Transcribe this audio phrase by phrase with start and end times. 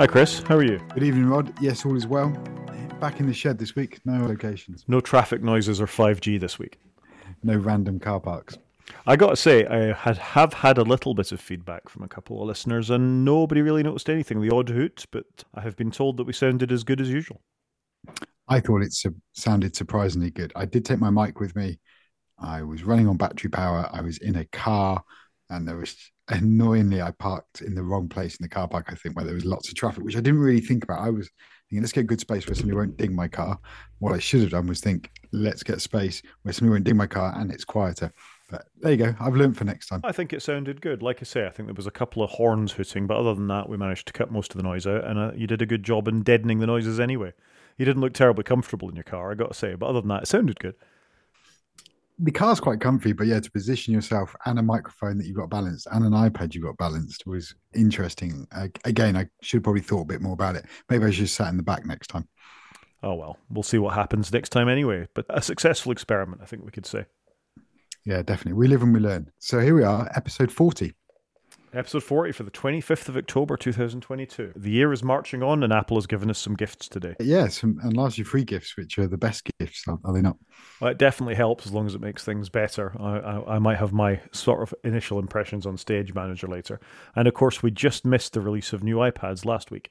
[0.00, 0.42] Hi, Chris.
[0.44, 0.80] How are you?
[0.94, 1.52] Good evening, Rod.
[1.60, 2.30] Yes, all is well.
[3.00, 4.00] Back in the shed this week.
[4.06, 4.82] No locations.
[4.88, 6.78] No traffic noises or 5G this week.
[7.42, 8.56] No random car parks.
[9.06, 12.08] I got to say, I had have had a little bit of feedback from a
[12.08, 14.40] couple of listeners, and nobody really noticed anything.
[14.40, 17.42] The odd hoot, but I have been told that we sounded as good as usual.
[18.48, 20.50] I thought it su- sounded surprisingly good.
[20.56, 21.78] I did take my mic with me.
[22.38, 23.86] I was running on battery power.
[23.92, 25.04] I was in a car,
[25.50, 25.94] and there was
[26.30, 28.86] annoyingly I parked in the wrong place in the car park.
[28.88, 31.00] I think where there was lots of traffic, which I didn't really think about.
[31.00, 31.30] I was
[31.68, 33.58] thinking, let's get a good space where somebody won't ding my car.
[33.98, 37.06] What I should have done was think, let's get space where somebody won't ding my
[37.06, 38.12] car and it's quieter.
[38.50, 39.14] But there you go.
[39.20, 40.00] I've learned for next time.
[40.02, 41.02] I think it sounded good.
[41.02, 43.46] Like I say, I think there was a couple of horns hooting, but other than
[43.48, 45.66] that, we managed to cut most of the noise out, and uh, you did a
[45.66, 47.32] good job in deadening the noises anyway.
[47.78, 50.08] You didn't look terribly comfortable in your car, I got to say, but other than
[50.08, 50.74] that, it sounded good.
[52.22, 55.48] The car's quite comfy, but yeah, to position yourself and a microphone that you've got
[55.48, 58.46] balanced and an iPad you've got balanced was interesting.
[58.52, 60.66] Uh, again, I should have probably thought a bit more about it.
[60.90, 62.28] Maybe I should have sat in the back next time.
[63.02, 65.08] Oh well, we'll see what happens next time anyway.
[65.14, 67.06] But a successful experiment, I think we could say.
[68.04, 68.54] Yeah, definitely.
[68.54, 69.30] We live and we learn.
[69.38, 70.92] So here we are, episode 40.
[71.72, 74.54] Episode 40 for the 25th of October 2022.
[74.56, 77.14] The year is marching on, and Apple has given us some gifts today.
[77.20, 80.36] Yes, and largely free gifts, which are the best gifts, are they not?
[80.80, 83.00] Well, it definitely helps as long as it makes things better.
[83.00, 86.80] I, I, I might have my sort of initial impressions on Stage Manager later.
[87.14, 89.90] And of course, we just missed the release of new iPads last week.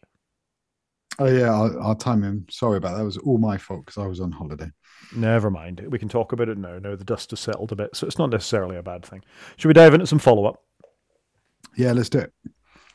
[1.18, 2.46] Oh, yeah, I'll, I'll time him.
[2.50, 2.98] Sorry about that.
[2.98, 4.70] That was all my fault because I was on holiday.
[5.16, 5.86] Never mind.
[5.90, 6.78] We can talk about it now.
[6.78, 9.24] Now the dust has settled a bit, so it's not necessarily a bad thing.
[9.56, 10.66] Should we dive into some follow up?
[11.80, 12.34] Yeah, let's do it.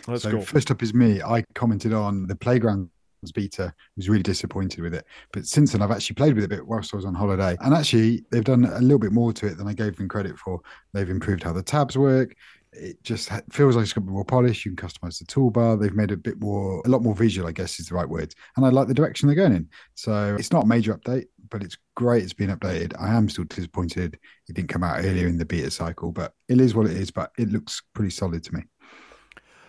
[0.06, 0.40] Let's so go.
[0.42, 1.22] first up is me.
[1.22, 2.90] I commented on the playgrounds
[3.34, 3.72] beta.
[3.74, 6.56] I was really disappointed with it, but since then I've actually played with it a
[6.56, 9.46] bit whilst I was on holiday, and actually they've done a little bit more to
[9.46, 10.60] it than I gave them credit for.
[10.92, 12.36] They've improved how the tabs work.
[12.74, 14.66] It just feels like it's got a bit more polish.
[14.66, 15.80] You can customize the toolbar.
[15.80, 18.08] They've made it a bit more, a lot more visual, I guess is the right
[18.08, 18.34] word.
[18.56, 19.68] And I like the direction they're going in.
[19.94, 22.24] So it's not a major update, but it's great.
[22.24, 22.92] It's been updated.
[23.00, 24.18] I am still disappointed
[24.48, 27.10] it didn't come out earlier in the beta cycle, but it is what it is.
[27.10, 28.62] But it looks pretty solid to me.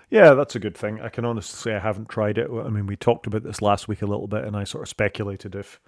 [0.09, 1.01] Yeah, that's a good thing.
[1.01, 2.49] I can honestly say I haven't tried it.
[2.49, 4.89] I mean, we talked about this last week a little bit, and I sort of
[4.89, 5.79] speculated if,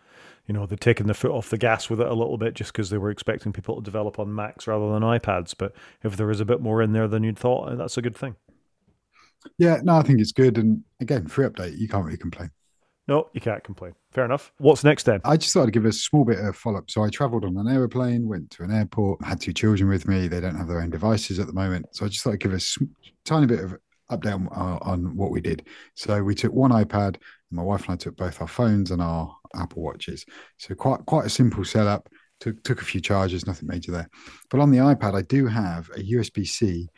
[0.47, 2.71] you know, they'd taken the foot off the gas with it a little bit just
[2.73, 5.53] because they were expecting people to develop on Macs rather than iPads.
[5.57, 5.73] But
[6.03, 8.35] if there is a bit more in there than you'd thought, that's a good thing.
[9.57, 10.57] Yeah, no, I think it's good.
[10.57, 12.51] And again, free update, you can't really complain.
[13.07, 13.93] No, you can't complain.
[14.11, 14.51] Fair enough.
[14.57, 15.21] What's next then?
[15.23, 16.91] I just thought I'd give a small bit of follow up.
[16.91, 20.27] So I travelled on an aeroplane, went to an airport, had two children with me.
[20.27, 21.85] They don't have their own devices at the moment.
[21.95, 22.85] So I just thought I'd give a sm-
[23.23, 23.77] tiny bit of
[24.11, 25.67] update on, uh, on what we did.
[25.95, 27.17] So we took one iPad.
[27.51, 30.25] My wife and I took both our phones and our Apple watches.
[30.57, 32.09] So quite quite a simple setup.
[32.39, 34.09] Took took a few charges, nothing major there.
[34.49, 36.89] But on the iPad, I do have a USB C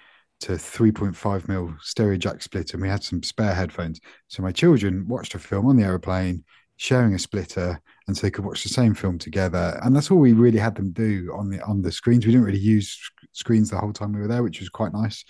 [0.42, 4.00] to 3.5 mil stereo jack splitter, and we had some spare headphones.
[4.28, 6.44] So my children watched a film on the aeroplane,
[6.78, 9.80] sharing a splitter, and so they could watch the same film together.
[9.84, 12.26] And that's all we really had them do on the on the screens.
[12.26, 12.98] We didn't really use
[13.34, 15.24] screens the whole time we were there, which was quite nice.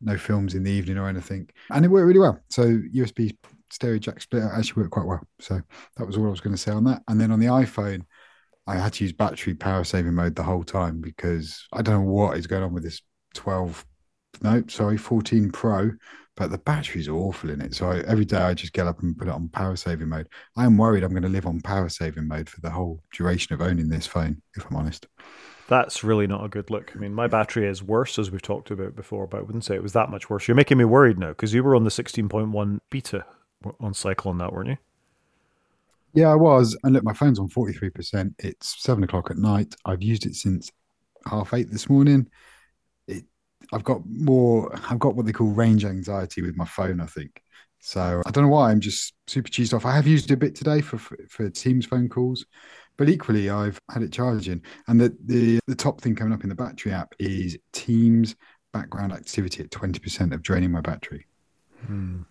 [0.00, 2.40] No films in the evening or anything, and it worked really well.
[2.50, 3.36] So USB
[3.70, 5.26] stereo jack splitter actually worked quite well.
[5.40, 5.60] So
[5.96, 7.02] that was all I was going to say on that.
[7.08, 8.02] And then on the iPhone.
[8.66, 12.12] I had to use battery power saving mode the whole time because I don't know
[12.12, 13.00] what is going on with this
[13.32, 13.82] 12
[14.42, 15.90] no, sorry, 14 Pro,
[16.36, 17.74] but the batteries are awful in it.
[17.74, 20.28] So I, every day I just get up and put it on power saving mode.
[20.56, 23.54] I am worried I'm going to live on power saving mode for the whole duration
[23.54, 25.06] of owning this phone, if I'm honest.
[25.68, 26.92] That's really not a good look.
[26.94, 29.74] I mean, my battery is worse, as we've talked about before, but I wouldn't say
[29.74, 30.48] it was that much worse.
[30.48, 33.24] You're making me worried now because you were on the 16.1 beta
[33.78, 34.78] on cycle on that, weren't you?
[36.14, 36.76] Yeah, I was.
[36.84, 38.34] And look, my phone's on 43%.
[38.38, 39.74] It's seven o'clock at night.
[39.84, 40.72] I've used it since
[41.26, 42.28] half eight this morning.
[43.06, 43.24] It,
[43.70, 47.42] I've got more, I've got what they call range anxiety with my phone, I think.
[47.80, 49.84] So I don't know why I'm just super cheesed off.
[49.84, 52.46] I have used it a bit today for, for, for Teams phone calls,
[52.98, 54.60] but equally I've had it charging.
[54.88, 58.36] And the, the, the top thing coming up in the battery app is Teams
[58.74, 61.24] background activity at 20% of draining my battery.
[61.86, 62.22] Hmm.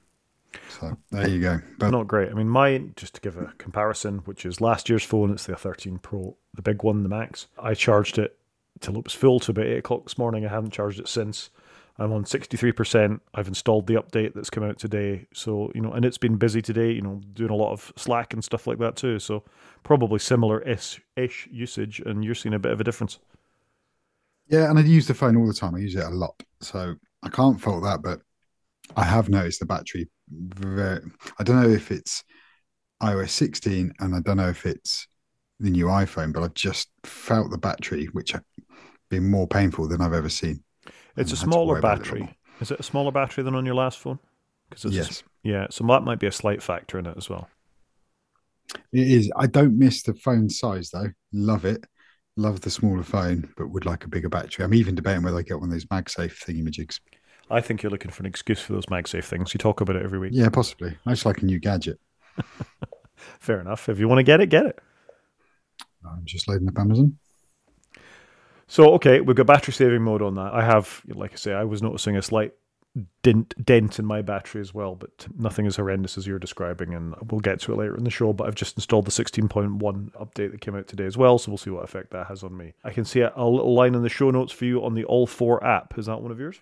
[0.70, 1.60] So there you go.
[1.80, 2.30] But not great.
[2.30, 5.56] I mean, mine, just to give a comparison, which is last year's phone, it's the
[5.56, 7.48] 13 Pro, the big one, the Max.
[7.58, 8.38] I charged it
[8.80, 10.46] till it was full to about 8 o'clock this morning.
[10.46, 11.50] I haven't charged it since.
[12.00, 13.20] I'm on 63%.
[13.34, 15.28] I've installed the update that's come out today.
[15.34, 18.34] So, you know, and it's been busy today, you know, doing a lot of Slack
[18.34, 19.20] and stuff like that too.
[19.20, 19.44] So,
[19.84, 21.02] probably similar ish
[21.52, 23.20] usage, and you're seeing a bit of a difference.
[24.48, 25.76] Yeah, and I use the phone all the time.
[25.76, 26.36] I use it a lot.
[26.62, 28.22] So, I can't fault that, but
[28.96, 31.02] I have noticed the battery very,
[31.40, 32.24] I don't know if it's
[33.02, 35.08] iOS 16 and I don't know if it's
[35.60, 38.42] the new iPhone, but I've just felt the battery, which has
[39.10, 40.64] been more painful than I've ever seen.
[41.18, 42.38] It's a smaller battery.
[42.60, 44.20] Is it a smaller battery than on your last phone?
[44.70, 47.50] Because yes, yeah, so that might be a slight factor in it as well.
[48.92, 49.32] it is.
[49.36, 51.12] I don't miss the phone size though.
[51.32, 51.86] Love it.
[52.36, 54.64] Love the smaller phone, but would like a bigger battery.
[54.64, 57.00] I'm even debating whether I get one of those MagSafe thingamajigs.
[57.50, 59.54] I think you're looking for an excuse for those MagSafe things.
[59.54, 60.32] You talk about it every week.
[60.34, 60.96] Yeah, possibly.
[61.06, 62.00] I just like a new gadget.
[63.40, 63.90] Fair enough.
[63.90, 64.80] If you want to get it, get it.
[66.06, 67.18] I'm just loading up Amazon.
[68.68, 70.54] So okay, we've got battery saving mode on that.
[70.54, 72.54] I have, like I say, I was noticing a slight
[73.24, 77.16] dent dent in my battery as well, but nothing as horrendous as you're describing, and
[77.30, 78.34] we'll get to it later in the show.
[78.34, 81.58] But I've just installed the 16.1 update that came out today as well, so we'll
[81.58, 82.74] see what effect that has on me.
[82.84, 85.04] I can see a, a little line in the show notes for you on the
[85.06, 85.98] All4 app.
[85.98, 86.60] Is that one of yours?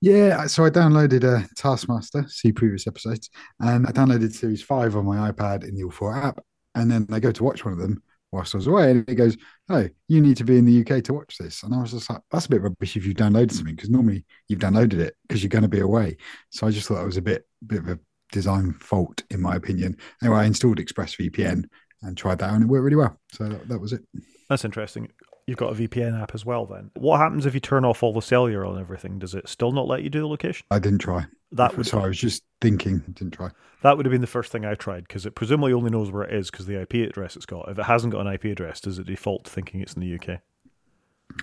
[0.00, 3.28] Yeah, so I downloaded a Taskmaster, see previous episodes,
[3.58, 6.40] and I downloaded Series 5 on my iPad in the All4 app.
[6.74, 9.14] And then I go to watch one of them whilst I was away, and it
[9.14, 9.36] goes,
[9.68, 11.62] Oh, you need to be in the UK to watch this.
[11.62, 14.24] And I was just like, That's a bit rubbish if you've downloaded something, because normally
[14.48, 16.16] you've downloaded it because you're going to be away.
[16.50, 17.98] So I just thought that was a bit, bit of a
[18.32, 19.96] design fault, in my opinion.
[20.22, 21.64] Anyway, I installed ExpressVPN
[22.02, 23.18] and tried that, and it worked really well.
[23.32, 24.02] So that, that was it.
[24.48, 25.10] That's interesting.
[25.46, 26.66] You've got a VPN app as well.
[26.66, 29.18] Then what happens if you turn off all the cellular and everything?
[29.18, 30.66] Does it still not let you do the location?
[30.70, 31.26] I didn't try.
[31.52, 33.50] That would So I was just thinking, didn't try.
[33.82, 36.22] that would have been the first thing I tried because it presumably only knows where
[36.22, 37.68] it is because the IP address it's got.
[37.68, 40.40] If it hasn't got an IP address, does it default thinking it's in the UK?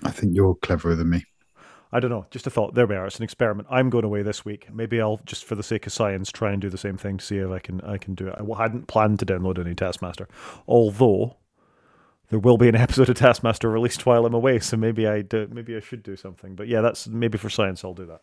[0.04, 1.24] I think you're cleverer than me.
[1.90, 2.26] I don't know.
[2.30, 2.74] Just a thought.
[2.74, 3.06] There we are.
[3.06, 3.68] It's an experiment.
[3.70, 4.68] I'm going away this week.
[4.72, 7.24] Maybe I'll just, for the sake of science, try and do the same thing to
[7.24, 7.80] see if I can.
[7.80, 8.34] I can do it.
[8.38, 10.28] I hadn't planned to download any Taskmaster,
[10.66, 11.36] although
[12.28, 14.58] there will be an episode of Taskmaster released while I'm away.
[14.58, 16.54] So maybe I do, maybe I should do something.
[16.54, 17.82] But yeah, that's maybe for science.
[17.84, 18.20] I'll do that.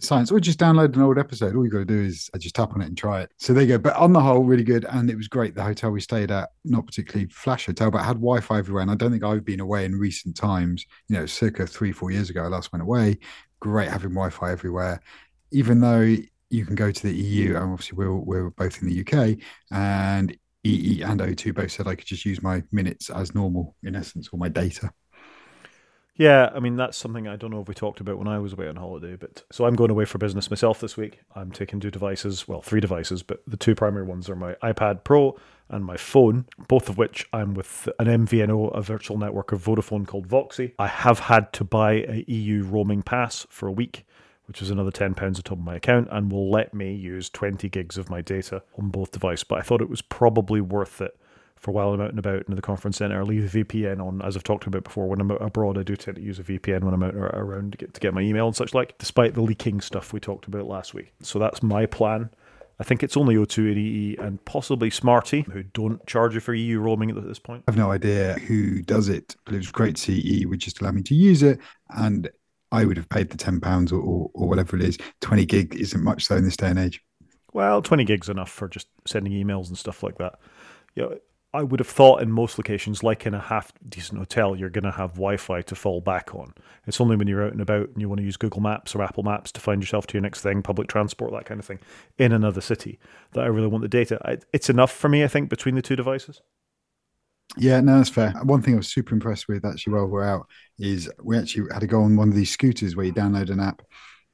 [0.00, 0.30] Science.
[0.30, 1.54] Or just download an old episode.
[1.54, 3.30] All you got to do is uh, just tap on it and try it.
[3.38, 3.78] So there you go.
[3.78, 6.50] But on the whole really good and it was great the hotel we stayed at.
[6.64, 9.84] Not particularly flash hotel but had wi-fi everywhere and i don't think i've been away
[9.84, 10.84] in recent times.
[11.08, 13.18] You know circa three four years ago i last went away.
[13.60, 15.00] Great having wi-fi everywhere.
[15.52, 16.16] Even though
[16.50, 19.38] you can go to the eu and obviously we're, we're both in the uk
[19.70, 23.96] and ee and o2 both said i could just use my minutes as normal in
[23.96, 24.90] essence or my data
[26.16, 28.54] Yeah, I mean that's something I don't know if we talked about when I was
[28.54, 31.20] away on holiday, but so I'm going away for business myself this week.
[31.34, 35.04] I'm taking two devices, well, three devices, but the two primary ones are my iPad
[35.04, 39.62] Pro and my phone, both of which I'm with an MVNO, a virtual network of
[39.62, 40.72] Vodafone called VOXI.
[40.78, 44.06] I have had to buy a EU roaming pass for a week,
[44.46, 47.68] which is another £10 on top of my account, and will let me use 20
[47.68, 49.44] gigs of my data on both devices.
[49.44, 51.18] But I thought it was probably worth it
[51.66, 53.18] for a while I'm out and about in the conference center.
[53.18, 55.08] I leave a VPN on, as I've talked about before.
[55.08, 57.78] When I'm abroad, I do tend to use a VPN when I'm out around to
[57.78, 60.66] get, to get my email and such like, despite the leaking stuff we talked about
[60.66, 61.12] last week.
[61.22, 62.30] So that's my plan.
[62.78, 66.54] I think it's only O2 and EE and possibly Smarty, who don't charge you for
[66.54, 67.64] EU roaming at this point.
[67.66, 70.92] I have no idea who does it, but it was great CE would just allow
[70.92, 71.58] me to use it.
[71.90, 72.30] And
[72.70, 74.98] I would have paid the £10 or, or, or whatever it is.
[75.22, 77.02] 20 gig isn't much though in this day and age.
[77.52, 80.38] Well, 20 gigs enough for just sending emails and stuff like that.
[80.94, 81.18] You know,
[81.56, 84.84] I would have thought in most locations, like in a half decent hotel, you're going
[84.84, 86.52] to have Wi Fi to fall back on.
[86.86, 89.02] It's only when you're out and about and you want to use Google Maps or
[89.02, 91.78] Apple Maps to find yourself to your next thing, public transport, that kind of thing,
[92.18, 92.98] in another city,
[93.32, 94.38] that I really want the data.
[94.52, 96.42] It's enough for me, I think, between the two devices.
[97.56, 98.32] Yeah, no, that's fair.
[98.42, 100.46] One thing I was super impressed with actually while we're out
[100.78, 103.60] is we actually had to go on one of these scooters where you download an
[103.60, 103.80] app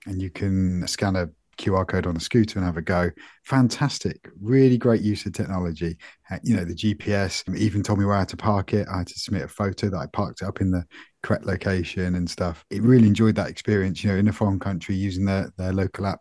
[0.07, 1.29] and you can scan a
[1.59, 3.11] QR code on a scooter and have a go.
[3.45, 4.29] Fantastic.
[4.41, 5.97] Really great use of technology.
[6.31, 8.87] Uh, You know, the GPS even told me where I had to park it.
[8.93, 10.85] I had to submit a photo that I parked it up in the
[11.23, 12.65] correct location and stuff.
[12.71, 16.07] It really enjoyed that experience, you know, in a foreign country using their, their local
[16.07, 16.21] app.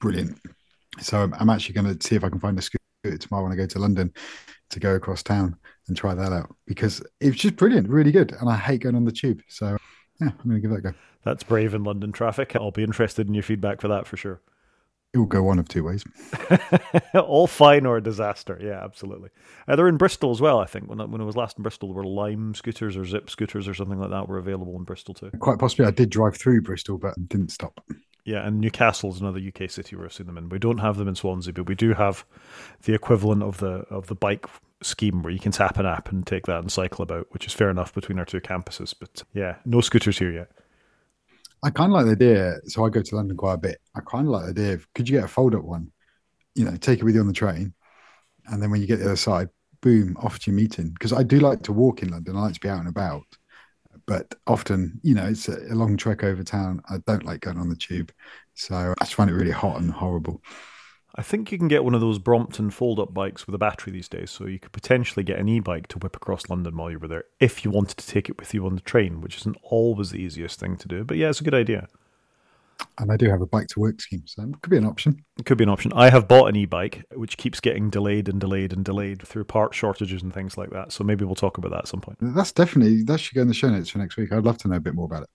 [0.00, 0.38] Brilliant.
[1.00, 3.52] So I'm, I'm actually going to see if I can find a scooter tomorrow when
[3.52, 4.12] I go to London
[4.70, 5.56] to go across town
[5.88, 8.32] and try that out because it's just brilliant, really good.
[8.32, 9.40] And I hate going on the tube.
[9.48, 9.76] So
[10.20, 10.94] yeah, I'm going to give that a go.
[11.24, 12.54] That's brave in London traffic.
[12.54, 14.40] I'll be interested in your feedback for that for sure.
[15.16, 16.04] It will go one of two ways.
[17.14, 18.60] All fine or a disaster.
[18.62, 19.30] Yeah, absolutely.
[19.66, 20.90] Uh, they're in Bristol as well, I think.
[20.90, 23.66] When I, when I was last in Bristol, there were Lime scooters or Zip scooters
[23.66, 25.30] or something like that were available in Bristol too.
[25.40, 27.82] Quite possibly, I did drive through Bristol, but didn't stop.
[28.26, 30.50] Yeah, and Newcastle's another UK city where I've seen them in.
[30.50, 32.26] We don't have them in Swansea, but we do have
[32.82, 34.44] the equivalent of the of the bike
[34.82, 37.54] scheme where you can tap an app and take that and cycle about, which is
[37.54, 38.94] fair enough between our two campuses.
[39.00, 40.50] But yeah, no scooters here yet.
[41.66, 42.60] I kind of like the idea.
[42.66, 43.80] So I go to London quite a bit.
[43.96, 45.90] I kind of like the idea of could you get a fold up one?
[46.54, 47.74] You know, take it with you on the train,
[48.46, 49.48] and then when you get the other side,
[49.82, 50.90] boom, off to your meeting.
[50.90, 52.36] Because I do like to walk in London.
[52.36, 53.24] I like to be out and about,
[54.06, 56.82] but often, you know, it's a, a long trek over town.
[56.88, 58.12] I don't like going on the tube,
[58.54, 60.40] so I just find it really hot and horrible.
[61.18, 63.92] I think you can get one of those Brompton fold up bikes with a battery
[63.92, 66.90] these days, so you could potentially get an e bike to whip across London while
[66.90, 69.38] you were there if you wanted to take it with you on the train, which
[69.38, 71.04] isn't always the easiest thing to do.
[71.04, 71.88] But yeah, it's a good idea.
[72.98, 75.24] And I do have a bike to work scheme, so it could be an option.
[75.38, 75.92] It could be an option.
[75.94, 79.74] I have bought an e-bike, which keeps getting delayed and delayed and delayed through part
[79.74, 80.92] shortages and things like that.
[80.92, 82.18] So maybe we'll talk about that at some point.
[82.20, 84.32] That's definitely that should go in the show notes for next week.
[84.32, 85.30] I'd love to know a bit more about it.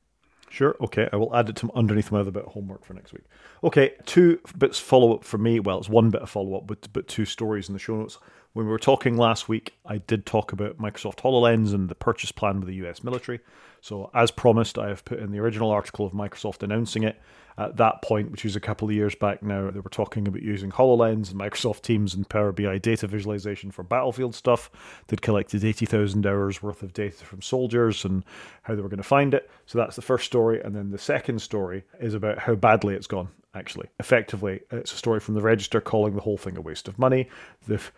[0.51, 0.75] Sure.
[0.81, 1.07] Okay.
[1.13, 3.23] I will add it to underneath my other bit of homework for next week.
[3.63, 3.93] Okay.
[4.05, 5.61] Two bits follow up for me.
[5.61, 8.17] Well, it's one bit of follow up, but but two stories in the show notes.
[8.51, 12.33] When we were talking last week, I did talk about Microsoft HoloLens and the purchase
[12.33, 13.39] plan with the US military.
[13.79, 17.17] So, as promised, I have put in the original article of Microsoft announcing it.
[17.57, 20.41] At that point, which was a couple of years back now, they were talking about
[20.41, 24.69] using HoloLens and Microsoft Teams and Power BI data visualization for Battlefield stuff.
[25.07, 28.23] They'd collected 80,000 hours worth of data from soldiers and
[28.63, 29.49] how they were going to find it.
[29.65, 30.61] So, that's the first story.
[30.61, 33.89] And then the second story is about how badly it's gone, actually.
[33.99, 37.29] Effectively, it's a story from the Register calling the whole thing a waste of money.
[37.67, 37.91] They've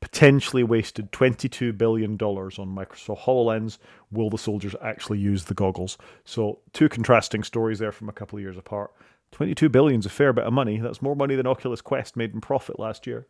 [0.00, 3.78] potentially wasted $22 billion on Microsoft HoloLens.
[4.10, 5.98] Will the soldiers actually use the goggles?
[6.24, 8.92] So, two contrasting stories there from a couple of years apart.
[9.32, 10.78] 22 billion is a fair bit of money.
[10.78, 13.26] That's more money than Oculus Quest made in profit last year.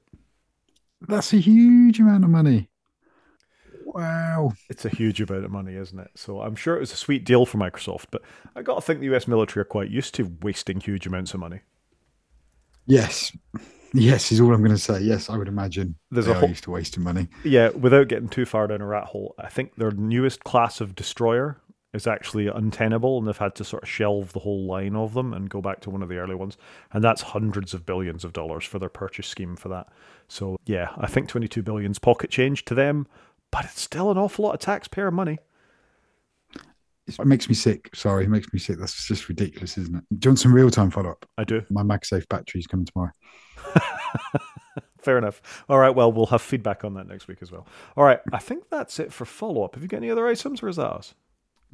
[1.06, 2.68] That's a huge amount of money.
[3.84, 4.52] Wow.
[4.68, 6.10] It's a huge amount of money, isn't it?
[6.14, 8.22] So I'm sure it was a sweet deal for Microsoft, but
[8.54, 11.40] I got to think the US military are quite used to wasting huge amounts of
[11.40, 11.60] money.
[12.86, 13.36] Yes.
[13.92, 15.00] Yes, is all I'm going to say.
[15.00, 17.28] Yes, I would imagine There's they a whole, used to wasting money.
[17.44, 20.94] Yeah, without getting too far down a rat hole, I think their newest class of
[20.94, 21.60] destroyer
[21.92, 25.32] is actually untenable, and they've had to sort of shelve the whole line of them
[25.34, 26.56] and go back to one of the early ones,
[26.92, 29.88] and that's hundreds of billions of dollars for their purchase scheme for that.
[30.28, 33.08] So yeah, I think 22 billion's pocket change to them,
[33.50, 35.38] but it's still an awful lot of taxpayer money.
[37.08, 37.90] It makes me sick.
[37.92, 38.78] Sorry, it makes me sick.
[38.78, 40.04] That's just ridiculous, isn't it?
[40.16, 41.26] Do you want some real time follow up?
[41.36, 41.62] I do.
[41.68, 43.10] My MagSafe battery's coming tomorrow.
[44.98, 45.64] Fair enough.
[45.68, 45.94] All right.
[45.94, 47.66] Well, we'll have feedback on that next week as well.
[47.96, 48.20] All right.
[48.32, 49.74] I think that's it for follow up.
[49.74, 51.14] Have you got any other items, or is that us?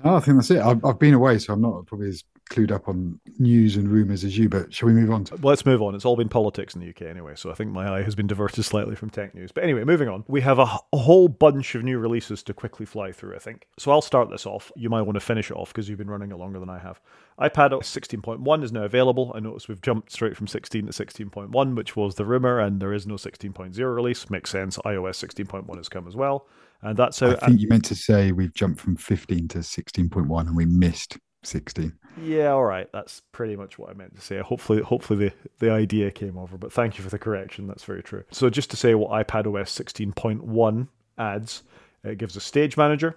[0.04, 0.60] Oh, I think that's it.
[0.60, 4.22] I've, I've been away, so I'm not probably as clued up on news and rumours
[4.22, 5.24] as you, but shall we move on?
[5.24, 5.94] To- let's move on.
[5.94, 8.26] It's all been politics in the UK anyway, so I think my eye has been
[8.26, 9.52] diverted slightly from tech news.
[9.52, 10.24] But anyway, moving on.
[10.28, 13.66] We have a, a whole bunch of new releases to quickly fly through, I think.
[13.78, 14.70] So I'll start this off.
[14.76, 16.78] You might want to finish it off because you've been running it longer than I
[16.78, 17.00] have.
[17.40, 19.32] iPad 16.1 is now available.
[19.34, 22.92] I notice we've jumped straight from 16 to 16.1, which was the rumour, and there
[22.92, 24.30] is no 16.0 release.
[24.30, 24.78] Makes sense.
[24.78, 26.46] iOS 16.1 has come as well.
[26.82, 27.30] And that's how.
[27.30, 31.18] I think you meant to say we've jumped from 15 to 16.1 and we missed
[31.42, 31.92] 16.
[32.22, 32.90] Yeah, all right.
[32.92, 34.38] That's pretty much what I meant to say.
[34.38, 37.66] Hopefully, hopefully the, the idea came over, but thank you for the correction.
[37.66, 38.24] That's very true.
[38.30, 41.62] So, just to say what iPad OS 16.1 adds,
[42.04, 43.16] it gives a stage manager,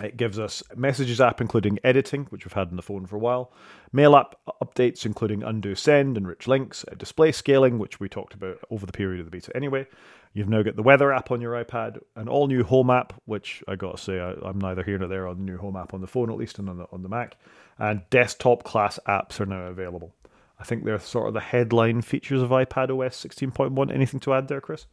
[0.00, 3.20] it gives us messages app, including editing, which we've had on the phone for a
[3.20, 3.52] while,
[3.92, 8.58] mail app updates, including undo send and rich links, display scaling, which we talked about
[8.70, 9.86] over the period of the beta anyway.
[10.34, 13.62] You've now got the weather app on your iPad, an all new home app, which
[13.68, 15.94] I got to say I, am neither here nor there on the new home app
[15.94, 17.36] on the phone, at least, and on the, on the Mac.
[17.78, 20.12] And desktop class apps are now available.
[20.58, 23.94] I think they're sort of the headline features of iPad OS 16.1.
[23.94, 24.86] Anything to add there, Chris?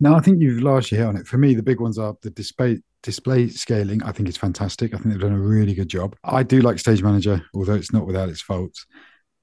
[0.00, 1.26] No, I think you've largely hit on it.
[1.26, 4.02] For me, the big ones are the display display scaling.
[4.04, 4.94] I think it's fantastic.
[4.94, 6.16] I think they've done a really good job.
[6.24, 8.86] I do like Stage Manager, although it's not without its faults.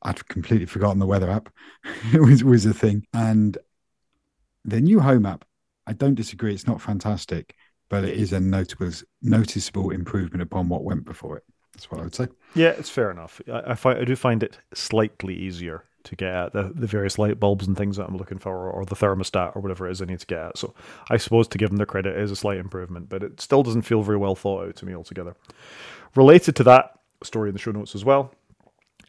[0.01, 1.49] I'd completely forgotten the weather app.
[2.13, 3.05] it was, was a thing.
[3.13, 3.57] And
[4.69, 5.45] the new home app,
[5.87, 6.53] I don't disagree.
[6.53, 7.55] It's not fantastic,
[7.89, 11.43] but it is a notable, noticeable improvement upon what went before it.
[11.73, 12.27] That's what I would say.
[12.55, 13.41] Yeah, it's fair enough.
[13.51, 17.17] I, I, find, I do find it slightly easier to get at the, the various
[17.17, 19.91] light bulbs and things that I'm looking for, or, or, the thermostat or whatever it
[19.91, 20.57] is I need to get at.
[20.57, 20.73] So
[21.09, 23.81] I suppose to give them the credit is a slight improvement, but it still doesn't
[23.83, 25.35] feel very well thought out to me altogether.
[26.15, 28.33] Related to that story in the show notes as well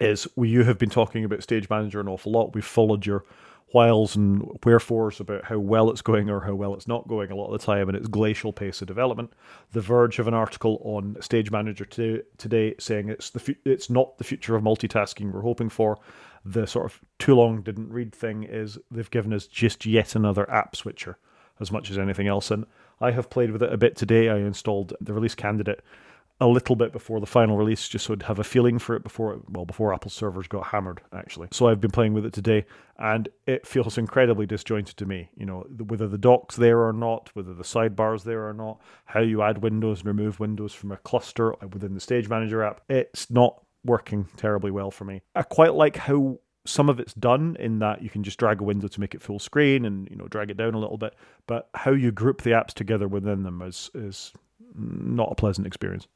[0.00, 2.55] is we you have been talking about Stage Manager an awful lot.
[2.55, 3.25] We've followed your
[3.73, 7.37] whiles and wherefores about how well it's going or how well it's not going a
[7.37, 9.33] lot of the time, and its glacial pace of development.
[9.73, 14.19] The Verge have an article on Stage Manager to, today saying it's the it's not
[14.19, 15.99] the future of multitasking we're hoping for.
[16.45, 20.50] The sort of too long didn't read thing is they've given us just yet another
[20.50, 21.19] app switcher
[21.61, 22.65] as much as anything else, and
[23.00, 24.29] I have played with it a bit today.
[24.29, 25.83] I installed the release candidate
[26.40, 29.02] a little bit before the final release, just so I'd have a feeling for it
[29.02, 31.49] before, well, before Apple servers got hammered, actually.
[31.52, 32.64] So I've been playing with it today,
[32.99, 35.30] and it feels incredibly disjointed to me.
[35.37, 39.20] You know, whether the dock's there or not, whether the sidebar's there or not, how
[39.20, 43.30] you add windows and remove windows from a cluster within the Stage Manager app, it's
[43.30, 45.20] not working terribly well for me.
[45.35, 48.64] I quite like how some of it's done in that you can just drag a
[48.64, 51.14] window to make it full screen and you know drag it down a little bit
[51.47, 54.32] but how you group the apps together within them is is
[54.75, 56.06] not a pleasant experience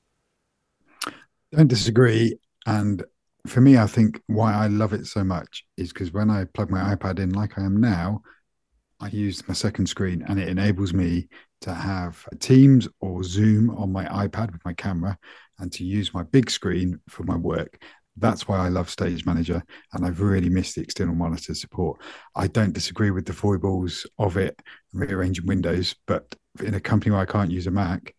[1.55, 2.39] don't disagree.
[2.67, 3.05] And
[3.47, 6.71] for me, I think why I love it so much is because when I plug
[6.71, 8.23] my iPad in, like I am now,
[9.01, 11.29] I use my second screen and it enables me
[11.63, 15.19] to have Teams or Zoom on my iPad with my camera
[15.59, 17.83] and to use my big screen for my work.
[18.17, 19.61] That's why I love Stage Manager,
[19.93, 22.01] and I've really missed the external monitor support.
[22.37, 24.61] I don't disagree with the foibles of it,
[24.93, 26.33] rearranging windows, but
[26.63, 28.15] in a company where I can't use a Mac,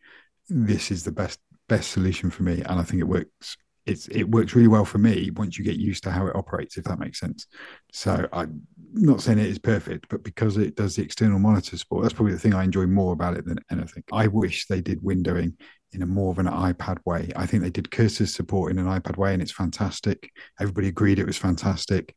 [0.50, 3.58] this is the best best solution for me, and I think it works.
[3.86, 6.78] It's it works really well for me once you get used to how it operates,
[6.78, 7.46] if that makes sense.
[7.92, 8.62] So I'm
[8.94, 12.34] not saying it is perfect, but because it does the external monitor support, that's probably
[12.34, 14.04] the thing I enjoy more about it than anything.
[14.12, 15.54] I wish they did windowing
[15.92, 17.32] in a more of an iPad way.
[17.36, 20.32] I think they did cursor support in an iPad way, and it's fantastic.
[20.60, 22.16] Everybody agreed it was fantastic.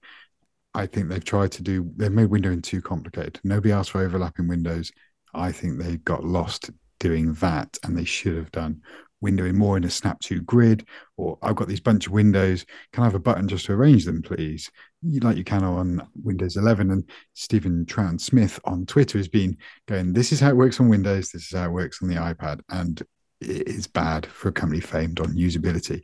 [0.75, 3.41] I think they've tried to do they've made windowing too complicated.
[3.45, 4.91] Nobody asked for overlapping windows.
[5.35, 8.83] I think they got lost doing that, and they should have done
[9.25, 12.65] windowing more in a snap to grid, or I've got these bunch of windows.
[12.93, 14.71] Can I have a button just to arrange them, please?
[15.03, 16.91] Like you can on Windows 11.
[16.91, 19.57] And Stephen Troughton Smith on Twitter has been
[19.87, 22.17] going, This is how it works on Windows, this is how it works on the
[22.17, 22.61] iPad.
[22.71, 23.03] And
[23.41, 26.03] it is bad for a company famed on usability.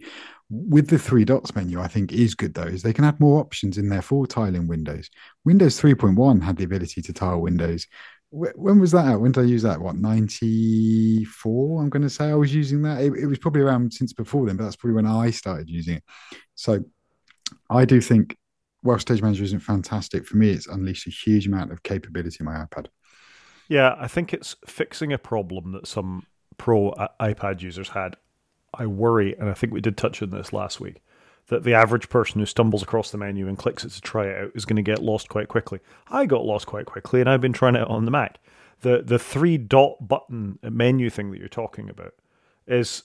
[0.50, 3.40] With the three dots menu, I think is good though, is they can add more
[3.40, 5.10] options in there for tiling windows.
[5.44, 7.86] Windows 3.1 had the ability to tile windows
[8.34, 9.20] when was that out?
[9.20, 9.80] When did I use that?
[9.80, 11.82] What, 94?
[11.82, 13.00] I'm going to say I was using that.
[13.00, 15.96] It, it, was probably around since before then, but that's probably when I started using
[15.96, 16.04] it.
[16.56, 16.84] So
[17.70, 18.36] I do think,
[18.82, 22.46] while Stage Manager isn't fantastic, for me, it's unleashed a huge amount of capability in
[22.46, 22.86] my iPad.
[23.68, 26.26] Yeah, I think it's fixing a problem that some
[26.58, 28.16] pro uh, iPad users had.
[28.74, 31.03] I worry, and I think we did touch on this last week
[31.48, 34.44] that the average person who stumbles across the menu and clicks it to try it
[34.44, 35.80] out is going to get lost quite quickly.
[36.08, 38.38] I got lost quite quickly, and I've been trying it on the Mac.
[38.80, 42.14] The the three dot button menu thing that you're talking about
[42.66, 43.04] is,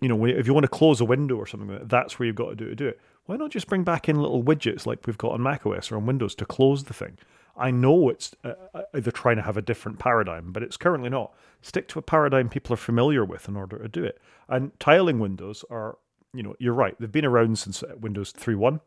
[0.00, 2.26] you know, if you want to close a window or something like that, that's where
[2.26, 3.00] you've got to do to do it.
[3.26, 6.04] Why not just bring back in little widgets like we've got on macOS or on
[6.04, 7.18] Windows to close the thing?
[7.56, 11.10] I know it's uh, uh they're trying to have a different paradigm, but it's currently
[11.10, 11.32] not.
[11.62, 14.20] Stick to a paradigm people are familiar with in order to do it.
[14.48, 15.96] And tiling windows are
[16.34, 16.94] you know, you're right.
[16.98, 18.80] They've been around since uh, Windows 3.1.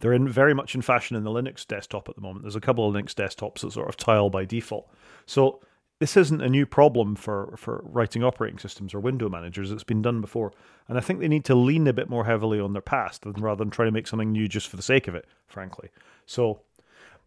[0.00, 2.42] They're in very much in fashion in the Linux desktop at the moment.
[2.42, 4.90] There's a couple of Linux desktops that sort of tile by default.
[5.26, 5.60] So
[6.00, 9.70] this isn't a new problem for, for writing operating systems or window managers.
[9.70, 10.52] It's been done before.
[10.88, 13.58] And I think they need to lean a bit more heavily on their past rather
[13.58, 15.90] than trying to make something new just for the sake of it, frankly.
[16.26, 16.62] So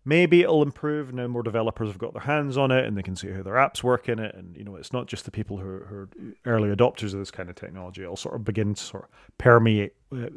[0.06, 3.16] maybe it'll improve now more developers have got their hands on it and they can
[3.16, 4.34] see how their apps work in it.
[4.36, 6.10] And you know it's not just the people who who are
[6.46, 9.94] early adopters of this kind of technology it'll sort of begin to sort of permeate
[10.16, 10.30] Uh,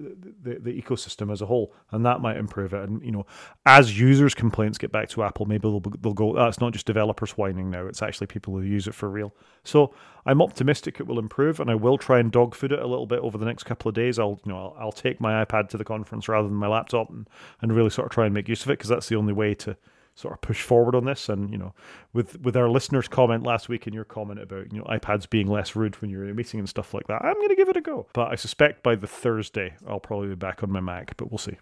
[0.43, 2.89] the, the ecosystem as a whole, and that might improve it.
[2.89, 3.27] And you know,
[3.65, 6.37] as users' complaints get back to Apple, maybe they'll they'll go.
[6.37, 9.35] Oh, not just developers whining now; it's actually people who use it for real.
[9.65, 9.95] So
[10.27, 13.07] I'm optimistic it will improve, and I will try and dog food it a little
[13.07, 14.19] bit over the next couple of days.
[14.19, 17.11] I'll you know I'll, I'll take my iPad to the conference rather than my laptop,
[17.11, 17.29] and
[17.63, 19.55] and really sort of try and make use of it because that's the only way
[19.55, 19.77] to
[20.19, 21.29] sort of push forward on this.
[21.29, 21.75] And you know,
[22.13, 25.47] with with our listeners' comment last week and your comment about you know iPads being
[25.47, 27.69] less rude when you're in a meeting and stuff like that, I'm going to give
[27.69, 28.07] it a go.
[28.13, 31.39] But I suspect by the Thursday I'll probably be back on my Mac, but we'll
[31.39, 31.59] see.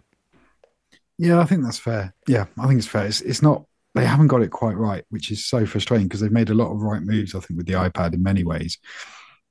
[1.18, 2.14] Yeah, I think that's fair.
[2.26, 3.06] Yeah, I think it's fair.
[3.06, 3.64] It's, it's not
[3.94, 6.72] they haven't got it quite right, which is so frustrating because they've made a lot
[6.72, 7.34] of right moves.
[7.34, 8.78] I think with the iPad in many ways,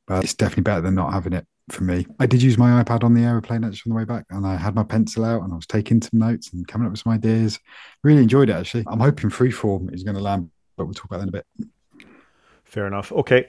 [0.08, 2.06] but it's definitely better than not having it for me.
[2.19, 4.56] I did use my iPad on the aeroplane actually on the way back, and I
[4.56, 7.13] had my pencil out and I was taking some notes and coming up with some
[7.13, 7.60] ideas.
[8.04, 8.84] Really enjoyed it actually.
[8.88, 11.45] I'm hoping Freeform is going to land, but we'll talk about that in a bit.
[12.63, 13.12] Fair enough.
[13.12, 13.47] Okay.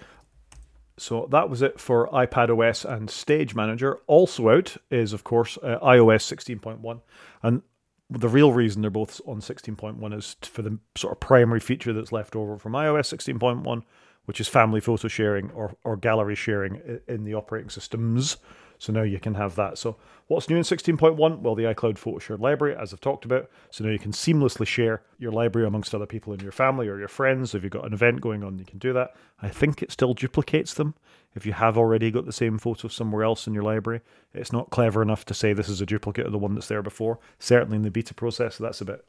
[0.98, 3.98] So that was it for iPad OS and Stage Manager.
[4.06, 7.00] Also out is, of course, uh, iOS 16.1.
[7.42, 7.62] And
[8.08, 12.12] the real reason they're both on 16.1 is for the sort of primary feature that's
[12.12, 13.82] left over from iOS 16.1,
[14.26, 18.36] which is family photo sharing or, or gallery sharing in the operating systems.
[18.78, 19.78] So now you can have that.
[19.78, 21.40] So what's new in 16.1?
[21.40, 23.48] Well, the iCloud Photo Share library, as I've talked about.
[23.70, 26.98] So now you can seamlessly share your library amongst other people in your family or
[26.98, 27.54] your friends.
[27.54, 29.14] If you've got an event going on, you can do that.
[29.40, 30.94] I think it still duplicates them.
[31.34, 34.00] If you have already got the same photo somewhere else in your library,
[34.32, 36.82] it's not clever enough to say this is a duplicate of the one that's there
[36.82, 37.18] before.
[37.38, 39.04] Certainly in the beta process, that's a bit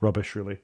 [0.00, 0.58] rubbish, really.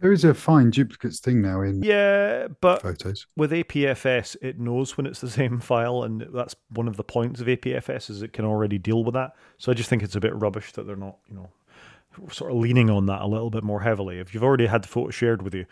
[0.00, 4.96] There is a fine duplicates thing now in yeah, but photos with APFS, it knows
[4.96, 8.32] when it's the same file, and that's one of the points of APFS is it
[8.32, 9.36] can already deal with that.
[9.58, 11.50] So I just think it's a bit rubbish that they're not, you know,
[12.30, 14.18] sort of leaning on that a little bit more heavily.
[14.18, 15.66] If you've already had the photo shared with you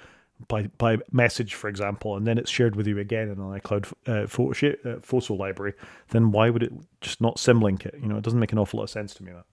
[0.49, 3.93] by by message, for example, and then it's shared with you again in an iCloud
[4.07, 5.75] uh, photo uh, photo library,
[6.11, 7.95] then why would it just not symlink it?
[8.01, 9.45] You know, it doesn't make an awful lot of sense to me that.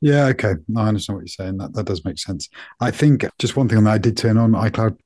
[0.00, 0.54] Yeah, okay.
[0.76, 1.58] I understand what you're saying.
[1.58, 2.48] That that does make sense.
[2.80, 4.98] I think just one thing on that, I did turn on iCloud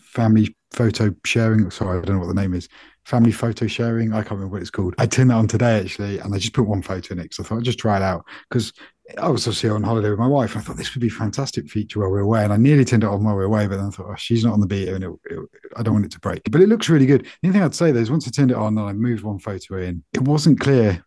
[0.00, 1.70] family photo sharing.
[1.70, 2.68] Sorry, I don't know what the name is.
[3.04, 4.12] Family photo sharing.
[4.12, 4.94] I can't remember what it's called.
[4.98, 7.40] I turned that on today actually, and I just put one photo in it because
[7.40, 8.72] I thought I'd just try it out because
[9.16, 10.52] I was obviously on holiday with my wife.
[10.52, 12.58] And I thought this would be a fantastic feature while we are away, and I
[12.58, 14.52] nearly turned it on while we are away, but then I thought oh, she's not
[14.52, 15.38] on the beat, and it, it,
[15.76, 16.42] I don't want it to break.
[16.50, 17.24] But it looks really good.
[17.24, 19.24] The only thing I'd say though is once I turned it on and I moved
[19.24, 21.04] one photo in, it wasn't clear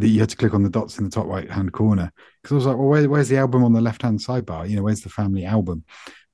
[0.00, 2.52] that you had to click on the dots in the top right hand corner because
[2.52, 4.68] I was like, well, where, where's the album on the left hand sidebar?
[4.68, 5.84] You know, where's the family album?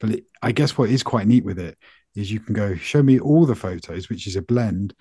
[0.01, 1.79] But it, I guess what is quite neat with it
[2.15, 4.95] is you can go show me all the photos, which is a blend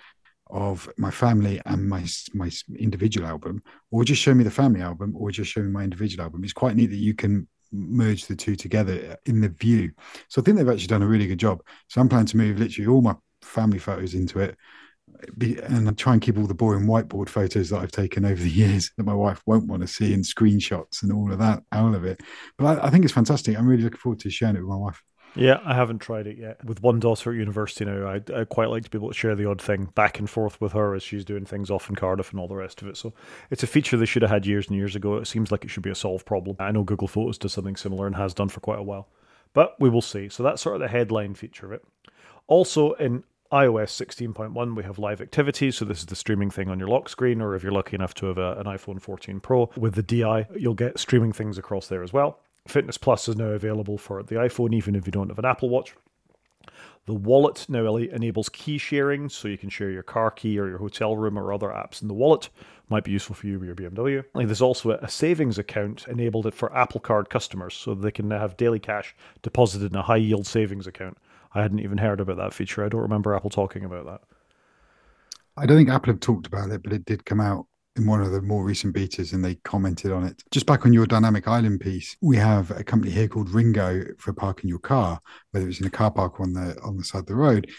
[0.49, 5.13] of my family and my my individual album, or just show me the family album,
[5.15, 6.43] or just show me my individual album.
[6.43, 9.91] It's quite neat that you can merge the two together in the view.
[10.29, 11.61] So I think they've actually done a really good job.
[11.87, 14.55] So I'm planning to move literally all my family photos into it.
[15.67, 18.91] And try and keep all the boring whiteboard photos that I've taken over the years
[18.97, 22.05] that my wife won't want to see and screenshots and all of that out of
[22.05, 22.21] it.
[22.57, 23.57] But I, I think it's fantastic.
[23.57, 25.01] I'm really looking forward to sharing it with my wife.
[25.35, 26.63] Yeah, I haven't tried it yet.
[26.63, 29.35] With one daughter at university now, I I quite like to be able to share
[29.35, 32.31] the odd thing back and forth with her as she's doing things off in Cardiff
[32.31, 32.97] and all the rest of it.
[32.97, 33.13] So
[33.49, 35.17] it's a feature they should have had years and years ago.
[35.17, 36.57] It seems like it should be a solved problem.
[36.59, 39.09] I know Google Photos does something similar and has done for quite a while,
[39.53, 40.29] but we will see.
[40.29, 41.83] So that's sort of the headline feature of it.
[42.45, 43.23] Also in
[43.53, 45.77] iOS 16.1, we have live activities.
[45.77, 48.15] So, this is the streaming thing on your lock screen, or if you're lucky enough
[48.15, 51.85] to have a, an iPhone 14 Pro with the DI, you'll get streaming things across
[51.85, 52.39] there as well.
[52.67, 55.69] Fitness Plus is now available for the iPhone, even if you don't have an Apple
[55.69, 55.93] Watch.
[57.05, 60.79] The wallet now enables key sharing, so you can share your car key or your
[60.79, 62.49] hotel room or other apps in the wallet.
[62.89, 64.23] Might be useful for you with your BMW.
[64.33, 68.79] There's also a savings account enabled for Apple Card customers, so they can have daily
[68.79, 71.17] cash deposited in a high yield savings account.
[71.53, 72.83] I hadn't even heard about that feature.
[72.83, 74.21] I don't remember Apple talking about that.
[75.55, 78.21] I don't think Apple have talked about it, but it did come out in one
[78.21, 80.43] of the more recent betas and they commented on it.
[80.49, 84.33] Just back on your dynamic island piece, we have a company here called RingGo for
[84.33, 85.19] parking your car,
[85.51, 87.69] whether it's in a car park on the on the side of the road.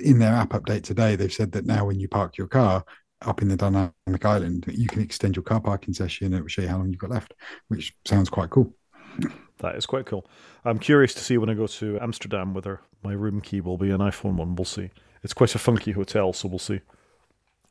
[0.00, 2.84] In their app update today, they've said that now when you park your car
[3.22, 6.48] up in the dynamic island, you can extend your car parking session and it will
[6.48, 7.34] show you how long you've got left,
[7.68, 8.72] which sounds quite cool.
[9.58, 10.26] That is quite cool.
[10.66, 13.90] I'm curious to see when I go to Amsterdam whether my room key will be
[13.90, 14.54] an iPhone one.
[14.54, 14.90] We'll see.
[15.22, 16.80] It's quite a funky hotel, so we'll see.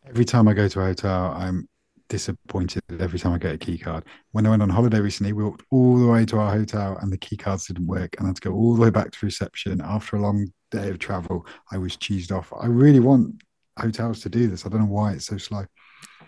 [0.08, 1.70] Every time I go to a hotel, I'm
[2.10, 4.04] disappointed every time I get a key card.
[4.32, 7.12] When I went on holiday recently, we walked all the way to our hotel and
[7.12, 8.16] the key cards didn't work.
[8.18, 10.90] And I had to go all the way back to reception after a long day
[10.90, 11.46] of travel.
[11.72, 12.52] I was cheesed off.
[12.60, 13.42] I really want
[13.80, 14.66] hotels to do this.
[14.66, 15.66] I don't know why it's so slow.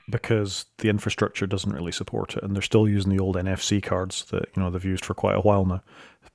[0.09, 4.23] Because the infrastructure doesn't really support it, and they're still using the old NFC cards
[4.31, 5.81] that you know they've used for quite a while now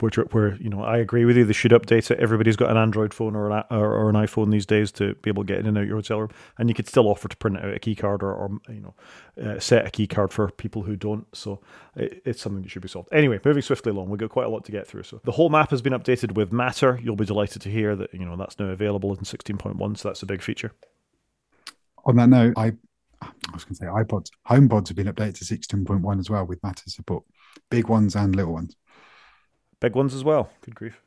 [0.02, 1.44] which where you know I agree with you.
[1.44, 2.18] They should update it.
[2.18, 5.30] Everybody's got an Android phone or an or, or, an iPhone these days to be
[5.30, 7.36] able to get in and out your hotel room, and you could still offer to
[7.36, 8.94] print out a key card or, or you know
[9.42, 11.26] uh, set a key card for people who don't.
[11.36, 11.60] So
[11.94, 13.10] it, it's something that should be solved.
[13.12, 15.04] Anyway, moving swiftly along, we've got quite a lot to get through.
[15.04, 16.98] So the Home app has been updated with Matter.
[17.00, 19.98] You'll be delighted to hear that you know that's now available in 16.1.
[19.98, 20.72] So that's a big feature.
[22.04, 22.72] On that note, I
[23.22, 26.62] I was going to say iPods, HomePods have been updated to 16.1 as well with
[26.62, 27.24] Matter support,
[27.70, 28.76] big ones and little ones.
[29.80, 30.50] Big ones as well.
[30.60, 31.00] Good grief.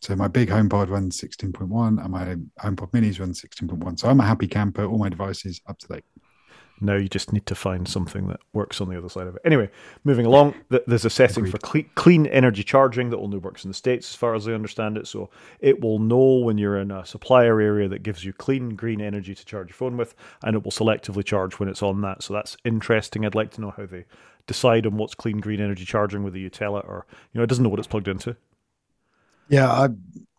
[0.00, 3.98] So my big HomePod runs 16.1 and my HomePod minis run 16.1.
[3.98, 4.84] So I'm a happy camper.
[4.84, 6.04] All my devices up to date.
[6.80, 9.42] Now you just need to find something that works on the other side of it.
[9.44, 9.70] Anyway,
[10.04, 11.60] moving along, there's a setting Agreed.
[11.60, 14.96] for clean energy charging that only works in the States, as far as I understand
[14.96, 15.06] it.
[15.06, 19.00] So it will know when you're in a supplier area that gives you clean green
[19.00, 22.22] energy to charge your phone with, and it will selectively charge when it's on that.
[22.22, 23.24] So that's interesting.
[23.24, 24.04] I'd like to know how they
[24.46, 27.48] decide on what's clean green energy charging, whether you tell it or, you know, it
[27.48, 28.36] doesn't know what it's plugged into.
[29.48, 29.88] Yeah, I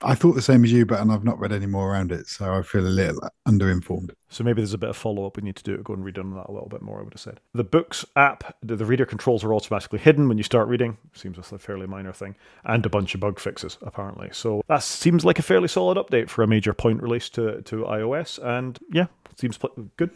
[0.02, 2.28] I thought the same as you, but and I've not read any more around it,
[2.28, 4.12] so I feel a little underinformed.
[4.30, 6.06] So maybe there's a bit of follow up we need to do to go and
[6.06, 7.00] read on that a little bit more.
[7.00, 10.38] I would have said the books app, the, the reader controls are automatically hidden when
[10.38, 10.98] you start reading.
[11.13, 14.30] Seems a fairly minor thing, and a bunch of bug fixes apparently.
[14.32, 17.84] So that seems like a fairly solid update for a major point release to to
[17.84, 19.60] iOS, and yeah, seems
[19.98, 20.12] good.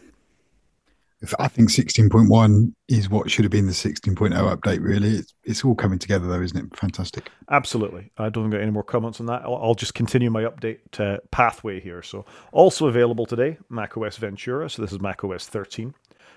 [1.38, 5.16] I think 16.1 is what should have been the 16.0 update, really.
[5.18, 6.76] It's, it's all coming together, though, isn't it?
[6.76, 7.30] Fantastic.
[7.50, 8.10] Absolutely.
[8.18, 9.42] I don't got any more comments on that.
[9.42, 12.02] I'll, I'll just continue my update uh, pathway here.
[12.02, 14.68] So, also available today, macOS Ventura.
[14.68, 15.94] So, this is macOS 13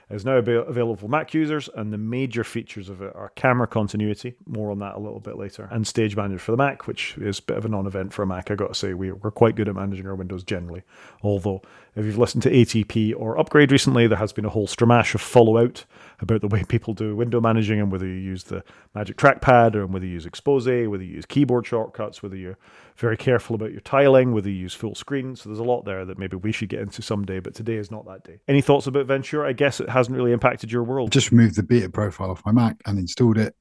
[0.10, 4.36] is now available for Mac users, and the major features of it are camera continuity,
[4.46, 7.40] more on that a little bit later, and Stage Manager for the Mac, which is
[7.40, 8.50] a bit of a non event for a Mac.
[8.50, 10.84] I got to say, we, we're quite good at managing our windows generally.
[11.24, 11.62] Although,
[11.98, 15.22] if you've listened to ATP or Upgrade recently, there has been a whole stramash of
[15.22, 15.84] follow out
[16.20, 19.88] about the way people do window managing and whether you use the Magic Trackpad or
[19.88, 22.58] whether you use Expose, whether you use keyboard shortcuts, whether you're
[22.98, 25.36] very careful about your tiling, whether you use full screen.
[25.36, 27.90] So there's a lot there that maybe we should get into someday, but today is
[27.90, 28.42] not that day.
[28.48, 29.50] Any thoughts about Ventura?
[29.50, 31.12] I guess it hasn't really impacted your world.
[31.12, 33.56] Just removed the beta profile off my Mac and installed it.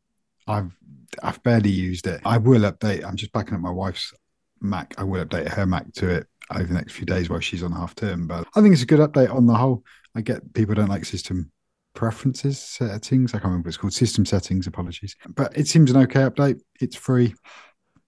[0.47, 0.77] I've
[1.23, 2.21] I've barely used it.
[2.25, 3.05] I will update.
[3.05, 4.13] I'm just backing up my wife's
[4.61, 4.95] Mac.
[4.99, 7.73] I will update her Mac to it over the next few days while she's on
[7.73, 8.27] half term.
[8.27, 9.85] But I think it's a good update on the whole.
[10.15, 11.51] I get people don't like system
[11.95, 13.33] preferences settings.
[13.33, 13.93] I can't remember what it's called.
[13.93, 14.67] System settings.
[14.67, 16.61] Apologies, but it seems an okay update.
[16.81, 17.35] It's free.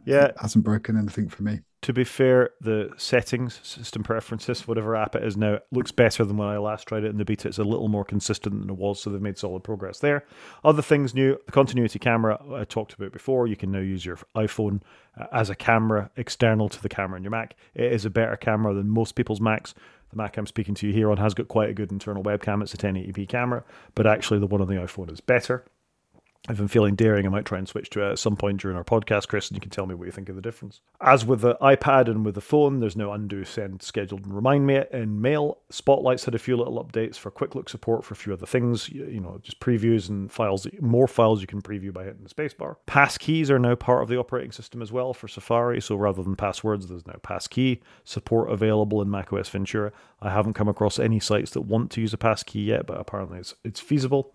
[0.05, 1.61] Yeah, it hasn't broken anything for me.
[1.81, 6.37] To be fair, the settings, system preferences, whatever app it is now, looks better than
[6.37, 7.47] when I last tried it in the beta.
[7.47, 10.25] It's a little more consistent than it was, so they've made solid progress there.
[10.65, 13.47] Other things new the continuity camera I talked about before.
[13.47, 14.81] You can now use your iPhone
[15.19, 17.55] uh, as a camera external to the camera in your Mac.
[17.75, 19.75] It is a better camera than most people's Macs.
[20.11, 22.61] The Mac I'm speaking to you here on has got quite a good internal webcam.
[22.61, 23.63] It's a 1080p camera,
[23.95, 25.65] but actually the one on the iPhone is better
[26.49, 28.77] if I'm feeling daring, I might try and switch to it at some point during
[28.77, 30.81] our podcast, Chris, and you can tell me what you think of the difference.
[31.01, 34.67] As with the iPad and with the phone, there's no undo, send, scheduled, and remind
[34.67, 35.59] me in Mail.
[35.71, 38.89] Spotlights had a few little updates for quick look support for a few other things,
[38.89, 42.77] you, know, just previews and files, more files you can preview by hitting the spacebar.
[42.87, 46.37] Passkeys are now part of the operating system as well for Safari, so rather than
[46.37, 49.93] passwords, there's now passkey support available in macOS Ventura.
[50.23, 53.39] I haven't come across any sites that want to use a passkey yet, but apparently
[53.39, 54.33] it's, it's feasible.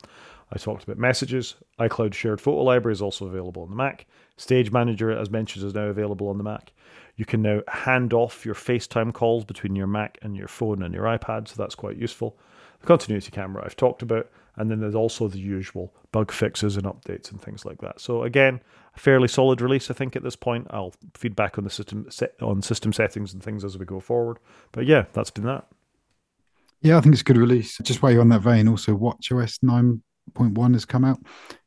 [0.51, 1.55] I talked about messages.
[1.79, 4.05] iCloud Shared Photo Library is also available on the Mac.
[4.37, 6.71] Stage Manager, as mentioned, is now available on the Mac.
[7.15, 10.93] You can now hand off your FaceTime calls between your Mac and your phone and
[10.93, 12.37] your iPad, so that's quite useful.
[12.81, 16.85] The continuity camera I've talked about, and then there's also the usual bug fixes and
[16.85, 17.99] updates and things like that.
[18.01, 18.61] So again,
[18.95, 20.67] a fairly solid release, I think, at this point.
[20.69, 22.07] I'll feedback on the system
[22.41, 24.37] on system settings and things as we go forward.
[24.71, 25.67] But yeah, that's been that.
[26.81, 27.77] Yeah, I think it's a good release.
[27.81, 31.19] Just while you're on that vein, also WatchOS 9 1.1 has come out.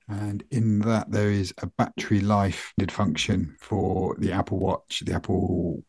[0.08, 5.82] And in that, there is a battery life function for the Apple Watch, the Apple,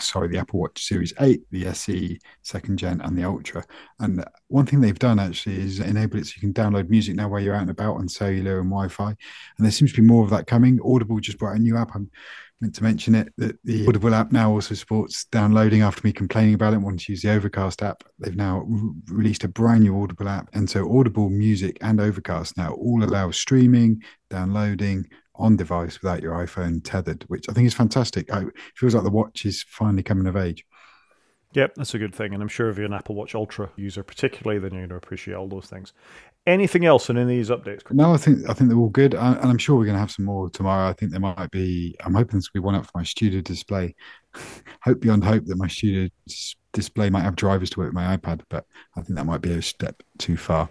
[0.00, 3.64] sorry, the Apple Watch Series 8, the SE second gen, and the Ultra.
[4.00, 7.28] And one thing they've done actually is enable it so you can download music now
[7.28, 9.10] while you're out and about on cellular and Wi Fi.
[9.10, 9.16] And
[9.58, 10.80] there seems to be more of that coming.
[10.84, 11.94] Audible just brought a new app.
[11.94, 12.10] I'm
[12.60, 16.54] meant to mention it that the Audible app now also supports downloading after me complaining
[16.54, 18.04] about it, wanting to use the Overcast app.
[18.18, 20.48] They've now re- released a brand new Audible app.
[20.52, 26.34] And so Audible Music and Overcast now all allow streaming, downloading on device without your
[26.34, 28.30] iPhone tethered, which I think is fantastic.
[28.32, 30.64] I, it feels like the watch is finally coming of age.
[31.52, 32.32] Yep, that's a good thing.
[32.32, 34.94] And I'm sure if you're an Apple Watch Ultra user, particularly, then you're going to
[34.96, 35.92] appreciate all those things.
[36.50, 37.88] Anything else in any of these updates?
[37.92, 40.10] No, I think I think they're all good, and I'm sure we're going to have
[40.10, 40.88] some more tomorrow.
[40.88, 41.94] I think there might be.
[42.04, 43.94] I'm hoping this will be one up for my studio display.
[44.82, 46.08] hope beyond hope that my studio
[46.72, 49.52] display might have drivers to work with my iPad, but I think that might be
[49.52, 50.68] a step too far.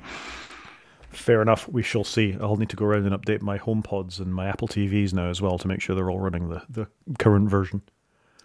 [1.12, 1.68] Fair enough.
[1.70, 2.36] We shall see.
[2.42, 5.42] I'll need to go around and update my HomePods and my Apple TVs now as
[5.42, 6.88] well to make sure they're all running the, the
[7.18, 7.82] current version.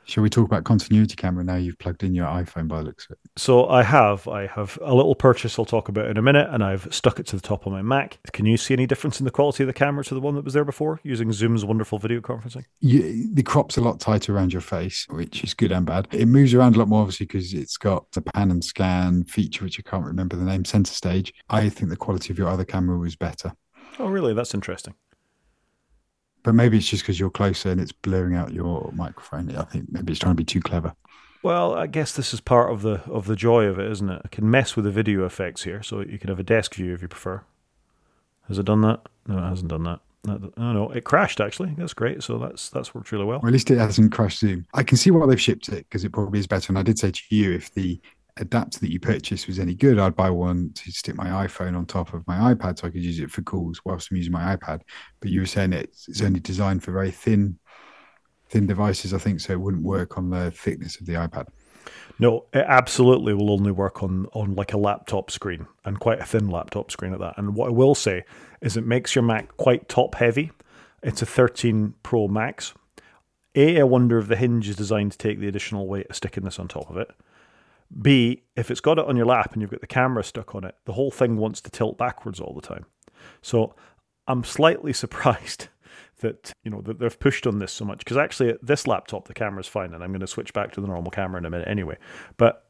[0.06, 3.12] Shall we talk about continuity camera now you've plugged in your iPhone by looks of
[3.12, 3.18] it?
[3.36, 4.28] So I have.
[4.28, 7.26] I have a little purchase I'll talk about in a minute, and I've stuck it
[7.28, 8.18] to the top of my Mac.
[8.32, 10.44] Can you see any difference in the quality of the camera to the one that
[10.44, 12.64] was there before using Zoom's wonderful video conferencing?
[12.80, 16.08] You, the crop's a lot tighter around your face, which is good and bad.
[16.12, 19.64] It moves around a lot more, obviously, because it's got the pan and scan feature,
[19.64, 21.32] which I can't remember the name, center stage.
[21.48, 23.54] I think the quality of your other camera was better.
[23.98, 24.34] Oh, really?
[24.34, 24.94] That's interesting
[26.44, 29.54] but maybe it's just because you're closer and it's blurring out your microphone.
[29.56, 30.94] I think maybe it's trying to be too clever.
[31.42, 34.22] Well, I guess this is part of the of the joy of it, isn't it?
[34.24, 36.94] I can mess with the video effects here, so you can have a desk view
[36.94, 37.42] if you prefer.
[38.48, 39.00] Has it done that?
[39.26, 40.00] No, it hasn't done that.
[40.26, 41.74] Oh no, it crashed actually.
[41.76, 42.22] That's great.
[42.22, 43.40] So that's that's worked really well.
[43.42, 44.66] Or at least it hasn't crashed Zoom.
[44.72, 46.70] I can see why they've shipped it because it probably is better.
[46.70, 48.00] And I did say to you, if the
[48.36, 51.86] adapter that you purchased was any good, I'd buy one to stick my iPhone on
[51.86, 54.56] top of my iPad so I could use it for calls whilst I'm using my
[54.56, 54.82] iPad.
[55.20, 57.58] But you were saying it's, it's only designed for very thin,
[58.48, 61.46] thin devices, I think, so it wouldn't work on the thickness of the iPad.
[62.18, 66.24] No, it absolutely will only work on on like a laptop screen and quite a
[66.24, 67.34] thin laptop screen at that.
[67.36, 68.24] And what I will say
[68.60, 70.52] is it makes your Mac quite top heavy.
[71.02, 72.72] It's a 13 Pro Max.
[73.56, 76.44] A, I wonder if the hinge is designed to take the additional weight of sticking
[76.44, 77.08] this on top of it.
[78.00, 80.64] B, if it's got it on your lap and you've got the camera stuck on
[80.64, 82.86] it, the whole thing wants to tilt backwards all the time.
[83.42, 83.74] So
[84.26, 85.68] I'm slightly surprised
[86.20, 89.34] that you know that they've pushed on this so much because actually this laptop the
[89.34, 91.68] camera's fine and I'm going to switch back to the normal camera in a minute
[91.68, 91.98] anyway.
[92.36, 92.64] But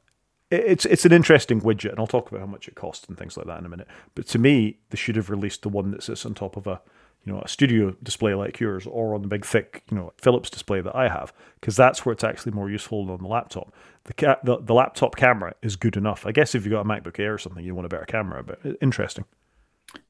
[0.50, 3.36] it's it's an interesting widget and I'll talk about how much it costs and things
[3.36, 3.88] like that in a minute.
[4.14, 6.80] But to me, they should have released the one that sits on top of a
[7.24, 10.50] you know, a studio display like yours or on the big thick, you know, Philips
[10.50, 13.74] display that I have, because that's where it's actually more useful than on the laptop.
[14.04, 16.26] The, ca- the the laptop camera is good enough.
[16.26, 18.42] I guess if you've got a MacBook Air or something, you want a better camera,
[18.42, 19.24] but uh, interesting.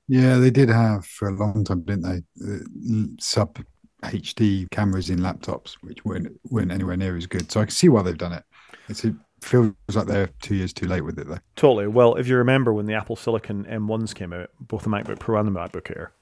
[0.08, 2.22] Yeah, they did have for a long time, didn't they?
[2.44, 3.58] Uh, sub
[4.02, 7.50] HD cameras in laptops, which weren't weren't anywhere near as good.
[7.50, 8.42] So I can see why they've done it.
[8.88, 11.38] It's a, feels like they're two years too late with it, though.
[11.56, 11.86] Totally.
[11.86, 15.38] Well, if you remember when the Apple Silicon M1s came out, both the MacBook Pro
[15.38, 16.12] and the MacBook Air,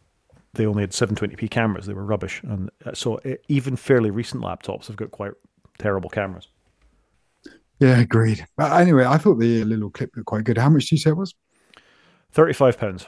[0.54, 1.86] they only had 720p cameras.
[1.86, 2.42] They were rubbish.
[2.44, 5.32] And uh, so it, even fairly recent laptops have got quite
[5.78, 6.48] terrible cameras.
[7.80, 8.46] Yeah, agreed.
[8.56, 10.58] But anyway, I thought the little clip looked quite good.
[10.58, 11.34] How much do you say it was?
[12.32, 13.06] Thirty-five pounds.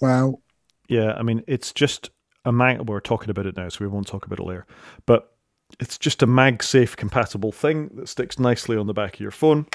[0.00, 0.40] Wow.
[0.88, 2.10] Yeah, I mean, it's just
[2.44, 2.88] a mag.
[2.88, 4.66] We're talking about it now, so we won't talk about it later.
[5.06, 5.32] But
[5.80, 9.66] It's just a MagSafe compatible thing that sticks nicely on the back of your phone.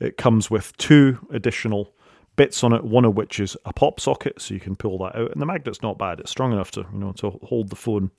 [0.00, 1.94] It comes with two additional
[2.36, 5.16] bits on it, one of which is a pop socket, so you can pull that
[5.16, 5.32] out.
[5.32, 8.10] And the magnet's not bad; it's strong enough to you know to hold the phone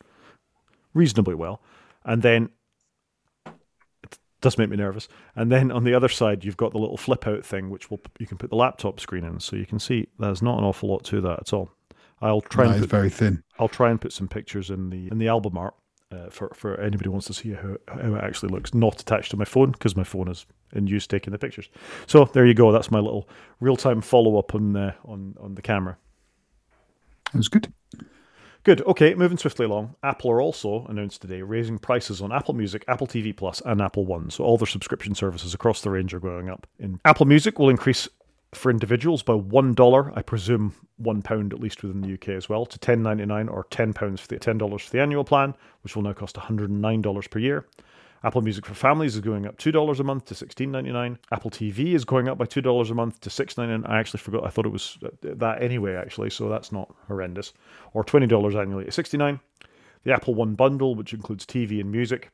[0.94, 1.62] reasonably well.
[2.04, 2.50] And then
[3.46, 5.08] it does make me nervous.
[5.36, 8.02] And then on the other side, you've got the little flip out thing, which will
[8.20, 10.90] you can put the laptop screen in, so you can see there's not an awful
[10.90, 11.72] lot to that at all.
[12.22, 13.44] I'll try No, and it's put, very thin.
[13.60, 15.76] I'll try and put some pictures in the in the album art
[16.16, 18.74] uh, for for anybody who wants to see how, how it actually looks.
[18.74, 21.70] Not attached to my phone because my phone is in use taking the pictures.
[22.08, 22.72] So there you go.
[22.72, 25.98] That's my little real time follow up on uh, on on the camera.
[27.34, 27.74] It was good.
[28.64, 28.82] Good.
[28.82, 29.94] Okay, moving swiftly along.
[30.02, 34.08] Apple are also announced today raising prices on Apple Music, Apple TV Plus, and Apple
[34.08, 34.32] One.
[34.32, 36.66] So all their subscription services across the range are going up.
[36.80, 38.10] In Apple Music will increase
[38.56, 42.48] for individuals by one dollar, I presume one pound at least within the UK as
[42.50, 45.24] well, to ten ninety nine or ten pounds for the ten dollars for the annual
[45.24, 47.66] plan, which will now cost one hundred and nine dollars per year.
[48.24, 51.20] Apple Music for families is going up two dollars a month to sixteen ninety nine.
[51.32, 53.86] Apple TV is going up by two dollars a month to six ninety nine.
[53.86, 54.46] I actually forgot.
[54.46, 57.54] I thought it was that anyway, actually, so that's not horrendous.
[57.94, 59.40] Or twenty dollars annually at sixty nine.
[60.04, 62.32] The Apple One bundle, which includes TV and music,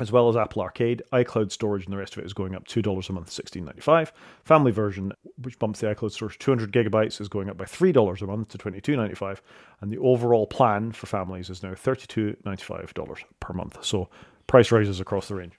[0.00, 2.66] as well as Apple Arcade, iCloud storage, and the rest of it is going up
[2.66, 4.12] two dollars a month, sixteen ninety five.
[4.44, 7.92] Family version, which bumps the iCloud storage two hundred gigabytes, is going up by three
[7.92, 9.42] dollars a month to twenty two ninety five,
[9.80, 13.84] and the overall plan for families is now thirty two ninety five dollars per month.
[13.84, 14.08] So
[14.46, 15.54] price rises across the range.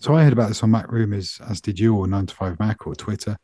[0.00, 2.60] So I heard about this on Mac Rumors, as did you, or 9 to 5
[2.60, 3.36] Mac or Twitter.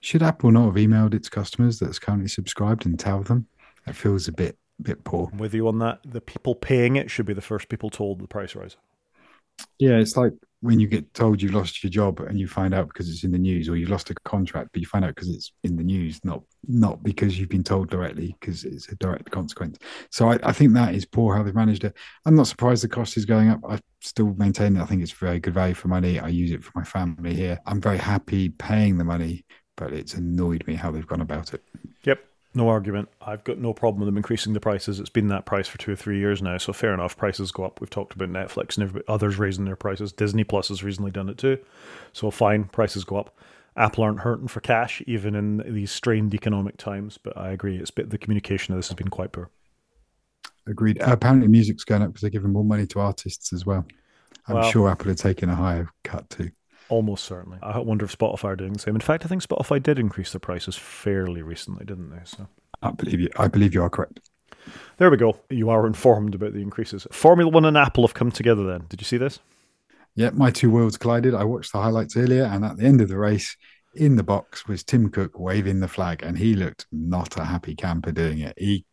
[0.00, 3.46] Should Apple not have emailed its customers that's currently subscribed and tell them?
[3.84, 5.28] That feels a bit bit poor.
[5.32, 6.00] I'm with you on that.
[6.06, 8.76] The people paying it should be the first people told the price rise.
[9.78, 12.88] Yeah, it's like when you get told you lost your job and you find out
[12.88, 15.28] because it's in the news, or you lost a contract, but you find out because
[15.28, 19.30] it's in the news, not not because you've been told directly, because it's a direct
[19.30, 19.78] consequence.
[20.10, 21.96] So I, I think that is poor how they've managed it.
[22.26, 23.60] I'm not surprised the cost is going up.
[23.68, 26.18] I still maintain that I think it's very good value for money.
[26.18, 27.58] I use it for my family here.
[27.66, 29.44] I'm very happy paying the money,
[29.76, 31.62] but it's annoyed me how they've gone about it.
[32.04, 32.27] Yep.
[32.54, 33.08] No argument.
[33.20, 34.98] I've got no problem with them increasing the prices.
[35.00, 37.16] It's been that price for two or three years now, so fair enough.
[37.16, 37.80] Prices go up.
[37.80, 40.12] We've talked about Netflix and everybody, others raising their prices.
[40.12, 41.58] Disney Plus has recently done it too.
[42.12, 43.36] So fine, prices go up.
[43.76, 47.18] Apple aren't hurting for cash, even in these strained economic times.
[47.18, 49.50] But I agree, it's bit, the communication of this has been quite poor.
[50.66, 50.98] Agreed.
[51.00, 53.86] Apparently, music's going up because they're giving more money to artists as well.
[54.48, 56.50] I'm Well- sure Apple are taking a higher cut too.
[56.88, 57.58] Almost certainly.
[57.62, 58.94] I wonder if Spotify are doing the same.
[58.94, 62.20] In fact, I think Spotify did increase their prices fairly recently, didn't they?
[62.24, 62.48] So
[62.82, 63.28] I believe you.
[63.36, 64.20] I believe you are correct.
[64.96, 65.38] there we go.
[65.50, 67.06] You are informed about the increases.
[67.12, 68.64] Formula One and Apple have come together.
[68.64, 69.40] Then, did you see this?
[70.14, 71.34] Yeah, my two worlds collided.
[71.34, 73.56] I watched the highlights earlier, and at the end of the race,
[73.94, 77.74] in the box was Tim Cook waving the flag, and he looked not a happy
[77.74, 78.54] camper doing it.
[78.56, 78.84] He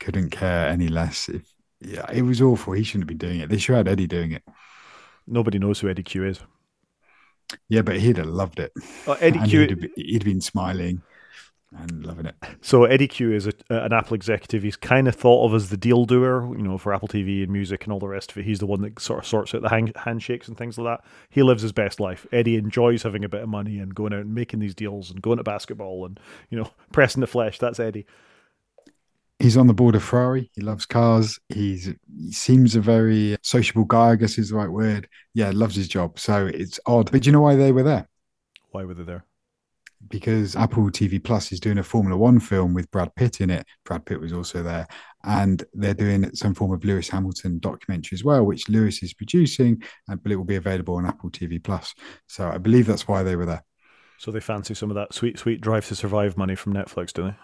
[0.00, 1.28] couldn't care any less.
[1.28, 1.42] If
[1.80, 2.74] yeah, it was awful.
[2.74, 3.48] He shouldn't be doing it.
[3.48, 4.42] They should have Eddie doing it.
[5.26, 6.40] Nobody knows who Eddy Cue is.
[7.68, 8.72] Yeah, but he'd have loved it.
[9.06, 9.60] Uh, Eddie And Q.
[9.60, 11.02] He'd, have been, he'd been smiling
[11.76, 12.34] and loving it.
[12.62, 14.62] So Eddy Cue is a, an Apple executive.
[14.62, 17.52] He's kind of thought of as the deal doer, you know, for Apple TV and
[17.52, 18.44] music and all the rest of it.
[18.44, 21.08] He's the one that sort of sorts out the hand, handshakes and things like that.
[21.28, 22.26] He lives his best life.
[22.32, 25.20] Eddie enjoys having a bit of money and going out and making these deals and
[25.20, 26.18] going to basketball and
[26.50, 27.58] you know pressing the flesh.
[27.58, 28.06] That's Eddie.
[29.38, 30.50] He's on the board of Ferrari.
[30.54, 31.38] He loves cars.
[31.48, 34.10] He's he seems a very sociable guy.
[34.10, 35.08] I guess is the right word.
[35.34, 36.18] Yeah, loves his job.
[36.18, 37.12] So it's odd.
[37.12, 38.08] But do you know why they were there?
[38.70, 39.24] Why were they there?
[40.08, 43.66] because Apple TV Plus is doing a Formula One film with Brad Pitt in it.
[43.84, 44.86] Brad Pitt was also there.
[45.24, 49.82] And they're doing some form of Lewis Hamilton documentary as well, which Lewis is producing,
[50.06, 51.94] and but it will be available on Apple TV Plus.
[52.28, 53.64] So I believe that's why they were there.
[54.18, 57.24] So they fancy some of that sweet, sweet Drive to Survive money from Netflix, do
[57.24, 57.36] they?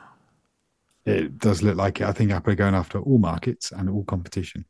[1.07, 2.07] It does look like it.
[2.07, 4.65] I think Apple are going after all markets and all competition.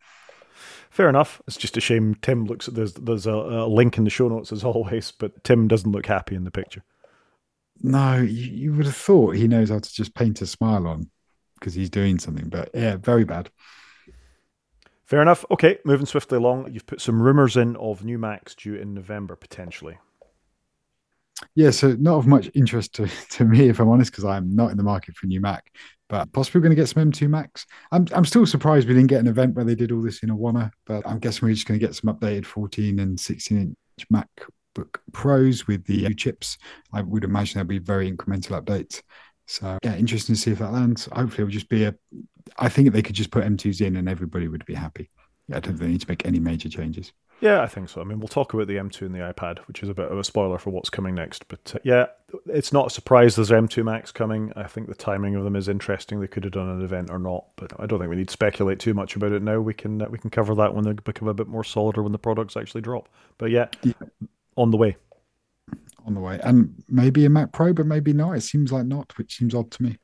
[0.90, 1.42] Fair enough.
[1.46, 4.28] It's just a shame Tim looks at there's there's a, a link in the show
[4.28, 6.84] notes as always, but Tim doesn't look happy in the picture.
[7.82, 11.10] No, you, you would have thought he knows how to just paint a smile on
[11.58, 13.50] because he's doing something, but yeah, very bad.
[15.04, 15.44] Fair enough.
[15.50, 16.72] Okay, moving swiftly along.
[16.72, 19.98] You've put some rumors in of new Macs due in November potentially.
[21.54, 24.70] Yeah, so not of much interest to, to me, if I'm honest, because I'm not
[24.70, 25.70] in the market for a new Mac,
[26.08, 27.66] but possibly we're going to get some M2 Macs.
[27.92, 30.30] I'm, I'm still surprised we didn't get an event where they did all this in
[30.30, 33.58] a Wanna, but I'm guessing we're just going to get some updated 14 and 16
[33.98, 36.58] inch MacBook Pros with the new chips.
[36.92, 39.02] I would imagine there'll be very incremental updates.
[39.46, 41.06] So, yeah, interesting to see if that lands.
[41.06, 41.94] Hopefully, it'll just be a.
[42.58, 45.10] I think they could just put M2s in and everybody would be happy.
[45.50, 47.12] I don't think they need to make any major changes.
[47.44, 48.00] Yeah, I think so.
[48.00, 50.18] I mean, we'll talk about the M2 and the iPad, which is a bit of
[50.18, 51.46] a spoiler for what's coming next.
[51.46, 52.06] But uh, yeah,
[52.46, 54.50] it's not a surprise there's M2 Max coming.
[54.56, 56.20] I think the timing of them is interesting.
[56.20, 58.32] They could have done an event or not, but I don't think we need to
[58.32, 59.60] speculate too much about it now.
[59.60, 62.02] We can uh, we can cover that when they become a bit more solid or
[62.02, 63.10] when the products actually drop.
[63.36, 63.92] But yeah, yeah.
[64.56, 64.96] on the way.
[66.06, 68.32] On the way, and maybe a Mac Pro, but maybe not.
[68.32, 69.98] It seems like not, which seems odd to me.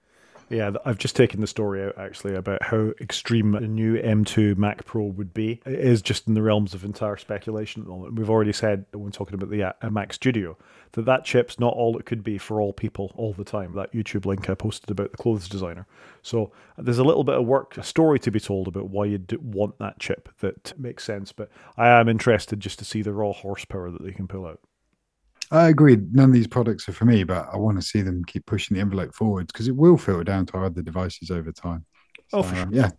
[0.51, 4.84] Yeah, I've just taken the story out actually about how extreme a new M2 Mac
[4.84, 5.61] Pro would be.
[5.64, 8.16] It is just in the realms of entire speculation at the moment.
[8.16, 10.59] We've already said when talking about the uh, Mac Studio
[10.92, 13.74] that that chip's not all it could be for all people all the time.
[13.74, 15.86] That YouTube link I posted about the clothes designer.
[16.22, 19.40] So there's a little bit of work, a story to be told about why you'd
[19.40, 21.30] want that chip that makes sense.
[21.30, 24.59] But I am interested just to see the raw horsepower that they can pull out.
[25.51, 25.96] I agree.
[26.12, 28.76] None of these products are for me, but I want to see them keep pushing
[28.76, 31.84] the envelope forwards because it will filter down to our other devices over time.
[32.32, 32.68] Oh, so, oh, for sure.
[32.70, 32.90] yeah,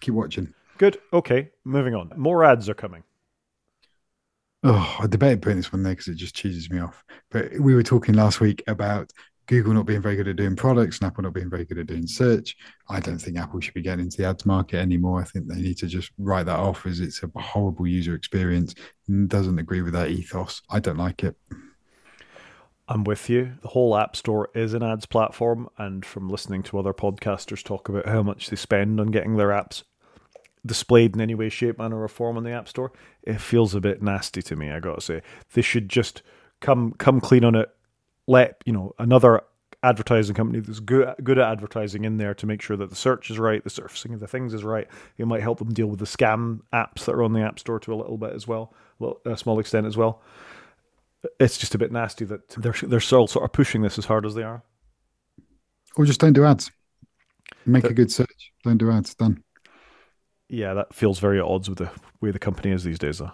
[0.00, 0.54] keep watching.
[0.78, 0.98] Good.
[1.12, 2.12] Okay, moving on.
[2.16, 3.02] More ads are coming.
[4.62, 7.02] Oh, I debated putting this one there because it just cheeses me off.
[7.30, 9.10] But we were talking last week about
[9.46, 11.86] Google not being very good at doing products and Apple not being very good at
[11.86, 12.56] doing search.
[12.88, 15.20] I don't think Apple should be getting into the ads market anymore.
[15.20, 18.74] I think they need to just write that off as it's a horrible user experience.
[19.08, 20.62] And doesn't agree with that ethos.
[20.70, 21.36] I don't like it.
[22.90, 23.52] I'm with you.
[23.62, 27.88] The whole App Store is an ads platform, and from listening to other podcasters talk
[27.88, 29.84] about how much they spend on getting their apps
[30.66, 32.90] displayed in any way, shape, manner, or form on the App Store,
[33.22, 34.72] it feels a bit nasty to me.
[34.72, 35.22] I gotta say,
[35.54, 36.22] they should just
[36.58, 37.70] come come clean on it.
[38.26, 39.42] Let you know another
[39.84, 43.30] advertising company that's good good at advertising in there to make sure that the search
[43.30, 44.88] is right, the surfacing of the things is right.
[45.16, 47.78] It might help them deal with the scam apps that are on the App Store
[47.78, 48.74] to a little bit as well,
[49.24, 50.20] a small extent as well
[51.38, 54.26] it's just a bit nasty that they're they're still sort of pushing this as hard
[54.26, 54.62] as they are.
[55.96, 56.70] Or just don't do ads.
[57.66, 58.52] Make a good search.
[58.64, 59.14] Don't do ads.
[59.14, 59.42] Done.
[60.48, 61.90] Yeah, that feels very at odds with the
[62.20, 63.32] way the company is these days, though.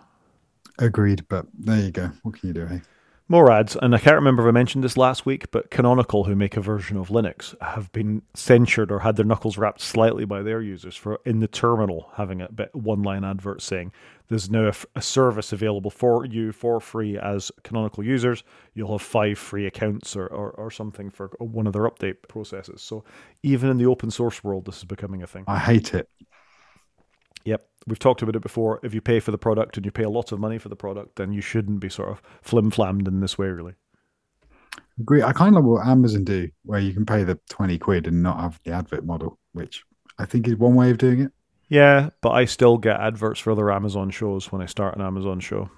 [0.79, 2.11] Agreed, but there you go.
[2.23, 2.83] What can you do, hey?
[3.29, 6.37] More ads, and I can't remember if I mentioned this last week, but Canonical, who
[6.37, 10.43] make a version of Linux, have been censured or had their knuckles rapped slightly by
[10.43, 13.91] their users for in the terminal having a bit one line advert saying
[14.29, 18.43] there's now a, a service available for you for free as Canonical users.
[18.75, 22.83] You'll have five free accounts or, or, or something for one of their update processes.
[22.83, 23.05] So
[23.43, 25.45] even in the open source world, this is becoming a thing.
[25.47, 26.09] I hate it.
[27.45, 27.69] Yep.
[27.87, 28.81] We've talked about it before.
[28.83, 30.77] If you pay for the product and you pay a lot of money for the
[30.77, 33.75] product, then you shouldn't be sort of flim flammed in this way, really.
[34.99, 35.23] Agree.
[35.23, 38.23] I kind of like what Amazon do, where you can pay the 20 quid and
[38.23, 39.85] not have the advert model, which
[40.19, 41.33] I think is one way of doing it.
[41.69, 45.41] Yeah, but I still get adverts for other Amazon shows when I start an Amazon
[45.41, 45.71] show.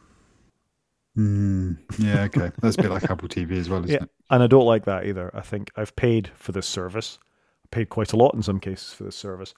[1.16, 2.52] Mm, yeah, okay.
[2.60, 4.10] That's a bit like Apple TV as well, isn't yeah, it?
[4.30, 5.30] And I don't like that either.
[5.34, 7.18] I think I've paid for this service.
[7.64, 9.54] I paid quite a lot in some cases for this service.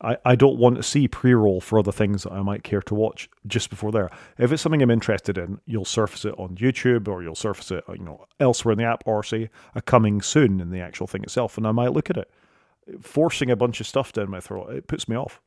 [0.00, 2.94] I, I don't want to see pre-roll for other things that I might care to
[2.94, 4.10] watch just before there.
[4.38, 7.84] If it's something I'm interested in, you'll surface it on YouTube or you'll surface it,
[7.88, 11.22] you know, elsewhere in the app or say a coming soon in the actual thing
[11.22, 12.30] itself, and I might look at it.
[13.00, 15.40] Forcing a bunch of stuff down my throat, it puts me off.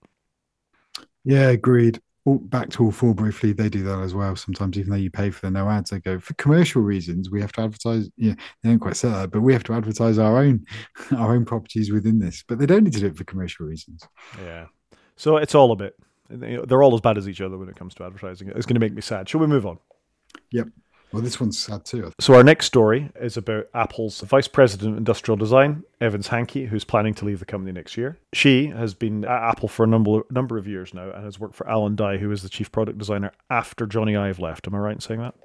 [1.27, 1.99] Yeah, agreed
[2.35, 4.35] back to All4 briefly, they do that as well.
[4.35, 7.29] Sometimes, even though you pay for the no ads, they go for commercial reasons.
[7.29, 8.09] We have to advertise.
[8.17, 10.65] Yeah, they don't quite say that, but we have to advertise our own
[11.17, 12.43] our own properties within this.
[12.47, 14.03] But they don't need to do it for commercial reasons.
[14.43, 14.65] Yeah.
[15.15, 15.95] So it's all a bit.
[16.29, 18.49] They're all as bad as each other when it comes to advertising.
[18.49, 19.29] It's going to make me sad.
[19.29, 19.79] Shall we move on?
[20.51, 20.67] Yep.
[21.11, 22.11] Well, this one's sad too.
[22.19, 26.83] So our next story is about Apple's Vice President of Industrial Design, Evans Hankey, who's
[26.83, 28.17] planning to leave the company next year.
[28.33, 31.55] She has been at Apple for a number number of years now and has worked
[31.55, 34.67] for Alan Dye, who is the chief product designer after Jony Ive left.
[34.67, 35.35] Am I right in saying that?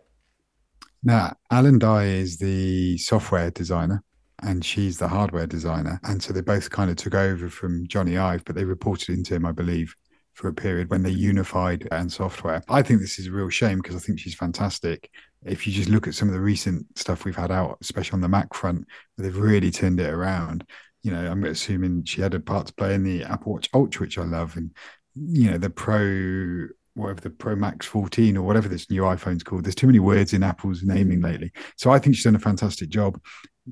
[1.04, 4.02] Now, Alan Dye is the software designer
[4.42, 6.00] and she's the hardware designer.
[6.04, 9.34] And so they both kind of took over from Jony Ive, but they reported into
[9.34, 9.94] him, I believe,
[10.34, 12.62] for a period when they unified and software.
[12.68, 15.10] I think this is a real shame because I think she's fantastic
[15.44, 18.20] if you just look at some of the recent stuff we've had out, especially on
[18.20, 18.86] the Mac front,
[19.18, 20.66] they've really turned it around.
[21.02, 24.02] You know, I'm assuming she had a part to play in the Apple Watch Ultra,
[24.02, 24.70] which I love, and
[25.14, 29.64] you know the Pro, whatever the Pro Max 14 or whatever this new iPhone's called.
[29.64, 31.24] There's too many words in Apple's naming mm.
[31.24, 33.20] lately, so I think she's done a fantastic job.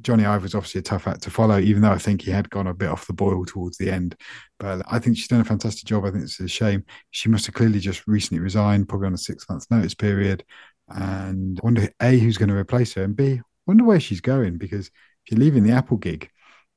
[0.01, 2.49] Jony Ive was obviously a tough act to follow, even though I think he had
[2.51, 4.15] gone a bit off the boil towards the end.
[4.59, 6.05] But I think she's done a fantastic job.
[6.05, 6.85] I think it's a shame.
[7.11, 10.45] She must have clearly just recently resigned, probably on a six month notice period.
[10.93, 11.29] Mm.
[11.31, 14.89] And wonder A, who's going to replace her, and B, wonder where she's going because
[14.89, 16.31] if you're leaving the Apple gig,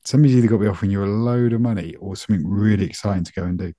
[0.05, 3.23] somebody's either got to be offering you a load of money or something really exciting
[3.23, 3.73] to go and do.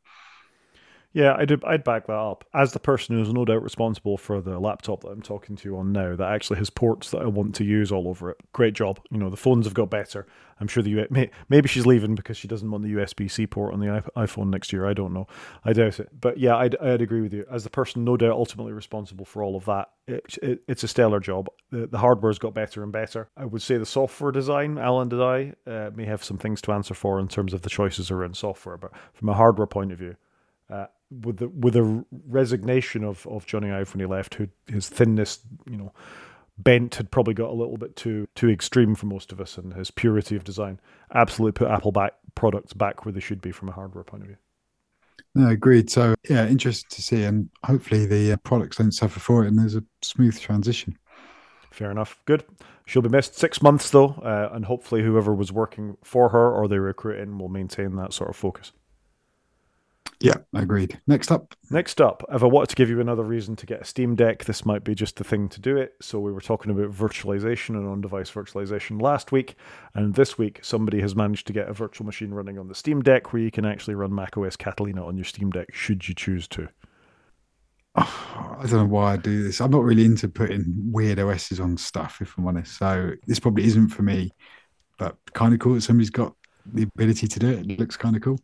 [1.14, 2.44] Yeah, I'd, I'd back that up.
[2.52, 5.78] As the person who's no doubt responsible for the laptop that I'm talking to you
[5.78, 8.36] on now, that actually has ports that I want to use all over it.
[8.52, 8.98] Great job.
[9.12, 10.26] You know, the phones have got better.
[10.58, 13.72] I'm sure the may, maybe she's leaving because she doesn't want the USB C port
[13.72, 14.86] on the iPhone next year.
[14.86, 15.28] I don't know.
[15.64, 16.08] I doubt it.
[16.20, 17.44] But yeah, I'd, I'd agree with you.
[17.48, 20.88] As the person no doubt ultimately responsible for all of that, it, it, it's a
[20.88, 21.46] stellar job.
[21.70, 23.28] The, the hardware's got better and better.
[23.36, 26.94] I would say the software design, Alan Dye, uh, may have some things to answer
[26.94, 28.76] for in terms of the choices around software.
[28.76, 30.16] But from a hardware point of view,
[30.74, 30.86] uh,
[31.22, 35.40] with the with the resignation of of Jony Ive when he left, who his thinness,
[35.70, 35.92] you know,
[36.58, 39.74] bent had probably got a little bit too too extreme for most of us, and
[39.74, 40.80] his purity of design
[41.14, 44.28] absolutely put Apple back products back where they should be from a hardware point of
[44.28, 44.36] view.
[45.34, 45.90] No, agreed.
[45.90, 49.58] So yeah, interesting to see, and hopefully the uh, products don't suffer for it, and
[49.58, 50.98] there's a smooth transition.
[51.70, 52.20] Fair enough.
[52.24, 52.44] Good.
[52.86, 56.68] She'll be missed six months though, uh, and hopefully whoever was working for her or
[56.68, 58.72] they recruit in will maintain that sort of focus.
[60.24, 60.98] Yeah, agreed.
[61.06, 61.54] Next up.
[61.70, 64.46] Next up, if I wanted to give you another reason to get a Steam Deck,
[64.46, 65.96] this might be just the thing to do it.
[66.00, 69.56] So we were talking about virtualization and on-device virtualization last week,
[69.94, 73.02] and this week somebody has managed to get a virtual machine running on the Steam
[73.02, 76.48] Deck where you can actually run macOS Catalina on your Steam Deck should you choose
[76.48, 76.68] to.
[77.94, 79.60] Oh, I don't know why I do this.
[79.60, 82.78] I'm not really into putting weird OSs on stuff, if I'm honest.
[82.78, 84.30] So this probably isn't for me,
[84.98, 87.70] but kind of cool that somebody's got the ability to do it.
[87.70, 88.40] It looks kind of cool.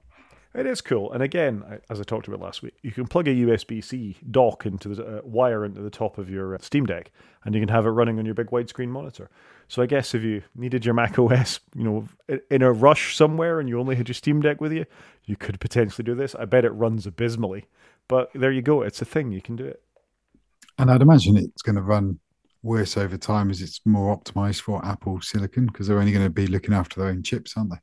[0.53, 3.31] It is cool, and again, as I talked about last week, you can plug a
[3.31, 7.13] USB-C dock into the uh, wire into the top of your uh, Steam Deck,
[7.45, 9.31] and you can have it running on your big widescreen monitor.
[9.69, 12.09] So I guess if you needed your Mac OS, you know,
[12.51, 14.87] in a rush somewhere, and you only had your Steam Deck with you,
[15.25, 16.35] you could potentially do this.
[16.35, 17.67] I bet it runs abysmally,
[18.09, 18.83] but there you go.
[18.83, 19.81] It's a thing you can do it.
[20.79, 22.19] And I'd imagine it's going to run
[22.65, 26.31] worse over time as it's more optimized for Apple Silicon because they're only going to
[26.31, 27.77] be looking after their own chips, aren't they?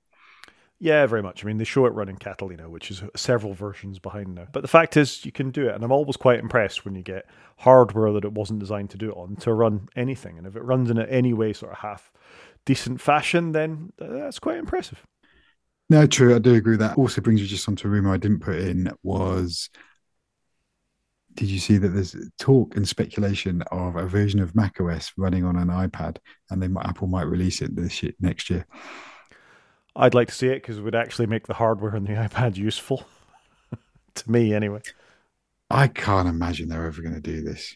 [0.79, 1.43] Yeah, very much.
[1.43, 4.47] I mean, they show it running Catalina, which is several versions behind now.
[4.51, 5.73] But the fact is, you can do it.
[5.73, 7.25] And I'm always quite impressed when you get
[7.57, 10.37] hardware that it wasn't designed to do it on to run anything.
[10.37, 12.11] And if it runs in any way, sort of half
[12.65, 15.03] decent fashion, then that's quite impressive.
[15.89, 16.35] No, true.
[16.35, 16.97] I do agree with that.
[16.97, 19.69] Also brings you just onto a rumor I didn't put in was
[21.33, 25.55] did you see that there's talk and speculation of a version of macOS running on
[25.55, 26.17] an iPad
[26.49, 28.65] and then Apple might release it this year, next year?
[29.97, 32.55] I'd like to see it because it would actually make the hardware on the iPad
[32.55, 33.05] useful.
[34.15, 34.81] to me, anyway.
[35.69, 37.75] I can't imagine they're ever going to do this.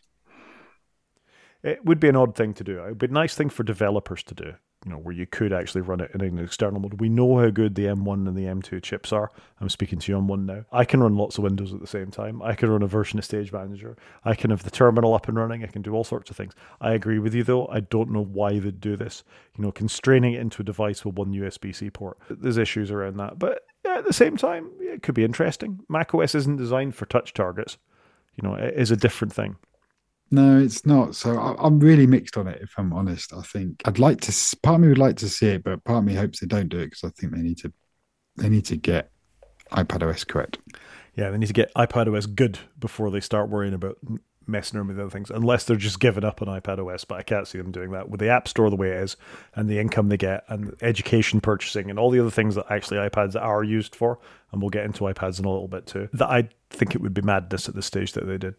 [1.64, 2.80] It would be an odd thing to do.
[2.80, 4.54] It would be a nice thing for developers to do
[4.86, 7.00] you know, where you could actually run it in an external mode.
[7.00, 9.32] We know how good the M1 and the M2 chips are.
[9.60, 10.66] I'm speaking to you on one now.
[10.72, 12.42] I can run lots of Windows at the same time.
[12.42, 13.96] I can run a version of Stage Manager.
[14.26, 15.64] I can have the terminal up and running.
[15.64, 16.54] I can do all sorts of things.
[16.80, 17.68] I agree with you though.
[17.68, 19.24] I don't know why they'd do this.
[19.56, 22.18] You know, constraining it into a device with one USB C port.
[22.30, 23.38] There's issues around that.
[23.38, 25.82] But at the same time, it could be interesting.
[25.90, 27.78] macOS isn't designed for touch targets.
[28.36, 29.58] You know, it is a different thing.
[30.34, 31.16] No, it's not.
[31.16, 32.62] So I, am really mixed on it.
[32.62, 34.58] If I'm honest, I think I'd like to.
[34.64, 36.70] Part of me would like to see it, but part of me hopes they don't
[36.70, 37.74] do it because I think they need to.
[38.38, 39.12] They need to get
[39.72, 40.58] iPad OS correct.
[41.16, 43.98] Yeah, they need to get iPad OS good before they start worrying about
[44.48, 45.30] messing around with other things.
[45.30, 48.10] Unless they're just giving up on iPad OS, but I can't see them doing that
[48.10, 49.18] with the App Store the way it is,
[49.56, 52.98] and the income they get, and education purchasing, and all the other things that actually
[52.98, 54.18] iPads are used for.
[54.54, 56.08] And we'll get into iPads in a little bit too.
[56.14, 58.56] That I think it would be madness at the stage that they did.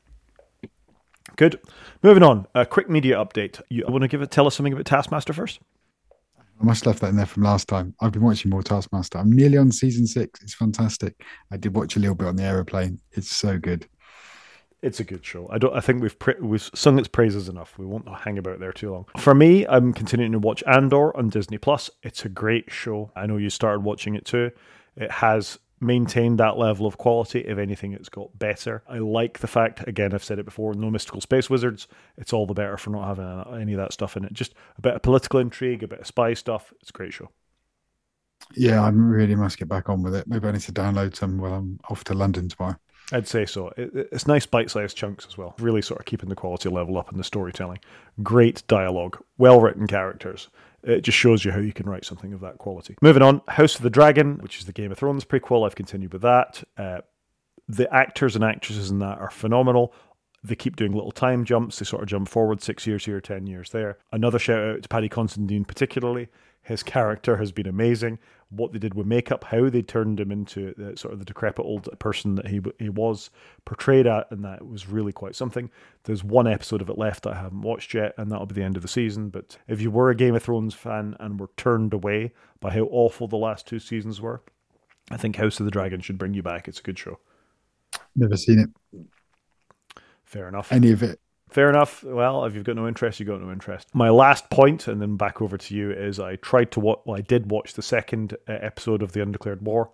[1.37, 1.61] Good.
[2.03, 2.47] Moving on.
[2.55, 3.61] A quick media update.
[3.71, 4.31] You want to give it?
[4.31, 5.61] Tell us something about Taskmaster first.
[6.61, 7.95] I must have left that in there from last time.
[8.01, 9.19] I've been watching more Taskmaster.
[9.19, 10.43] I'm nearly on season six.
[10.43, 11.25] It's fantastic.
[11.51, 13.01] I did watch a little bit on the aeroplane.
[13.13, 13.89] It's so good.
[14.81, 15.49] It's a good show.
[15.51, 15.75] I don't.
[15.75, 17.79] I think we've we've sung its praises enough.
[17.79, 19.07] We won't hang about there too long.
[19.17, 21.89] For me, I'm continuing to watch Andor on Disney Plus.
[22.03, 23.13] It's a great show.
[23.15, 24.51] I know you started watching it too.
[24.97, 27.41] It has maintained that level of quality.
[27.41, 28.83] If anything, it's got better.
[28.89, 31.89] I like the fact, again, I've said it before, no mystical space wizards.
[32.17, 34.33] It's all the better for not having any of that stuff in it.
[34.33, 36.73] Just a bit of political intrigue, a bit of spy stuff.
[36.81, 37.31] It's a great show.
[38.55, 40.27] Yeah, I really must get back on with it.
[40.27, 42.77] Maybe I need to download some while I'm off to London tomorrow.
[43.13, 43.73] I'd say so.
[43.77, 45.55] it's nice bite-sized chunks as well.
[45.59, 47.79] Really sort of keeping the quality level up in the storytelling.
[48.23, 50.49] Great dialogue, well-written characters.
[50.85, 52.97] It just shows you how you can write something of that quality.
[53.01, 55.65] Moving on, House of the Dragon, which is the Game of Thrones prequel.
[55.65, 56.63] I've continued with that.
[56.77, 57.03] Uh,
[57.69, 59.95] the actors and actresses in that are phenomenal.
[60.43, 61.79] They keep doing little time jumps.
[61.79, 63.99] They sort of jump forward six years here, ten years there.
[64.11, 66.29] Another shout out to Paddy Considine, particularly.
[66.63, 68.19] His character has been amazing.
[68.51, 71.65] What they did with makeup, how they turned him into the, sort of the decrepit
[71.65, 73.31] old person that he he was
[73.65, 75.71] portrayed at, and that was really quite something.
[76.05, 78.63] There's one episode of it left that I haven't watched yet, and that'll be the
[78.63, 79.31] end of the season.
[79.31, 82.83] But if you were a Game of Thrones fan and were turned away by how
[82.91, 84.43] awful the last two seasons were,
[85.11, 86.69] I think House of the Dragon should bring you back.
[86.69, 87.19] It's a good show.
[88.15, 88.71] Never seen it.
[90.25, 90.71] Fair enough.
[90.71, 91.21] Any of it.
[91.53, 92.03] Fair enough.
[92.03, 93.89] Well, if you've got no interest, you've got no interest.
[93.93, 97.19] My last point, and then back over to you, is I tried to watch, well,
[97.19, 99.91] I did watch the second uh, episode of The Undeclared War.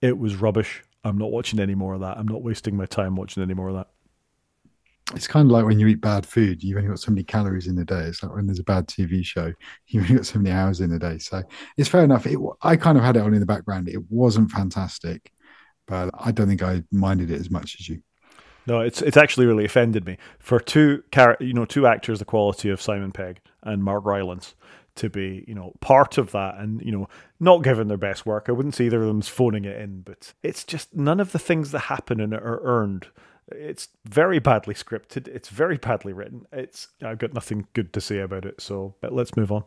[0.00, 0.82] It was rubbish.
[1.04, 2.16] I'm not watching any more of that.
[2.16, 3.88] I'm not wasting my time watching any more of that.
[5.14, 7.66] It's kind of like when you eat bad food, you've only got so many calories
[7.66, 8.04] in a day.
[8.04, 9.52] It's like when there's a bad TV show,
[9.88, 11.18] you've only got so many hours in a day.
[11.18, 11.42] So
[11.76, 12.26] it's fair enough.
[12.26, 13.90] It, I kind of had it on in the background.
[13.90, 15.30] It wasn't fantastic,
[15.86, 18.02] but I don't think I minded it as much as you.
[18.66, 22.24] No, it's it's actually really offended me for two char- you know two actors the
[22.24, 24.54] quality of Simon Pegg and Mark Rylance
[24.94, 27.08] to be you know part of that and you know
[27.40, 28.46] not given their best work.
[28.48, 31.38] I wouldn't say either of them's phoning it in, but it's just none of the
[31.38, 33.08] things that happen in it are earned.
[33.50, 35.26] It's very badly scripted.
[35.28, 36.46] It's very badly written.
[36.52, 38.60] It's I've got nothing good to say about it.
[38.60, 39.64] So let's move on.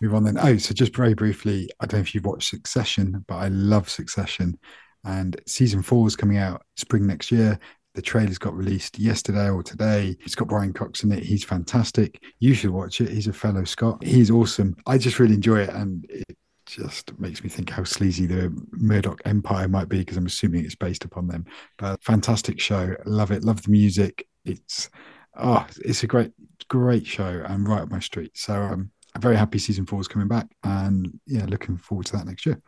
[0.00, 0.38] Move on then.
[0.38, 3.88] Oh, so just very briefly, I don't know if you've watched Succession, but I love
[3.88, 4.58] Succession
[5.04, 7.58] and season four is coming out spring next year.
[7.94, 10.16] The trailer's got released yesterday or today.
[10.24, 11.22] It's got Brian Cox in it.
[11.22, 12.20] He's fantastic.
[12.40, 13.08] You should watch it.
[13.08, 14.02] He's a fellow Scot.
[14.02, 14.74] He's awesome.
[14.86, 16.36] I just really enjoy it, and it
[16.66, 20.74] just makes me think how sleazy the Murdoch Empire might be because I'm assuming it's
[20.74, 21.44] based upon them.
[21.78, 22.96] But fantastic show.
[23.06, 23.44] Love it.
[23.44, 24.26] Love the music.
[24.44, 24.90] It's
[25.36, 26.32] oh, it's a great,
[26.68, 28.32] great show and right up my street.
[28.36, 32.16] So um, I'm very happy season four is coming back, and yeah, looking forward to
[32.16, 32.60] that next year.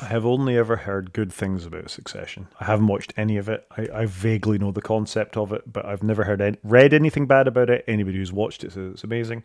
[0.00, 2.46] I have only ever heard good things about Succession.
[2.60, 3.66] I haven't watched any of it.
[3.76, 7.26] I, I vaguely know the concept of it, but I've never heard any, read anything
[7.26, 7.84] bad about it.
[7.88, 9.42] Anybody who's watched it says it's amazing.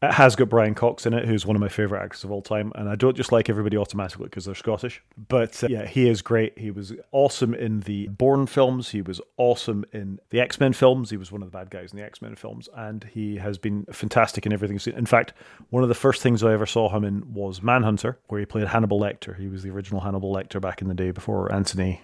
[0.00, 2.40] It has got Brian Cox in it, who's one of my favorite actors of all
[2.40, 5.02] time, and I don't just like everybody automatically because they're Scottish.
[5.28, 6.56] But uh, yeah, he is great.
[6.56, 8.90] He was awesome in the Bourne films.
[8.90, 11.10] He was awesome in the X Men films.
[11.10, 13.58] He was one of the bad guys in the X Men films, and he has
[13.58, 14.78] been fantastic in everything.
[14.94, 15.32] In fact,
[15.70, 18.68] one of the first things I ever saw him in was Manhunter, where he played
[18.68, 19.36] Hannibal Lecter.
[19.36, 22.02] He was the original Hannibal Lecter back in the day before Anthony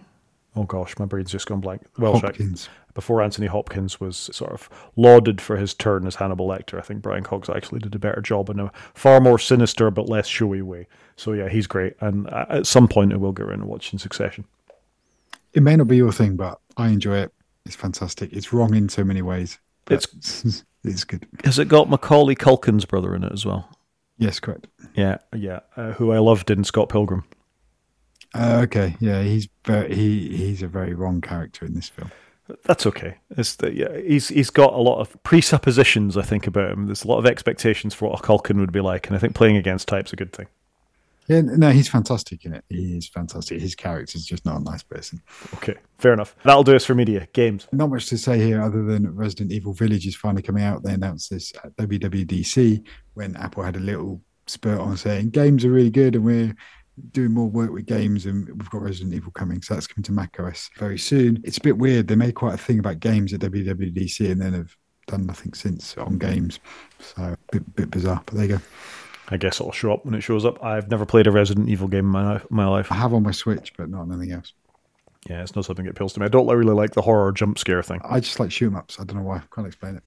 [0.56, 1.82] oh gosh, my brain's just gone blank.
[1.98, 2.68] Well, Hopkins.
[2.94, 7.02] Before Anthony Hopkins was sort of lauded for his turn as Hannibal Lecter, I think
[7.02, 10.62] Brian Cox actually did a better job in a far more sinister but less showy
[10.62, 10.86] way.
[11.16, 13.98] So yeah, he's great, and at some point I will get around and watch in
[13.98, 14.44] Succession.
[15.52, 17.32] It may not be your thing, but I enjoy it.
[17.66, 18.32] It's fantastic.
[18.32, 19.58] It's wrong in so many ways.
[19.88, 21.26] It's it's good.
[21.44, 23.68] Has it got Macaulay Culkin's brother in it as well?
[24.18, 24.68] Yes, correct.
[24.94, 25.60] Yeah, yeah.
[25.76, 27.24] Uh, who I loved in Scott Pilgrim.
[28.34, 32.10] Uh, okay, yeah, he's very he he's a very wrong character in this film.
[32.64, 33.16] That's okay.
[33.30, 36.16] It's the, yeah, he's he's got a lot of presuppositions.
[36.16, 36.86] I think about him.
[36.86, 39.34] There's a lot of expectations for what a Culkin would be like, and I think
[39.34, 40.46] playing against type's a good thing.
[41.28, 42.64] Yeah, no, he's fantastic in it.
[42.68, 43.58] He is fantastic.
[43.58, 45.22] His character's just not a nice person.
[45.54, 46.36] Okay, fair enough.
[46.44, 47.66] That'll do us for media games.
[47.72, 50.82] Not much to say here other than Resident Evil Village is finally coming out.
[50.82, 55.70] They announced this at WWDC when Apple had a little spurt on saying games are
[55.70, 56.54] really good and we're
[57.12, 59.62] doing more work with games and we've got Resident Evil coming.
[59.62, 61.40] So that's coming to Mac OS very soon.
[61.44, 62.08] It's a bit weird.
[62.08, 64.76] They made quite a thing about games at WWDC and then have
[65.06, 66.60] done nothing since on games.
[66.98, 68.62] So a bit, bit bizarre, but there you go.
[69.28, 70.62] I guess it'll show up when it shows up.
[70.62, 72.92] I've never played a Resident Evil game in my, my life.
[72.92, 74.52] I have on my Switch, but not on anything else.
[75.28, 76.26] Yeah, it's not something that appeals to me.
[76.26, 78.00] I don't really like the horror jump scare thing.
[78.04, 78.98] I just like shoot 'em ups.
[79.00, 79.36] I don't know why.
[79.38, 80.02] I can't explain it.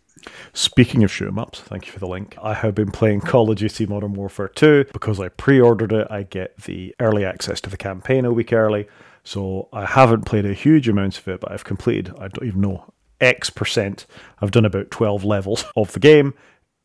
[0.53, 2.35] Speaking of shoot 'em ups, thank you for the link.
[2.41, 6.07] I have been playing Call of Duty Modern Warfare 2 because I pre-ordered it.
[6.09, 8.87] I get the early access to the campaign a week early,
[9.23, 12.13] so I haven't played a huge amount of it, but I've completed.
[12.19, 14.05] I don't even know X percent.
[14.41, 16.33] I've done about 12 levels of the game.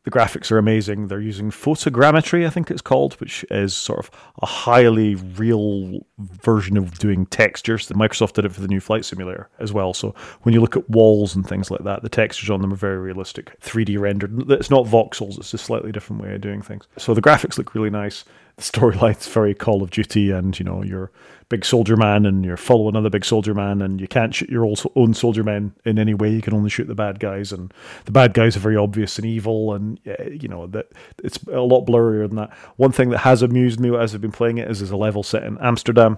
[0.03, 1.07] The graphics are amazing.
[1.07, 6.75] They're using photogrammetry, I think it's called, which is sort of a highly real version
[6.75, 7.87] of doing textures.
[7.87, 9.93] Microsoft did it for the new flight simulator as well.
[9.93, 12.77] So when you look at walls and things like that, the textures on them are
[12.77, 14.51] very realistic, 3D rendered.
[14.51, 16.85] It's not voxels, it's a slightly different way of doing things.
[16.97, 18.25] So the graphics look really nice
[18.55, 21.11] the storyline's very Call of Duty, and you know you're
[21.49, 24.65] big soldier man, and you're following another big soldier man, and you can't shoot your
[24.95, 26.29] own soldier men in any way.
[26.31, 27.73] You can only shoot the bad guys, and
[28.05, 29.99] the bad guys are very obvious and evil, and
[30.29, 30.87] you know that
[31.23, 32.53] it's a lot blurrier than that.
[32.77, 35.23] One thing that has amused me as I've been playing it is there's a level
[35.23, 36.17] set in Amsterdam.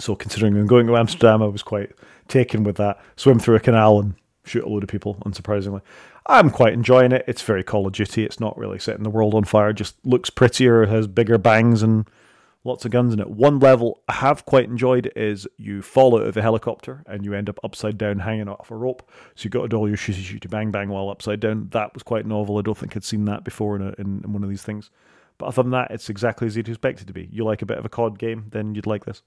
[0.00, 1.92] So considering I'm going to Amsterdam, I was quite
[2.26, 2.98] taken with that.
[3.16, 4.14] Swim through a canal and
[4.44, 5.82] shoot a load of people, unsurprisingly.
[6.26, 7.24] I'm quite enjoying it.
[7.26, 8.24] It's very Call of Duty.
[8.24, 9.70] It's not really setting the world on fire.
[9.70, 12.08] It just looks prettier, It has bigger bangs and
[12.64, 13.28] lots of guns in it.
[13.30, 17.34] One level I have quite enjoyed is you fall out of a helicopter and you
[17.34, 19.08] end up upside down hanging off a rope.
[19.34, 21.68] So you've got to do all your shooty shooty bang bang while upside down.
[21.72, 22.58] That was quite novel.
[22.58, 24.90] I don't think I'd seen that before in, a, in, in one of these things.
[25.36, 27.28] But other than that, it's exactly as you'd expect it to be.
[27.30, 29.22] You like a bit of a COD game, then you'd like this.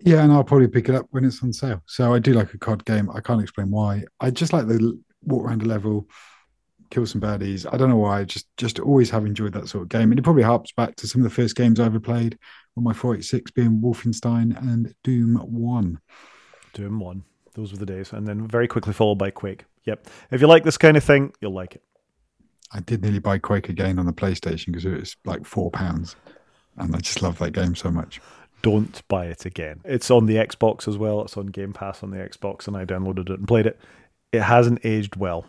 [0.00, 1.82] Yeah, and I'll probably pick it up when it's on sale.
[1.86, 3.10] So I do like a COD game.
[3.10, 4.04] I can't explain why.
[4.18, 6.08] I just like the walk around a level,
[6.90, 7.66] kill some baddies.
[7.72, 8.24] I don't know why.
[8.24, 11.06] Just just always have enjoyed that sort of game, and it probably harps back to
[11.06, 12.38] some of the first games I ever played
[12.76, 16.00] on my 486, being Wolfenstein and Doom One.
[16.72, 17.24] Doom 1.
[17.54, 18.12] Those were the days.
[18.12, 19.64] And then very quickly followed by Quake.
[19.84, 20.06] Yep.
[20.30, 21.82] If you like this kind of thing, you'll like it.
[22.72, 26.14] I did nearly buy Quake again on the PlayStation because it was like four pounds,
[26.76, 28.20] and I just love that game so much.
[28.62, 29.80] Don't buy it again.
[29.84, 31.22] It's on the Xbox as well.
[31.22, 33.80] It's on Game Pass on the Xbox, and I downloaded it and played it.
[34.32, 35.46] It hasn't aged well.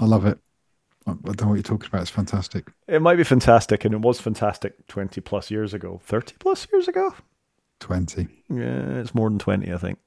[0.00, 0.38] I love it.
[1.06, 2.02] I don't know what you're talking about.
[2.02, 2.70] It's fantastic.
[2.86, 6.00] It might be fantastic, and it was fantastic 20 plus years ago.
[6.04, 7.14] 30 plus years ago?
[7.80, 8.28] 20.
[8.48, 9.98] Yeah, it's more than 20, I think.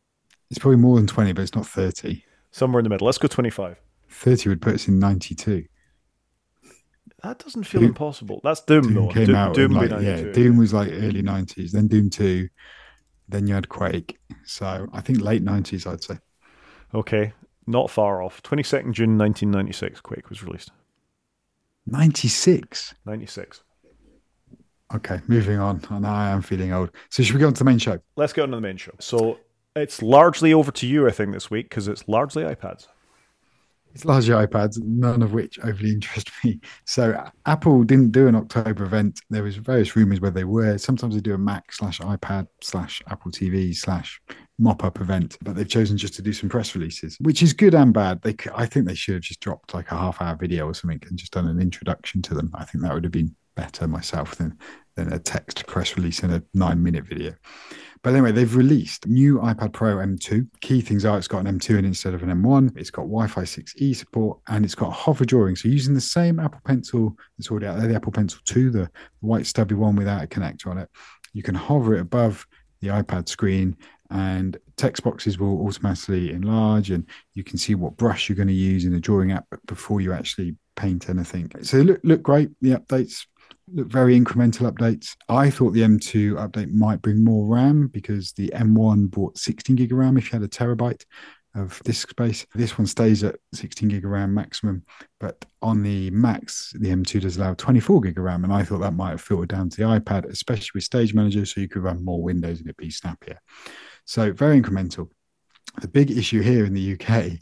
[0.50, 2.24] It's probably more than 20, but it's not 30.
[2.52, 3.06] Somewhere in the middle.
[3.06, 3.78] Let's go 25.
[4.10, 5.66] 30 would put us in 92.
[7.24, 8.40] That doesn't feel Doom, impossible.
[8.44, 9.08] That's Doom, Doom though.
[9.10, 12.48] Came Doom, out Doom like, yeah, Doom was like early 90s, then Doom 2,
[13.28, 14.20] then you had Quake.
[14.46, 16.20] So I think late 90s, I'd say.
[16.94, 17.34] Okay,
[17.68, 18.42] not far off.
[18.44, 20.72] 22nd June 1996, Quake was released.
[21.88, 22.96] 96?
[23.06, 23.62] 96.
[24.94, 25.82] Okay, moving on.
[25.90, 26.92] And I am feeling old.
[27.10, 28.00] So should we go on to the main show?
[28.16, 28.94] Let's get on to the main show.
[29.00, 29.40] So
[29.76, 32.88] it's largely over to you, I think, this week because it's largely iPads.
[33.94, 36.60] It's largely iPads, none of which overly interest me.
[36.86, 39.22] So Apple didn't do an October event.
[39.30, 40.78] There was various rumors where they were.
[40.78, 44.22] Sometimes they do a Mac slash iPad slash Apple TV slash
[44.58, 47.74] mop up event, but they've chosen just to do some press releases, which is good
[47.74, 48.22] and bad.
[48.22, 51.02] They, I think they should have just dropped like a half hour video or something
[51.08, 52.52] and just done an introduction to them.
[52.56, 54.58] I think that would have been better myself than
[54.96, 57.34] than a text press release and a nine minute video.
[58.02, 60.48] But anyway, they've released new iPad Pro M2.
[60.62, 62.78] Key things are it's got an M2 in instead of an M1.
[62.78, 65.56] It's got Wi-Fi 6E support and it's got hover drawing.
[65.56, 68.90] So using the same Apple Pencil that's already out there, the Apple Pencil 2, the
[69.22, 70.90] white stubby one without a connector on it,
[71.34, 72.46] you can hover it above
[72.80, 73.76] the iPad screen
[74.10, 78.54] and text boxes will automatically enlarge and you can see what brush you're going to
[78.54, 81.52] use in the drawing app before you actually paint anything.
[81.62, 82.50] So look look great.
[82.62, 83.26] The updates
[83.74, 85.16] look very incremental updates.
[85.30, 89.92] I thought the M2 update might bring more RAM because the M1 brought 16 gig
[89.92, 91.04] of RAM if you had a terabyte
[91.56, 92.46] of disk space.
[92.54, 94.84] This one stays at 16 gig of RAM maximum,
[95.20, 98.80] but on the Max, the M2 does allow 24 gig of RAM, and I thought
[98.80, 101.84] that might have filtered down to the iPad, especially with Stage Manager, so you could
[101.84, 103.40] run more windows and it'd be snappier.
[104.06, 105.10] So very incremental.
[105.82, 107.40] The big issue here in the UK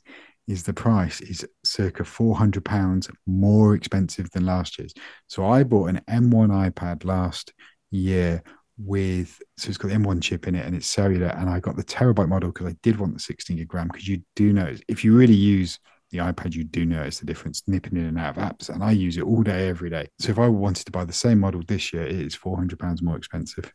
[0.47, 4.93] is the price is circa 400 pounds more expensive than last year's.
[5.27, 7.53] So I bought an M1 iPad last
[7.91, 8.43] year
[8.77, 11.75] with so it's got the M1 chip in it and it's cellular and I got
[11.75, 14.81] the terabyte model because I did want the 16 gig RAM because you do notice
[14.87, 15.77] if you really use
[16.09, 18.91] the iPad you do notice the difference nipping in and out of apps and I
[18.91, 20.07] use it all day every day.
[20.19, 23.03] So if I wanted to buy the same model this year it is 400 pounds
[23.03, 23.71] more expensive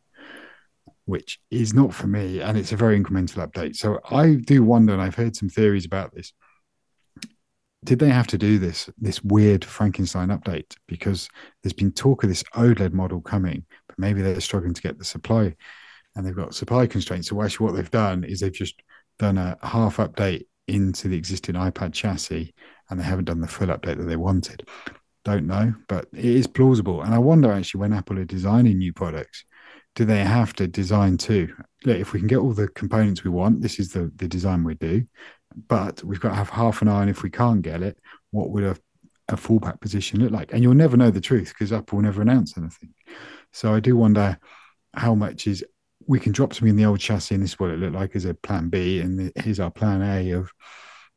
[1.08, 3.74] which is not for me and it's a very incremental update.
[3.76, 6.32] So I do wonder and I've heard some theories about this
[7.84, 11.28] did they have to do this this weird Frankenstein update because
[11.62, 15.04] there's been talk of this OLED model coming, but maybe they're struggling to get the
[15.04, 15.54] supply,
[16.14, 17.28] and they've got supply constraints.
[17.28, 18.82] So actually, what they've done is they've just
[19.18, 22.52] done a half update into the existing iPad chassis,
[22.90, 24.68] and they haven't done the full update that they wanted.
[25.24, 27.02] Don't know, but it is plausible.
[27.02, 29.44] And I wonder actually when Apple are designing new products,
[29.98, 31.54] do they have to design too?
[31.84, 34.64] Look, if we can get all the components we want, this is the, the design
[34.64, 35.04] we do
[35.66, 37.98] but we've got to have half an eye on if we can't get it,
[38.30, 38.76] what would a,
[39.28, 40.52] a fallback position look like?
[40.52, 42.94] And you'll never know the truth because Apple will never announce anything.
[43.52, 44.38] So I do wonder
[44.94, 45.64] how much is
[46.06, 48.14] we can drop something in the old chassis and this is what it looked like
[48.14, 49.00] as a plan B.
[49.00, 50.50] And here's our plan A of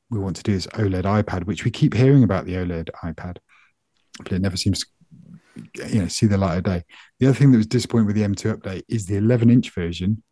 [0.09, 3.37] we want to do this OLED iPad, which we keep hearing about the OLED iPad,
[4.17, 4.85] but it never seems to
[5.89, 6.83] you know see the light of day.
[7.21, 10.23] The other thing that was disappointing with the M2 update is the 11 inch version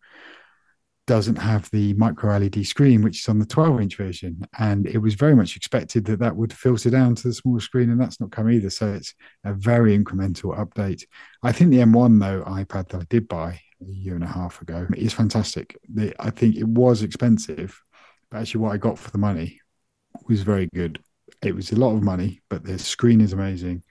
[1.05, 4.41] doesn't have the micro LED screen, which is on the 12 inch version.
[4.57, 7.91] And it was very much expected that that would filter down to the small screen,
[7.91, 8.71] and that's not come either.
[8.71, 9.13] So it's
[9.43, 11.03] a very incremental update.
[11.43, 14.59] I think the M1, though, iPad that I did buy a year and a half
[14.59, 15.77] ago is fantastic.
[15.93, 17.79] The, I think it was expensive,
[18.31, 19.59] but actually, what I got for the money
[20.27, 20.99] was very good.
[21.43, 23.83] It was a lot of money, but the screen is amazing.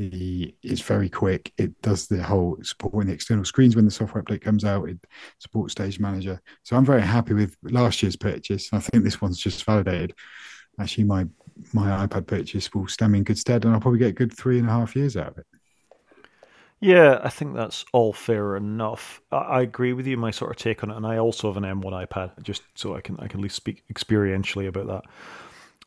[0.00, 1.52] The, it's very quick.
[1.58, 4.88] It does the whole support supporting the external screens when the software update comes out.
[4.88, 4.98] It
[5.40, 6.40] supports Stage Manager.
[6.62, 8.70] So I'm very happy with last year's purchase.
[8.72, 10.14] I think this one's just validated.
[10.80, 11.26] Actually, my
[11.74, 14.58] my iPad purchase will stand me in good stead, and I'll probably get good three
[14.58, 15.46] and a half years out of it.
[16.80, 19.20] Yeah, I think that's all fair enough.
[19.30, 20.16] I, agree with you.
[20.16, 22.96] My sort of take on it, and I also have an M1 iPad, just so
[22.96, 25.04] I can I can at least speak experientially about that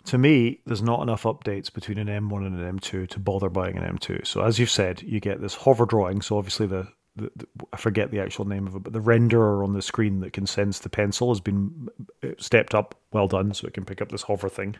[0.05, 3.77] to me, there's not enough updates between an M1 and an M2 to bother buying
[3.77, 4.27] an M2.
[4.27, 6.21] So as you've said, you get this hover drawing.
[6.21, 9.63] So obviously the, the, the, I forget the actual name of it, but the renderer
[9.63, 11.87] on the screen that can sense the pencil has been
[12.23, 12.95] uh, stepped up.
[13.13, 14.75] Well done, so it can pick up this hover thing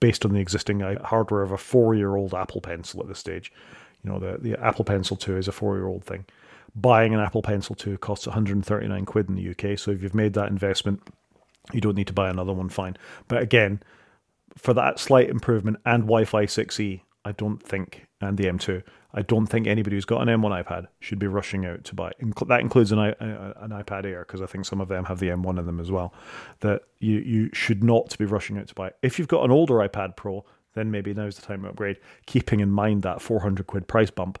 [0.00, 3.52] based on the existing hardware of a four-year-old Apple Pencil at this stage.
[4.04, 6.26] You know, the the Apple Pencil 2 is a four-year-old thing.
[6.76, 9.78] Buying an Apple Pencil 2 costs 139 quid in the UK.
[9.78, 11.02] So if you've made that investment
[11.72, 12.96] You don't need to buy another one, fine.
[13.28, 13.82] But again,
[14.56, 18.82] for that slight improvement and Wi-Fi 6E, I don't think, and the M2,
[19.12, 22.12] I don't think anybody who's got an M1 iPad should be rushing out to buy.
[22.46, 25.58] That includes an, an iPad Air because I think some of them have the M1
[25.58, 26.14] in them as well.
[26.60, 28.92] That you you should not be rushing out to buy.
[29.02, 30.44] If you've got an older iPad Pro,
[30.74, 31.96] then maybe now's the time to upgrade.
[32.26, 34.38] Keeping in mind that 400 quid price bump,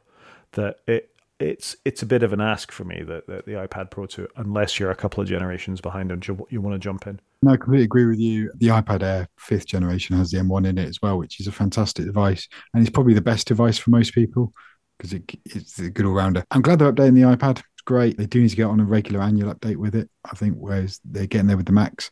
[0.52, 1.10] that it
[1.40, 4.78] it's it's a bit of an ask for me that, the iPad Pro 2, unless
[4.78, 7.20] you're a couple of generations behind and you, you want to jump in.
[7.42, 8.52] No, I completely agree with you.
[8.58, 11.52] The iPad Air fifth generation has the M1 in it as well, which is a
[11.52, 14.52] fantastic device, and it's probably the best device for most people
[14.98, 16.44] because it, it's a good all rounder.
[16.50, 17.58] I'm glad they're updating the iPad.
[17.58, 18.18] It's great.
[18.18, 20.10] They do need to get on a regular annual update with it.
[20.30, 22.10] I think whereas they're getting there with the Macs.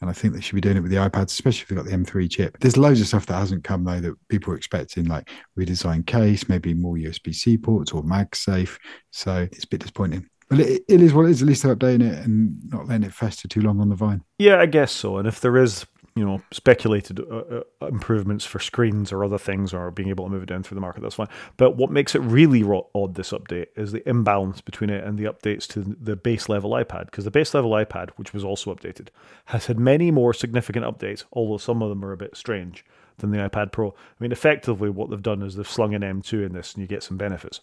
[0.00, 1.86] And I think they should be doing it with the iPads, especially if they've got
[1.86, 2.58] the M3 chip.
[2.60, 5.28] There's loads of stuff that hasn't come though that people are expecting, like
[5.58, 8.78] redesigned case, maybe more USB C ports or MagSafe.
[9.10, 10.28] So it's a bit disappointing.
[10.48, 11.42] But it, it is what it is.
[11.42, 14.22] At least they're updating it and not letting it fester too long on the vine.
[14.38, 15.18] Yeah, I guess so.
[15.18, 15.84] And if there is
[16.18, 20.30] you know speculated uh, uh, improvements for screens or other things or being able to
[20.30, 21.28] move it down through the market that's fine.
[21.56, 25.24] But what makes it really odd this update is the imbalance between it and the
[25.24, 29.08] updates to the base level ipad because the base level ipad which was also updated
[29.46, 32.84] has had many more significant updates although some of them are a bit strange
[33.18, 33.90] than the ipad pro.
[33.90, 36.88] I mean effectively what they've done is they've slung an m2 in this and you
[36.88, 37.60] get some benefits.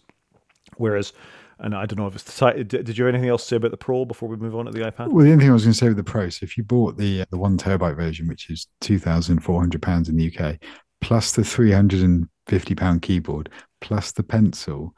[0.78, 1.12] Whereas
[1.58, 3.76] and I don't know if it's Did you have anything else to say about the
[3.76, 5.08] Pro before we move on to the iPad?
[5.08, 6.64] Well, the only thing I was going to say with the Pro, so if you
[6.64, 10.16] bought the uh, the one terabyte version, which is two thousand four hundred pounds in
[10.16, 10.58] the UK,
[11.00, 13.50] plus the three hundred and fifty pound keyboard,
[13.80, 14.94] plus the pencil,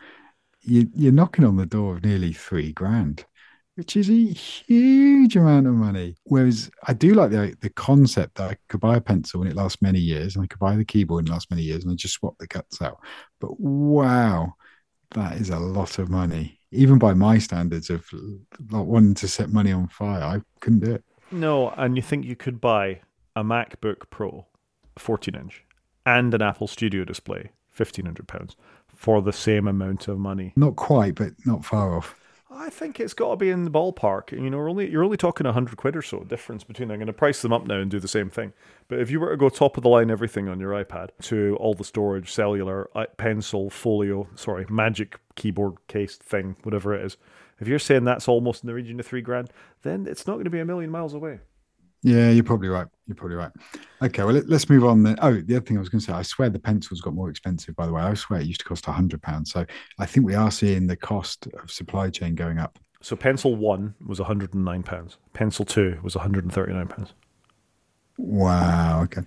[0.62, 3.24] you, you're knocking on the door of nearly three grand
[3.78, 6.16] which is a huge amount of money.
[6.24, 9.54] Whereas I do like the the concept that I could buy a pencil and it
[9.54, 11.92] lasts many years, and I could buy the keyboard and it lasts many years, and
[11.92, 12.98] I just swap the guts out.
[13.40, 14.54] But wow,
[15.12, 16.60] that is a lot of money.
[16.70, 18.06] Even by my standards of
[18.70, 21.04] not wanting to set money on fire, I couldn't do it.
[21.30, 23.00] No, and you think you could buy
[23.36, 24.46] a MacBook Pro,
[24.98, 25.64] 14 inch,
[26.04, 28.54] and an Apple Studio display, £1,500,
[28.94, 30.52] for the same amount of money?
[30.56, 32.17] Not quite, but not far off.
[32.50, 34.32] I think it's got to be in the ballpark.
[34.32, 36.90] You know, only you're only talking hundred quid or so difference between.
[36.90, 38.54] I'm going to price them up now and do the same thing.
[38.88, 41.56] But if you were to go top of the line everything on your iPad to
[41.60, 42.88] all the storage, cellular,
[43.18, 47.18] pencil, folio, sorry, magic keyboard case thing, whatever it is,
[47.60, 49.50] if you're saying that's almost in the region of three grand,
[49.82, 51.40] then it's not going to be a million miles away.
[52.02, 52.86] Yeah, you're probably right.
[53.06, 53.50] You're probably right.
[54.02, 55.16] Okay, well, let, us move on then.
[55.20, 57.30] Oh, the other thing I was going to say, I swear the pencils got more
[57.30, 58.02] expensive, by the way.
[58.02, 59.48] I swear it used to cost £100.
[59.48, 59.66] So
[59.98, 62.78] I think we are seeing the cost of supply chain going up.
[63.00, 65.16] So pencil one was £109.
[65.32, 67.12] Pencil two was £139.
[68.18, 69.02] Wow.
[69.02, 69.22] Okay.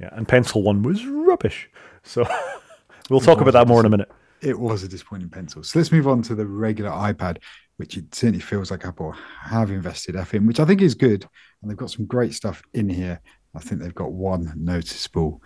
[0.00, 1.68] Yeah, and pencil one was rubbish.
[2.02, 2.26] So
[3.10, 4.10] we'll talk about that more in a minute.
[4.40, 5.62] It was a disappointing pencil.
[5.62, 7.38] So let's move on to the regular iPad
[7.76, 9.12] which it certainly feels like Apple
[9.42, 11.26] have invested F in, which I think is good.
[11.60, 13.20] And they've got some great stuff in here.
[13.54, 15.42] I think they've got one noticeable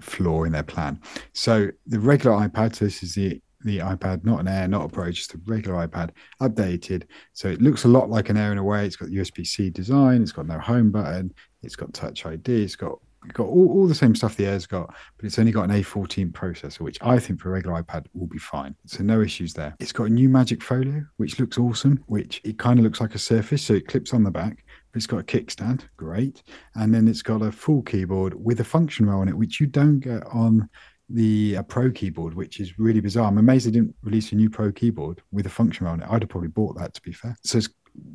[0.00, 1.00] flaw in their plan.
[1.32, 4.88] So the regular iPad, so this is the the iPad, not an Air, not a
[4.88, 6.10] Pro, just a regular iPad,
[6.40, 7.04] updated.
[7.32, 8.86] So it looks a lot like an Air in a way.
[8.86, 10.22] It's got USB C design.
[10.22, 11.34] It's got no home button.
[11.62, 12.62] It's got Touch ID.
[12.62, 13.00] It's got
[13.32, 16.32] got all, all the same stuff the Air's got, but it's only got an A14
[16.32, 18.74] processor, which I think for a regular iPad will be fine.
[18.86, 19.74] So no issues there.
[19.80, 23.14] It's got a new Magic Folio, which looks awesome, which it kind of looks like
[23.14, 24.64] a Surface, so it clips on the back.
[24.94, 26.42] It's got a kickstand, great,
[26.74, 29.66] and then it's got a full keyboard with a function row on it, which you
[29.66, 30.68] don't get on
[31.10, 33.28] the Pro keyboard, which is really bizarre.
[33.28, 36.08] I'm amazed they didn't release a new Pro keyboard with a function row on it.
[36.10, 37.36] I'd have probably bought that to be fair.
[37.44, 37.68] So it's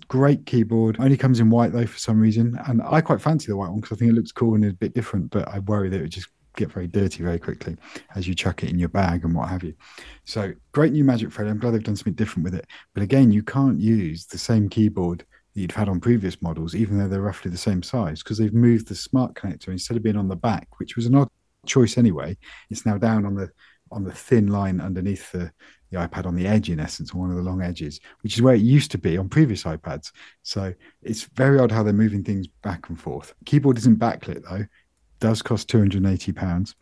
[0.08, 0.98] great keyboard.
[1.00, 3.80] Only comes in white though for some reason, and I quite fancy the white one
[3.82, 5.32] because I think it looks cool and is a bit different.
[5.32, 7.76] But I worry that it would just get very dirty very quickly
[8.16, 9.74] as you chuck it in your bag and what have you.
[10.26, 11.52] So great new Magic Folio.
[11.52, 12.68] I'm glad they've done something different with it.
[12.94, 16.98] But again, you can't use the same keyboard that you'd had on previous models, even
[16.98, 20.18] though they're roughly the same size, because they've moved the smart connector instead of being
[20.18, 21.30] on the back, which was an odd
[21.66, 22.38] choice anyway.
[22.70, 23.52] It's now down on the
[23.92, 25.52] on the thin line underneath the
[25.94, 28.42] the iPad on the edge, in essence, on one of the long edges, which is
[28.42, 30.12] where it used to be on previous iPads.
[30.42, 33.34] So it's very odd how they're moving things back and forth.
[33.46, 34.66] Keyboard isn't backlit though,
[35.20, 36.76] does cost two hundred and eighty pounds,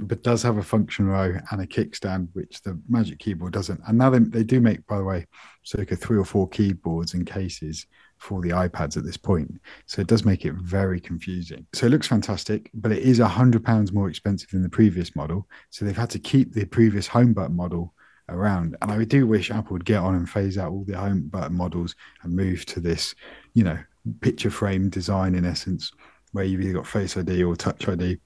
[0.00, 3.80] but does have a function row and a kickstand, which the Magic Keyboard doesn't.
[3.86, 5.26] And now they, they do make, by the way,
[5.62, 7.86] circa three or four keyboards and cases
[8.18, 9.50] for the iPads at this point.
[9.86, 11.66] So it does make it very confusing.
[11.74, 15.14] So it looks fantastic, but it is a hundred pounds more expensive than the previous
[15.16, 15.48] model.
[15.70, 17.92] So they've had to keep the previous home button model
[18.28, 18.76] around.
[18.82, 21.56] And I do wish Apple would get on and phase out all the home button
[21.56, 23.14] models and move to this,
[23.54, 23.78] you know,
[24.20, 25.92] picture frame design in essence,
[26.32, 28.18] where you've either got Face ID or Touch ID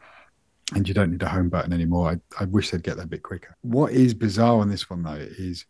[0.74, 2.10] and you don't need a home button anymore.
[2.10, 3.56] I, I wish they'd get that a bit quicker.
[3.62, 5.64] What is bizarre on this one though is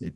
[0.00, 0.14] it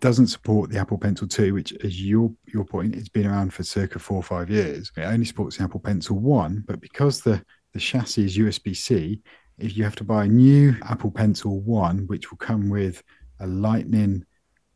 [0.00, 3.64] doesn't support the Apple Pencil 2, which, as your your point, it's been around for
[3.64, 4.92] circa four or five years.
[4.96, 9.20] It only supports the Apple Pencil 1, but because the, the chassis is USB C,
[9.60, 13.02] if you have to buy a new Apple Pencil 1, which will come with
[13.40, 14.24] a Lightning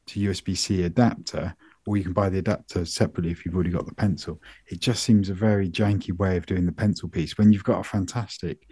[0.07, 1.55] to USB C adapter,
[1.87, 4.41] or you can buy the adapter separately if you've already got the pencil.
[4.67, 7.81] It just seems a very janky way of doing the pencil piece when you've got
[7.81, 8.69] a fantastic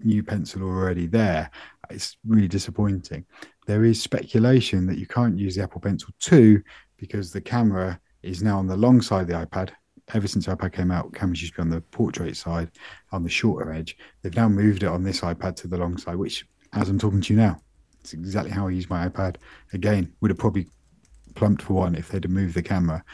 [0.00, 1.50] new pencil already there.
[1.90, 3.24] It's really disappointing.
[3.66, 6.62] There is speculation that you can't use the Apple Pencil 2
[6.96, 9.70] because the camera is now on the long side of the iPad.
[10.14, 12.70] Ever since iPad came out, cameras used to be on the portrait side,
[13.12, 13.96] on the shorter edge.
[14.22, 17.20] They've now moved it on this iPad to the long side, which, as I'm talking
[17.20, 17.60] to you now,
[18.00, 19.36] it's exactly how I use my iPad.
[19.72, 20.66] Again, would have probably
[21.34, 23.04] plumped for one if they'd have moved the camera.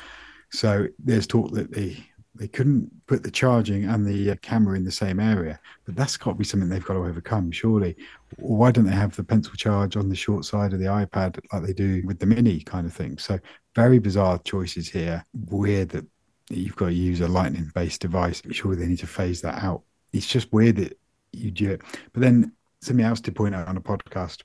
[0.51, 4.85] So there's talk that they they couldn't put the charging and the uh, camera in
[4.85, 7.97] the same area, but that's got to be something they've got to overcome, surely.
[8.37, 11.63] Why don't they have the pencil charge on the short side of the iPad like
[11.63, 13.19] they do with the Mini kind of thing?
[13.19, 13.39] So
[13.77, 15.25] very bizarre choices here.
[15.33, 16.07] Weird that
[16.51, 18.43] you've got to use a Lightning-based device.
[18.51, 19.83] Surely they need to phase that out.
[20.13, 20.99] It's just weird that
[21.33, 21.83] you do it.
[22.13, 24.43] But then something else to point out on a podcast: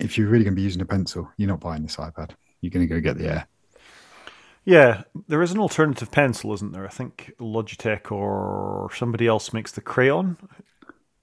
[0.00, 2.70] if you're really going to be using a pencil, you're not buying this iPad you're
[2.70, 3.46] going to go get the Air.
[4.64, 6.84] Yeah, there is an alternative pencil, isn't there?
[6.84, 10.36] I think Logitech or somebody else makes the crayon.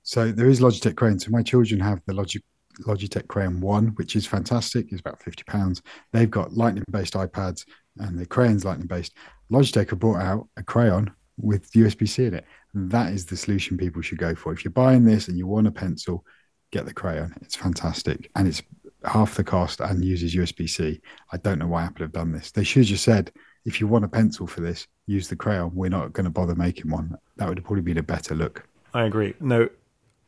[0.04, 1.20] So there is Logitech crayon.
[1.20, 2.44] So my children have the Logi-
[2.82, 4.92] Logitech Crayon One, which is fantastic.
[4.92, 5.82] It's about fifty pounds.
[6.12, 7.66] They've got lightning-based iPads,
[7.98, 9.14] and the crayon's lightning-based.
[9.52, 12.46] Logitech have brought out a crayon with USB-C in it.
[12.74, 14.54] That is the solution people should go for.
[14.54, 16.26] If you're buying this and you want a pencil,
[16.72, 17.34] get the crayon.
[17.42, 18.62] It's fantastic, and it's
[19.04, 21.00] half the cost and uses USB C.
[21.32, 22.52] I don't know why Apple have done this.
[22.52, 23.32] They should have just said,
[23.66, 25.74] if you want a pencil for this, use the crayon.
[25.74, 27.18] We're not going to bother making one.
[27.38, 28.68] That would have probably been a better look.
[28.94, 29.34] I agree.
[29.40, 29.68] Now,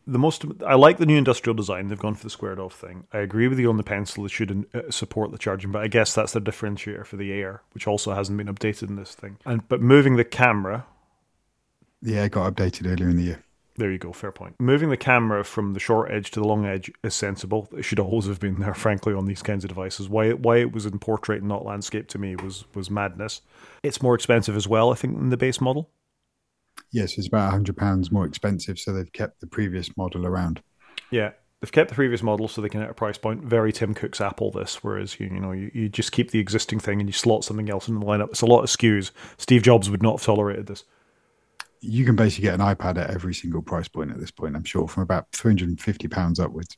[0.08, 1.88] the most I like the new industrial design.
[1.88, 3.06] They've gone for the squared off thing.
[3.14, 4.26] I agree with you on the pencil.
[4.26, 7.62] It should uh, support the charging, but I guess that's the differentiator for the Air,
[7.74, 9.38] which also hasn't been updated in this thing.
[9.46, 10.86] And but moving the camera,
[12.02, 13.44] the Air got updated earlier in the year.
[13.76, 14.56] There you go, fair point.
[14.60, 17.70] Moving the camera from the short edge to the long edge is sensible.
[17.78, 20.10] It should always have been there, frankly, on these kinds of devices.
[20.10, 23.42] Why why it was in portrait and not landscape to me was was madness.
[23.84, 25.90] It's more expensive as well, I think, than the base model.
[26.92, 30.62] Yes, it's about hundred pounds more expensive, so they've kept the previous model around.
[31.12, 33.44] Yeah, they've kept the previous model so they can hit a price point.
[33.44, 34.52] Very Tim Cook's Apple.
[34.52, 37.44] This, whereas you you know you, you just keep the existing thing and you slot
[37.44, 38.30] something else in the lineup.
[38.30, 39.12] It's a lot of SKUs.
[39.38, 40.84] Steve Jobs would not have tolerated this
[41.82, 44.64] you can basically get an iPad at every single price point at this point, I'm
[44.64, 46.76] sure, from about £350 upwards.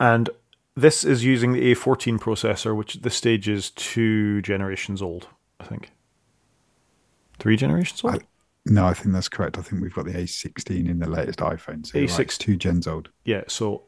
[0.00, 0.30] And
[0.74, 5.28] this is using the A14 processor, which at this stage is two generations old,
[5.60, 5.92] I think.
[7.38, 8.14] Three generations old?
[8.14, 8.18] I,
[8.68, 9.58] no, I think that's correct.
[9.58, 11.86] I think we've got the A16 in the latest iPhone.
[11.86, 13.08] So A6, right, two gens old.
[13.24, 13.84] Yeah, so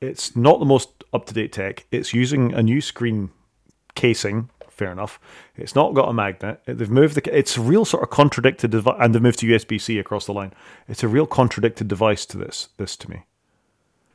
[0.00, 1.86] it's not the most up to date tech.
[1.90, 3.30] It's using a new screen
[3.94, 5.20] casing fair enough.
[5.56, 6.60] It's not got a magnet.
[6.66, 7.36] They've moved the.
[7.36, 10.32] It's a real sort of contradicted device, and they've moved to USB C across the
[10.32, 10.52] line.
[10.88, 12.68] It's a real contradicted device to this.
[12.78, 13.24] This to me.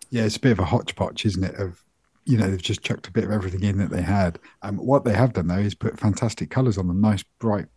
[0.10, 1.56] Yeah, it's a bit of a hodgepodge, isn't it?
[1.56, 1.84] Of
[2.26, 4.40] you know, they've just chucked a bit of everything in that they had.
[4.62, 7.68] Um, what they have done though is put fantastic colours on them, nice, bright,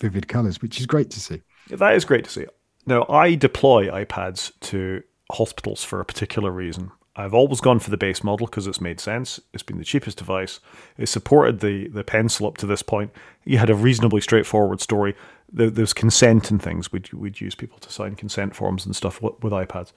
[0.00, 1.42] vivid colours, which is great to see.
[1.70, 2.46] That is great to see.
[2.86, 6.90] Now, I deploy iPads to hospitals for a particular reason.
[7.18, 9.40] I've always gone for the base model because it's made sense.
[9.52, 10.60] It's been the cheapest device.
[10.96, 13.10] It supported the the pencil up to this point.
[13.44, 15.16] You had a reasonably straightforward story.
[15.52, 16.92] There, there's consent and things.
[16.92, 19.92] We'd, we'd use people to sign consent forms and stuff with, with iPads.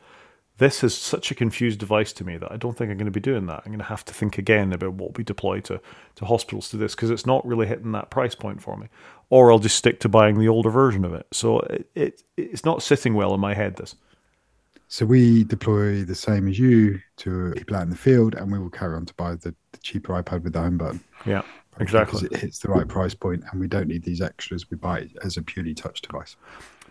[0.57, 3.11] This is such a confused device to me that I don't think I'm going to
[3.11, 3.63] be doing that.
[3.65, 5.80] I'm going to have to think again about what we deploy to,
[6.15, 8.88] to hospitals to this because it's not really hitting that price point for me.
[9.32, 11.25] Or I'll just stick to buying the older version of it.
[11.32, 13.95] So it, it it's not sitting well in my head, this.
[14.89, 18.59] So we deploy the same as you to people out in the field, and we
[18.59, 20.99] will carry on to buy the, the cheaper iPad with the home button.
[21.25, 21.43] Yeah,
[21.79, 22.23] exactly.
[22.23, 24.69] Because it hits the right price point, and we don't need these extras.
[24.69, 26.36] We buy it as a purely touch device.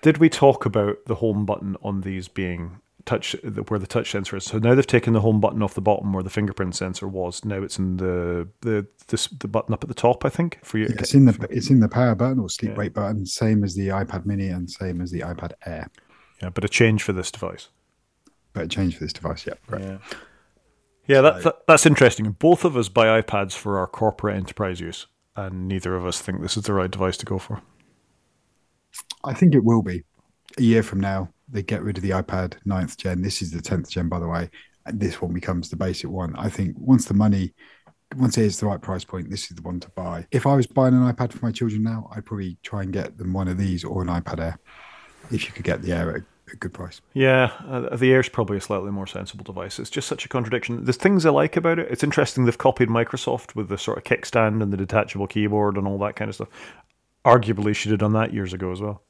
[0.00, 3.34] Did we talk about the home button on these being touch
[3.68, 4.44] where the touch sensor is?
[4.44, 7.44] So now they've taken the home button off the bottom where the fingerprint sensor was.
[7.44, 10.24] Now it's in the the this, the button up at the top.
[10.24, 10.86] I think for you.
[10.86, 12.78] Yeah, it's in the it's in the power button or sleep yeah.
[12.78, 15.90] wake button, same as the iPad Mini and same as the iPad Air.
[16.42, 17.68] Yeah, but a change for this device
[18.52, 19.46] better change for this device.
[19.46, 19.82] Yeah, right.
[19.82, 19.98] Yeah,
[21.06, 22.30] yeah that, that, that's interesting.
[22.32, 26.40] Both of us buy iPads for our corporate enterprise use, and neither of us think
[26.40, 27.60] this is the right device to go for.
[29.24, 30.02] I think it will be.
[30.58, 33.22] A year from now, they get rid of the iPad 9th gen.
[33.22, 34.50] This is the 10th gen, by the way.
[34.86, 36.34] And this one becomes the basic one.
[36.36, 37.54] I think once the money,
[38.16, 40.26] once it is the right price point, this is the one to buy.
[40.30, 43.18] If I was buying an iPad for my children now, I'd probably try and get
[43.18, 44.58] them one of these or an iPad Air
[45.30, 46.22] if you could get the Air at
[46.52, 47.00] a good price.
[47.14, 49.78] Yeah, uh, the Air's probably a slightly more sensible device.
[49.78, 50.84] It's just such a contradiction.
[50.84, 51.88] There's things I like about it.
[51.90, 55.86] It's interesting they've copied Microsoft with the sort of kickstand and the detachable keyboard and
[55.86, 56.48] all that kind of stuff.
[57.24, 59.02] Arguably, should have done that years ago as well.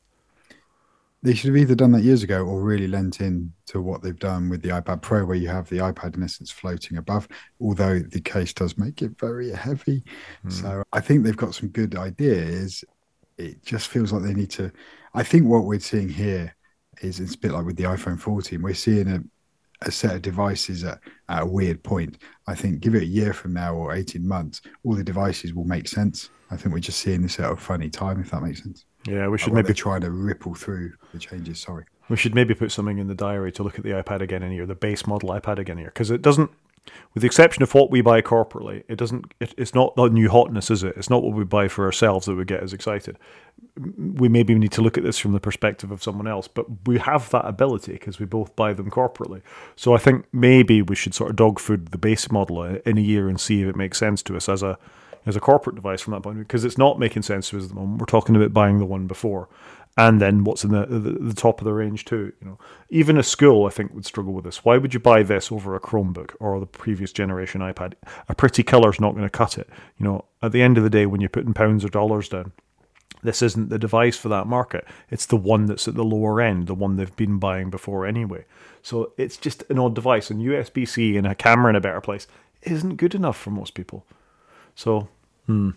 [1.23, 4.19] They should have either done that years ago or really lent in to what they've
[4.19, 7.29] done with the iPad Pro, where you have the iPad in essence floating above,
[7.61, 10.03] although the case does make it very heavy.
[10.47, 10.53] Mm.
[10.53, 12.85] So I think they've got some good ideas.
[13.37, 14.73] It just feels like they need to.
[15.13, 16.55] I think what we're seeing here
[17.03, 18.63] is it's a bit like with the iPhone 14.
[18.63, 19.23] We're seeing a,
[19.83, 22.19] a set of devices at, at a weird point.
[22.47, 25.65] I think give it a year from now or 18 months, all the devices will
[25.65, 26.31] make sense.
[26.51, 28.85] I think we're just seeing this at a funny time, if that makes sense.
[29.07, 31.59] Yeah, we should maybe try to ripple through the changes.
[31.59, 34.43] Sorry, we should maybe put something in the diary to look at the iPad again
[34.43, 36.51] in here, the base model iPad again here, because it doesn't,
[37.15, 39.33] with the exception of what we buy corporately, it doesn't.
[39.41, 40.95] It, it's not the new hotness, is it?
[40.97, 43.19] It's not what we buy for ourselves that we get as excited.
[43.97, 46.99] We maybe need to look at this from the perspective of someone else, but we
[46.99, 49.41] have that ability because we both buy them corporately.
[49.77, 53.03] So I think maybe we should sort of dog food the base model in a
[53.03, 54.79] year and see if it makes sense to us as a
[55.27, 57.59] as a corporate device from that point of view because it's not making sense to
[57.59, 58.01] us at the moment.
[58.01, 59.49] We're talking about buying the one before,
[59.97, 62.33] and then what's in the, the, the top of the range too.
[62.41, 62.59] You know,
[62.89, 64.65] even a school I think would struggle with this.
[64.65, 67.95] Why would you buy this over a Chromebook or the previous generation iPad?
[68.29, 69.69] A pretty color's not going to cut it.
[69.99, 72.53] You know, at the end of the day, when you're putting pounds or dollars down.
[73.23, 74.87] This isn't the device for that market.
[75.11, 78.47] It's the one that's at the lower end, the one they've been buying before anyway.
[78.83, 82.01] So it's just an odd device, and USB C and a camera in a better
[82.01, 82.27] place
[82.63, 84.07] isn't good enough for most people.
[84.81, 85.07] So,
[85.45, 85.73] hmm.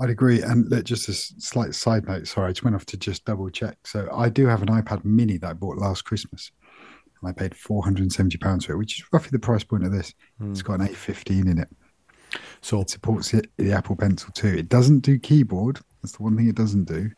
[0.00, 0.42] I'd agree.
[0.42, 3.76] And just a slight side note, sorry, I just went off to just double check.
[3.84, 6.52] So I do have an iPad mini that I bought last Christmas.
[7.20, 10.14] And I paid £470 for it, which is roughly the price point of this.
[10.38, 10.52] Hmm.
[10.52, 11.68] It's got an A15 in it.
[12.60, 14.54] So it supports it, the Apple Pencil too.
[14.56, 15.80] It doesn't do keyboard.
[16.00, 17.10] That's the one thing it doesn't do.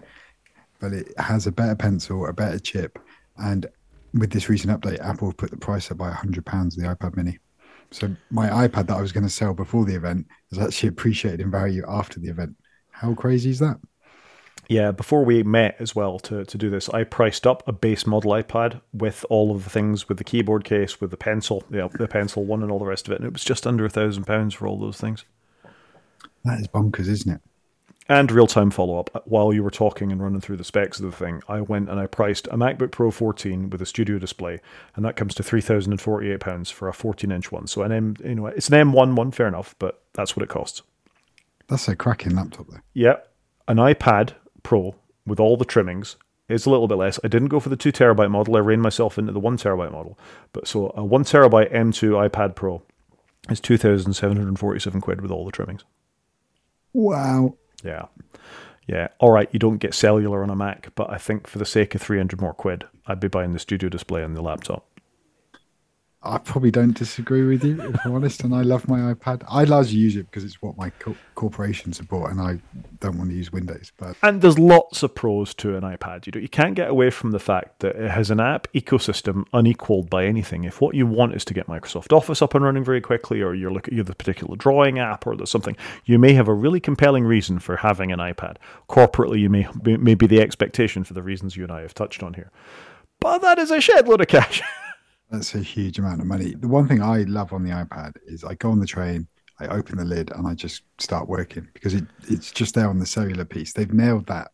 [0.80, 2.98] But it has a better pencil, a better chip.
[3.36, 3.66] And
[4.14, 7.38] with this recent update, Apple put the price up by £100, the iPad mini.
[7.90, 11.40] So my iPad that I was going to sell before the event is actually appreciated
[11.40, 12.56] in value after the event.
[12.90, 13.78] How crazy is that?
[14.68, 18.06] Yeah, before we met as well to, to do this, I priced up a base
[18.06, 21.88] model iPad with all of the things with the keyboard case, with the pencil, the,
[21.98, 23.16] the pencil one, and all the rest of it.
[23.16, 25.24] And it was just under a thousand pounds for all those things.
[26.44, 27.40] That is bonkers, isn't it?
[28.10, 29.22] And real time follow up.
[29.24, 32.00] While you were talking and running through the specs of the thing, I went and
[32.00, 34.60] I priced a MacBook Pro 14 with a studio display,
[34.96, 37.68] and that comes to three thousand and forty eight pounds for a 14 inch one.
[37.68, 40.48] So an M, you know, it's an M1 one, fair enough, but that's what it
[40.48, 40.82] costs.
[41.68, 42.80] That's a cracking laptop, though.
[42.94, 43.18] Yeah,
[43.68, 44.32] an iPad
[44.64, 46.16] Pro with all the trimmings
[46.48, 47.20] is a little bit less.
[47.22, 48.56] I didn't go for the two terabyte model.
[48.56, 50.18] I reined myself into the one terabyte model,
[50.52, 52.82] but so a one terabyte M2 iPad Pro
[53.48, 55.84] is two thousand seven hundred forty seven quid with all the trimmings.
[56.92, 57.54] Wow.
[57.84, 58.06] Yeah.
[58.86, 59.08] Yeah.
[59.18, 61.94] All right, you don't get cellular on a Mac, but I think for the sake
[61.94, 64.84] of 300 more quid, I'd be buying the studio display on the laptop.
[66.22, 68.44] I probably don't disagree with you, if I'm honest.
[68.44, 69.42] And I love my iPad.
[69.48, 72.58] I largely use it because it's what my co- corporation support, and I
[73.00, 73.90] don't want to use Windows.
[73.96, 76.26] But and there's lots of pros to an iPad.
[76.26, 79.44] You know, you can't get away from the fact that it has an app ecosystem
[79.54, 80.64] unequaled by anything.
[80.64, 83.54] If what you want is to get Microsoft Office up and running very quickly, or
[83.54, 86.80] you're looking at the particular drawing app, or there's something, you may have a really
[86.80, 88.56] compelling reason for having an iPad.
[88.90, 92.22] Corporately, you may may be the expectation for the reasons you and I have touched
[92.22, 92.50] on here.
[93.20, 94.60] But that is a shed load of cash.
[95.30, 96.54] That's a huge amount of money.
[96.54, 99.28] The one thing I love on the iPad is I go on the train,
[99.60, 102.98] I open the lid, and I just start working because it, it's just there on
[102.98, 103.72] the cellular piece.
[103.72, 104.50] They've nailed that,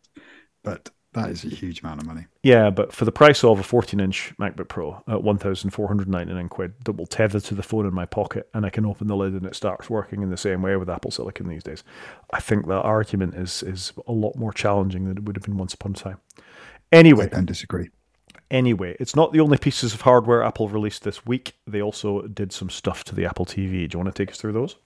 [0.62, 2.26] but that is a huge amount of money.
[2.42, 6.92] Yeah, but for the price of a 14 inch MacBook Pro at 1,499 quid that
[6.92, 9.46] will tether to the phone in my pocket and I can open the lid and
[9.46, 11.84] it starts working in the same way with Apple Silicon these days,
[12.34, 15.56] I think that argument is, is a lot more challenging than it would have been
[15.56, 16.18] once upon a time.
[16.92, 17.88] Anyway, I don't disagree
[18.50, 18.96] anyway.
[19.00, 21.54] It's not the only pieces of hardware Apple released this week.
[21.66, 23.88] They also did some stuff to the Apple TV.
[23.88, 24.76] Do you want to take us through those?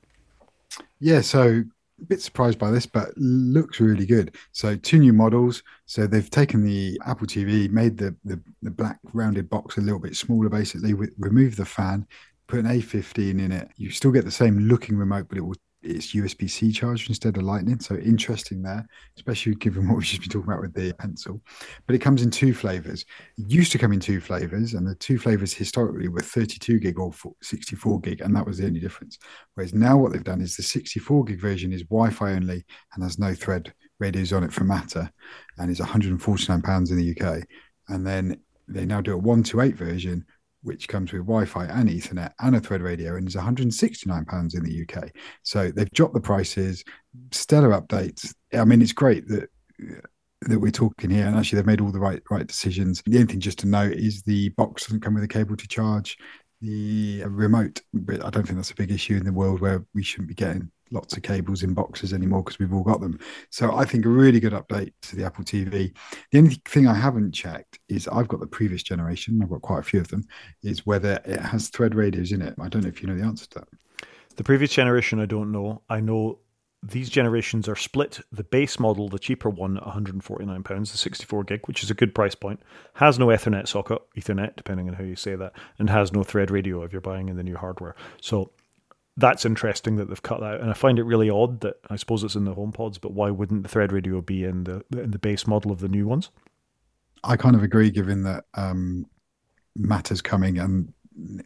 [1.00, 1.62] Yeah, so
[2.00, 4.36] a bit surprised by this, but looks really good.
[4.52, 5.62] So two new models.
[5.86, 10.00] So they've taken the Apple TV, made the the, the black rounded box a little
[10.00, 12.06] bit smaller, basically, removed the fan,
[12.46, 13.68] put an A15 in it.
[13.76, 17.36] You still get the same looking remote, but it will it's USB C charged instead
[17.36, 17.80] of Lightning.
[17.80, 18.86] So interesting there,
[19.16, 21.40] especially given what we've just been talking about with the pencil.
[21.86, 23.04] But it comes in two flavors.
[23.38, 26.98] It used to come in two flavors, and the two flavors historically were 32 gig
[26.98, 27.12] or
[27.42, 29.18] 64 gig, and that was the only difference.
[29.54, 33.02] Whereas now what they've done is the 64 gig version is Wi Fi only and
[33.02, 35.10] has no thread radios on it for Matter,
[35.58, 37.44] and is 149 pounds in the UK.
[37.88, 40.24] And then they now do a 128 version
[40.62, 44.64] which comes with Wi-Fi and Ethernet and a Thread radio, and is 169 pounds in
[44.64, 45.10] the UK.
[45.42, 46.84] So they've dropped the prices.
[47.32, 48.34] Stellar updates.
[48.52, 49.48] I mean, it's great that
[50.42, 53.02] that we're talking here, and actually they've made all the right right decisions.
[53.04, 55.68] The only thing just to note is the box doesn't come with a cable to
[55.68, 56.16] charge
[56.60, 60.02] the remote, but I don't think that's a big issue in the world where we
[60.02, 63.18] shouldn't be getting lots of cables in boxes anymore because we've all got them.
[63.50, 65.94] So I think a really good update to the Apple TV.
[66.30, 69.80] The only thing I haven't checked is I've got the previous generation, I've got quite
[69.80, 70.24] a few of them,
[70.62, 72.54] is whether it has thread radios in it.
[72.60, 73.68] I don't know if you know the answer to that.
[74.36, 75.82] The previous generation, I don't know.
[75.88, 76.38] I know
[76.82, 78.20] these generations are split.
[78.32, 82.34] The base model, the cheaper one, £149, the 64 gig, which is a good price
[82.34, 82.60] point,
[82.94, 86.50] has no Ethernet socket, Ethernet, depending on how you say that, and has no thread
[86.50, 87.94] radio if you're buying in the new hardware.
[88.22, 88.52] So
[89.16, 90.60] that's interesting that they've cut that out.
[90.60, 93.30] And I find it really odd that I suppose it's in the HomePods, but why
[93.30, 96.30] wouldn't the thread radio be in the in the base model of the new ones?
[97.22, 99.06] I kind of agree, given that um,
[99.76, 100.92] Matter's coming and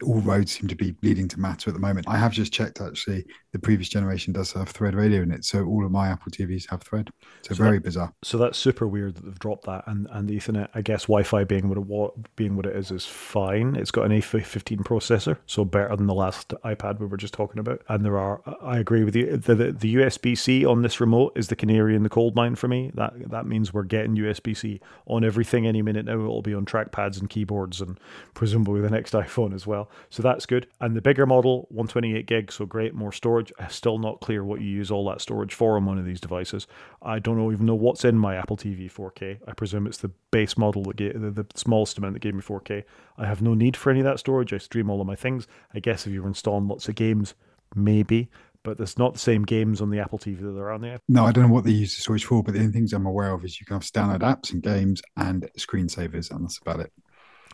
[0.03, 2.07] all roads seem to be leading to Matter at the moment.
[2.07, 5.65] I have just checked actually, the previous generation does have Thread radio in it, so
[5.65, 7.09] all of my Apple TVs have Thread.
[7.41, 8.13] So, so very that, bizarre.
[8.23, 11.45] So that's super weird that they've dropped that, and and the Ethernet, I guess Wi-Fi
[11.45, 13.75] being what it being what it is is fine.
[13.75, 17.59] It's got an A15 processor, so better than the last iPad we were just talking
[17.59, 17.81] about.
[17.87, 21.47] And there are, I agree with you, the the, the USB-C on this remote is
[21.47, 22.91] the canary in the coal mine for me.
[22.93, 26.19] That that means we're getting USB-C on everything any minute now.
[26.19, 27.99] It'll be on trackpads and keyboards, and
[28.35, 29.89] presumably the next iPhone as well.
[30.09, 30.67] So that's good.
[30.79, 33.51] And the bigger model, 128 gig, so great, more storage.
[33.69, 36.67] Still not clear what you use all that storage for on one of these devices.
[37.01, 39.39] I don't know, even know what's in my Apple TV 4K.
[39.47, 42.41] I presume it's the base model that gave the, the smallest amount that gave me
[42.41, 42.83] 4K.
[43.17, 44.53] I have no need for any of that storage.
[44.53, 45.47] I stream all of my things.
[45.73, 47.33] I guess if you were installing lots of games,
[47.73, 48.29] maybe
[48.65, 50.99] but there's not the same games on the Apple TV that are on there.
[51.07, 53.05] No, I don't know what they use the storage for, but the only things I'm
[53.05, 56.79] aware of is you can have download apps and games and screensavers, and that's about
[56.81, 56.91] it.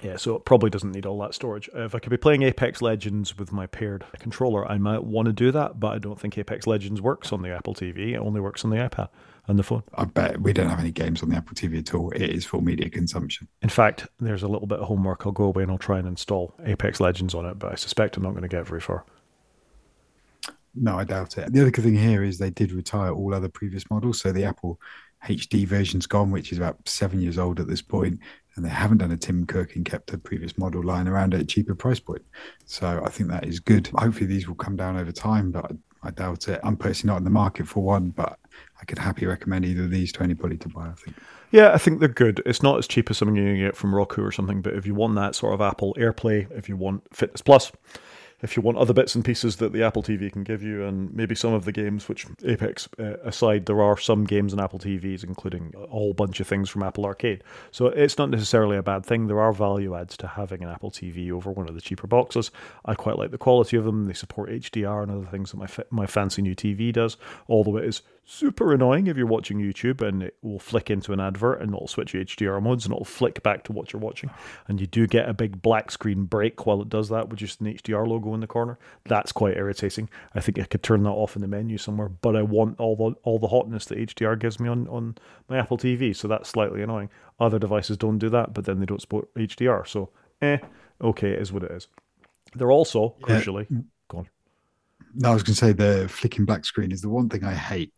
[0.02, 1.70] Yeah, so it probably doesn't need all that storage.
[1.76, 5.34] If I could be playing Apex Legends with my paired controller, I might want to
[5.34, 8.14] do that, but I don't think Apex Legends works on the Apple TV.
[8.14, 9.10] It only works on the iPad
[9.48, 9.84] and the phone.
[9.96, 12.12] I bet we don't have any games on the Apple TV at all.
[12.12, 13.48] It is for media consumption.
[13.62, 15.26] In fact, there's a little bit of homework.
[15.26, 18.18] I'll go away and I'll try and install Apex Legends on it, but I suspect
[18.18, 19.06] I'm not going to get very far.
[20.74, 21.52] No, I doubt it.
[21.52, 24.22] The other good thing here is they did retire all other previous models.
[24.22, 24.80] So the Apple
[25.26, 28.20] HD version's gone, which is about seven years old at this point,
[28.56, 31.42] and they haven't done a Tim Cook and kept the previous model line around at
[31.42, 32.24] a cheaper price point.
[32.66, 33.88] So I think that is good.
[33.88, 36.60] Hopefully these will come down over time, but I, I doubt it.
[36.64, 38.40] I'm personally not in the market for one, but
[38.82, 40.88] I could happily recommend either of these to anybody to buy.
[40.88, 41.16] I think.
[41.52, 42.42] Yeah, I think they're good.
[42.46, 44.86] It's not as cheap as something you can get from Roku or something, but if
[44.86, 47.72] you want that sort of Apple AirPlay, if you want Fitness Plus,
[48.42, 51.14] if you want other bits and pieces that the Apple TV can give you, and
[51.14, 54.80] maybe some of the games, which Apex uh, aside, there are some games on Apple
[54.80, 57.44] TVs, including a whole bunch of things from Apple Arcade.
[57.72, 59.28] So it's not necessarily a bad thing.
[59.28, 62.52] There are value adds to having an Apple TV over one of the cheaper boxes.
[62.86, 64.06] I quite like the quality of them.
[64.06, 67.18] They support HDR and other things that my fa- my fancy new TV does.
[67.48, 68.02] Although it is
[68.32, 71.88] super annoying if you're watching YouTube and it will flick into an advert and it'll
[71.88, 74.30] switch HDR modes and it'll flick back to what you're watching.
[74.70, 77.60] And you do get a big black screen break while it does that with just
[77.60, 78.80] an HDR logo in the corner.
[79.04, 80.10] That's quite irritating.
[80.34, 82.96] I think I could turn that off in the menu somewhere, but I want all
[82.96, 85.18] the all the hotness that HDR gives me on, on
[85.50, 87.10] my Apple TV, so that's slightly annoying.
[87.40, 89.86] Other devices don't do that, but then they don't support HDR.
[89.86, 90.10] So
[90.42, 90.58] eh,
[91.02, 91.90] okay, it is what it is.
[92.56, 93.80] They're also, crucially, yeah.
[94.08, 94.30] go on.
[95.16, 97.54] No, I was going to say the flicking black screen is the one thing I
[97.54, 97.94] hate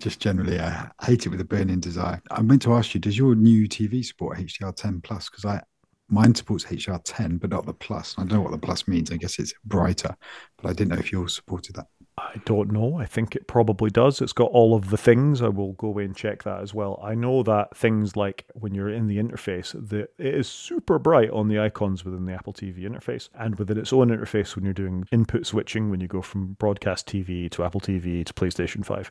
[0.00, 2.22] just generally, I hate it with a burning desire.
[2.30, 5.28] I meant to ask you, does your new TV support HDR10 plus?
[5.28, 5.62] Because I
[6.08, 8.14] mine supports HDR10, but not the plus.
[8.16, 9.10] I don't know what the plus means.
[9.10, 10.16] I guess it's brighter,
[10.56, 11.86] but I didn't know if yours supported that.
[12.18, 12.98] I don't know.
[12.98, 14.20] I think it probably does.
[14.20, 15.42] It's got all of the things.
[15.42, 17.00] I will go away and check that as well.
[17.02, 21.30] I know that things like when you're in the interface, the, it is super bright
[21.30, 24.74] on the icons within the Apple TV interface and within its own interface when you're
[24.74, 29.10] doing input switching, when you go from broadcast TV to Apple TV to PlayStation 5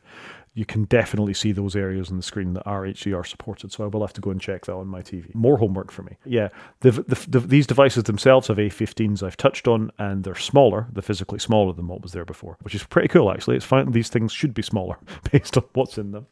[0.58, 3.70] you can definitely see those areas on the screen that are HDR supported.
[3.70, 5.32] So I will have to go and check that on my TV.
[5.32, 6.16] More homework for me.
[6.24, 6.48] Yeah,
[6.80, 10.88] the, the, the, these devices themselves have A15s I've touched on, and they're smaller.
[10.92, 13.56] They're physically smaller than what was there before, which is pretty cool actually.
[13.56, 13.92] It's fine.
[13.92, 14.98] These things should be smaller
[15.30, 16.26] based on what's in them.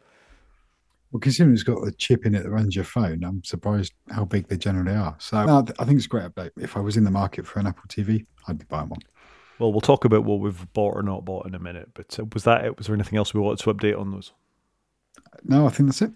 [1.12, 4.24] Well, considering it's got a chip in it that runs your phone, I'm surprised how
[4.24, 5.14] big they generally are.
[5.20, 6.50] So no, I think it's a great update.
[6.58, 9.00] If I was in the market for an Apple TV, I'd be buying one.
[9.58, 11.90] Well, we'll talk about what we've bought or not bought in a minute.
[11.94, 12.76] But uh, was that it?
[12.76, 14.32] Was there anything else we wanted to update on those?
[15.44, 16.12] No, I think that's it.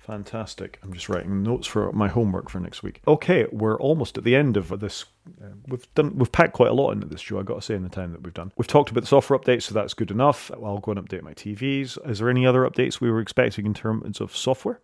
[0.00, 0.78] Fantastic.
[0.82, 3.00] I'm just writing notes for my homework for next week.
[3.06, 5.04] Okay, we're almost at the end of this.
[5.42, 6.16] Uh, we've done.
[6.16, 7.38] We've packed quite a lot into this show.
[7.38, 9.38] I got to say, in the time that we've done, we've talked about the software
[9.38, 10.50] updates, so that's good enough.
[10.52, 11.98] I'll go and update my TVs.
[12.08, 14.80] Is there any other updates we were expecting in terms of software?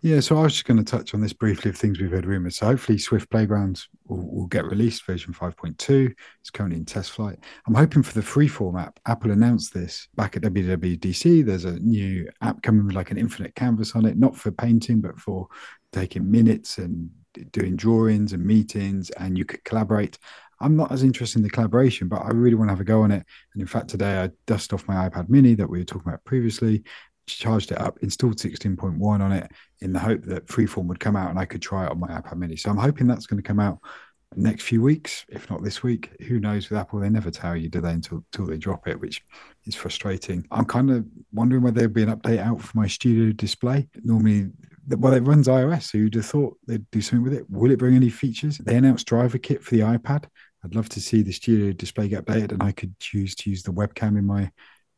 [0.00, 2.26] Yeah, so I was just going to touch on this briefly of things we've heard
[2.26, 2.58] rumors.
[2.58, 6.12] So hopefully Swift Playgrounds will, will, get released version 5.2.
[6.40, 7.38] It's currently in TestFlight.
[7.66, 8.98] I'm hoping for the freeform app.
[9.06, 11.44] Apple announced this back at WWDC.
[11.44, 15.00] There's a new app coming with like an infinite canvas on it, not for painting,
[15.00, 15.48] but for
[15.92, 17.10] taking minutes and
[17.52, 20.18] doing drawings and meetings, and you could collaborate.
[20.60, 23.02] I'm not as interested in the collaboration, but I really want to have a go
[23.02, 23.24] on it.
[23.52, 26.24] And in fact, today I dust off my iPad mini that we were talking about
[26.24, 26.82] previously,
[27.26, 29.50] charged it up, installed 16.1 on it
[29.80, 32.08] in the hope that Freeform would come out and I could try it on my
[32.08, 32.56] iPad mini.
[32.56, 33.78] So I'm hoping that's going to come out
[34.34, 36.10] next few weeks, if not this week.
[36.26, 37.00] Who knows with Apple?
[37.00, 39.22] They never tell you, do they, until, until they drop it, which
[39.64, 40.46] is frustrating.
[40.50, 43.88] I'm kind of wondering whether there'll be an update out for my studio display.
[44.02, 44.48] Normally,
[44.88, 47.48] well, it runs iOS, so you'd have thought they'd do something with it.
[47.48, 48.58] Will it bring any features?
[48.58, 50.26] They announced DriverKit for the iPad.
[50.64, 53.62] I'd love to see the studio display get updated and I could choose to use
[53.62, 54.50] the webcam in my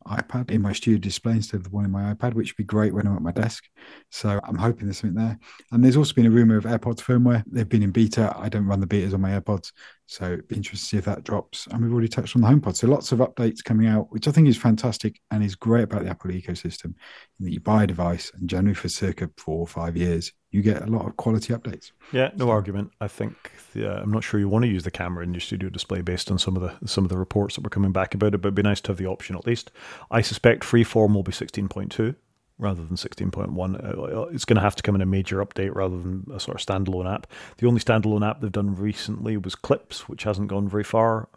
[0.07, 2.65] iPad in my studio display instead of the one in my iPad, which would be
[2.65, 3.65] great when I'm at my desk.
[4.11, 5.39] So I'm hoping there's something there.
[5.73, 7.45] And there's also been a rumor of AirPods firmware.
[7.47, 8.35] They've been in beta.
[8.37, 9.73] I don't run the betas on my AirPods.
[10.11, 11.67] So interesting to see if that drops.
[11.67, 12.75] And we've already touched on the HomePod.
[12.75, 16.05] So lots of updates coming out, which I think is fantastic and is great about
[16.05, 16.95] the Apple ecosystem.
[17.41, 20.81] that you buy a device and generally for circa four or five years, you get
[20.81, 21.93] a lot of quality updates.
[22.11, 22.91] Yeah, no argument.
[23.03, 25.43] I think the, uh, I'm not sure you want to use the camera in your
[25.43, 28.15] studio display based on some of the some of the reports that were coming back
[28.15, 29.71] about it, but it'd be nice to have the option at least.
[30.11, 32.17] I suspect Freeform will be 16.2
[32.59, 33.85] rather than 16.1.
[33.85, 36.61] Uh, it's going to have to come in a major update rather than a sort
[36.61, 37.27] of standalone app.
[37.59, 41.29] The only standalone app they've done recently was Clips, which hasn't gone very far.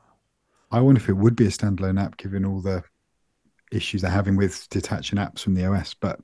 [0.72, 2.84] I wonder if it would be a standalone app given all the
[3.72, 5.94] issues they're having with detaching apps from the OS.
[5.94, 6.20] But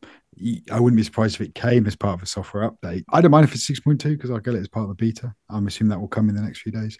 [0.71, 3.03] I wouldn't be surprised if it came as part of a software update.
[3.11, 5.33] I don't mind if it's 6.2 because I'll get it as part of the beta.
[5.49, 6.97] I'm assuming that will come in the next few days.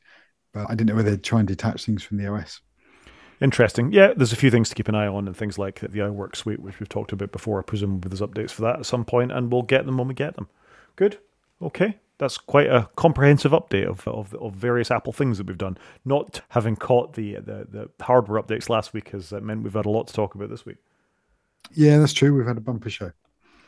[0.53, 2.61] But I didn't know whether they'd try and detach things from the OS.
[3.39, 3.91] Interesting.
[3.91, 6.35] Yeah, there's a few things to keep an eye on, and things like the iWork
[6.35, 7.59] suite, which we've talked about before.
[7.59, 10.13] I Presumably, there's updates for that at some point, and we'll get them when we
[10.15, 10.47] get them.
[10.95, 11.19] Good.
[11.61, 11.97] Okay.
[12.19, 15.77] That's quite a comprehensive update of, of, of various Apple things that we've done.
[16.03, 19.85] Not having caught the, the, the hardware updates last week has uh, meant we've had
[19.85, 20.77] a lot to talk about this week.
[21.73, 22.33] Yeah, that's true.
[22.35, 23.11] We've had a bumper show.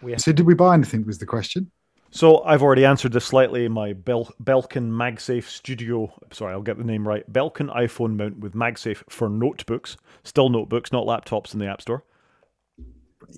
[0.02, 1.06] We so, did we buy anything?
[1.06, 1.70] Was the question.
[2.12, 3.68] So I've already answered this slightly.
[3.68, 7.32] My Bel- Belkin MagSafe Studio, sorry, I'll get the name right.
[7.32, 12.04] Belkin iPhone mount with MagSafe for notebooks, still notebooks, not laptops in the App Store.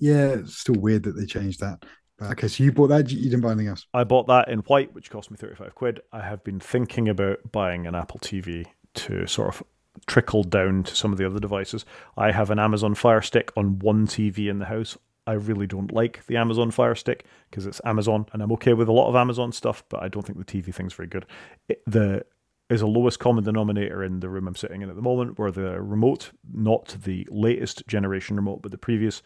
[0.00, 1.84] Yeah, it's still weird that they changed that.
[2.18, 3.10] But, okay, so you bought that.
[3.10, 3.86] You didn't buy anything else.
[3.92, 6.00] I bought that in white, which cost me thirty-five quid.
[6.12, 9.62] I have been thinking about buying an Apple TV to sort of
[10.06, 11.84] trickle down to some of the other devices.
[12.16, 14.96] I have an Amazon Fire Stick on one TV in the house.
[15.26, 18.88] I really don't like the Amazon Fire Stick because it's Amazon, and I'm okay with
[18.88, 21.26] a lot of Amazon stuff, but I don't think the TV thing's very good.
[21.68, 22.24] It, the
[22.70, 25.50] is a lowest common denominator in the room I'm sitting in at the moment, where
[25.50, 29.22] the remote, not the latest generation remote, but the previous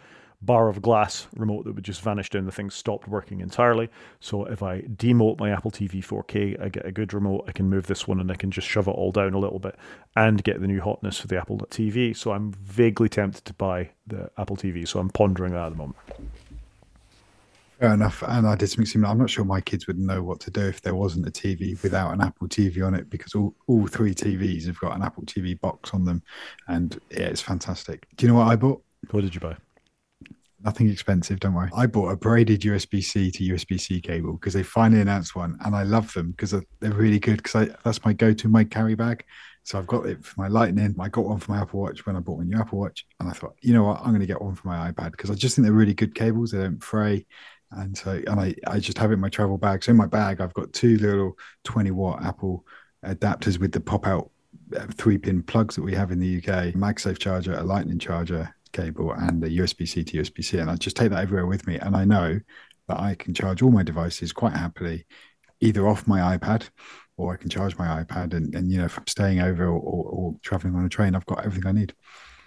[0.46, 3.90] bar of glass remote that would just vanish down the thing stopped working entirely.
[4.20, 7.44] So if I demote my Apple TV 4K, I get a good remote.
[7.48, 9.58] I can move this one and I can just shove it all down a little
[9.58, 9.76] bit
[10.14, 12.16] and get the new hotness for the Apple TV.
[12.16, 14.86] So I'm vaguely tempted to buy the Apple TV.
[14.86, 15.98] So I'm pondering that at the moment.
[17.80, 18.22] Fair enough.
[18.26, 19.10] And I did something similar.
[19.10, 21.80] I'm not sure my kids would know what to do if there wasn't a TV
[21.82, 25.24] without an Apple TV on it because all, all three TVs have got an Apple
[25.24, 26.22] TV box on them.
[26.68, 28.06] And yeah, it's fantastic.
[28.16, 28.82] Do you know what I bought?
[29.10, 29.56] What did you buy?
[30.66, 31.70] Nothing expensive, don't worry.
[31.76, 35.56] I bought a braided USB C to USB C cable because they finally announced one,
[35.64, 37.36] and I love them because they're really good.
[37.36, 39.24] Because that's my go-to my carry bag.
[39.62, 40.96] So I've got it for my Lightning.
[40.98, 43.28] I got one for my Apple Watch when I bought my new Apple Watch, and
[43.28, 45.34] I thought, you know what, I'm going to get one for my iPad because I
[45.34, 46.50] just think they're really good cables.
[46.50, 47.26] They don't fray,
[47.70, 49.84] and so and I I just have it in my travel bag.
[49.84, 52.66] So in my bag, I've got two little 20 watt Apple
[53.04, 54.32] adapters with the pop out
[54.76, 58.52] uh, three pin plugs that we have in the UK, MagSafe charger, a Lightning charger,
[58.76, 60.58] cable and a USB C to USB C.
[60.58, 61.78] And I just take that everywhere with me.
[61.78, 62.38] And I know
[62.88, 65.06] that I can charge all my devices quite happily,
[65.60, 66.68] either off my iPad
[67.16, 68.34] or I can charge my iPad.
[68.34, 71.14] And, and you know, if I'm staying over or, or, or traveling on a train,
[71.14, 71.94] I've got everything I need.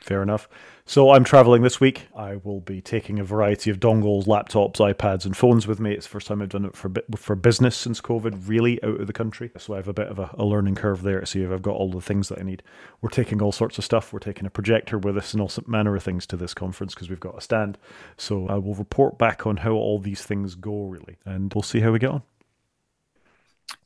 [0.02, 0.48] Fair enough.
[0.86, 2.08] So I'm traveling this week.
[2.16, 5.92] I will be taking a variety of dongles, laptops, iPads, and phones with me.
[5.92, 9.06] It's the first time I've done it for for business since COVID, really out of
[9.06, 9.52] the country.
[9.58, 11.62] So I have a bit of a, a, learning curve there to see if I've
[11.62, 12.64] got all the things that I need.
[13.02, 14.12] We're taking all sorts of stuff.
[14.12, 17.10] We're taking a projector with us and all manner of things to this conference because
[17.10, 17.78] we've got a stand.
[18.18, 21.82] So I will report back on how all these things go, really, and we'll see
[21.82, 22.24] how we get on.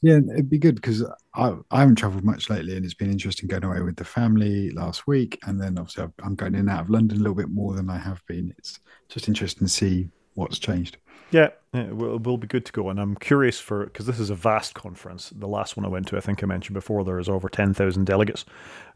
[0.01, 1.03] Yeah, it'd be good because
[1.35, 4.69] I, I haven't traveled much lately, and it's been interesting going away with the family
[4.71, 7.49] last week, and then obviously I'm going in and out of London a little bit
[7.49, 8.53] more than I have been.
[8.57, 8.79] It's
[9.09, 10.97] just interesting to see what's changed.
[11.33, 12.89] Yeah, it will, will be good to go.
[12.89, 15.31] And I'm curious for, because this is a vast conference.
[15.35, 18.05] The last one I went to, I think I mentioned before, there is over 10,000
[18.05, 18.45] delegates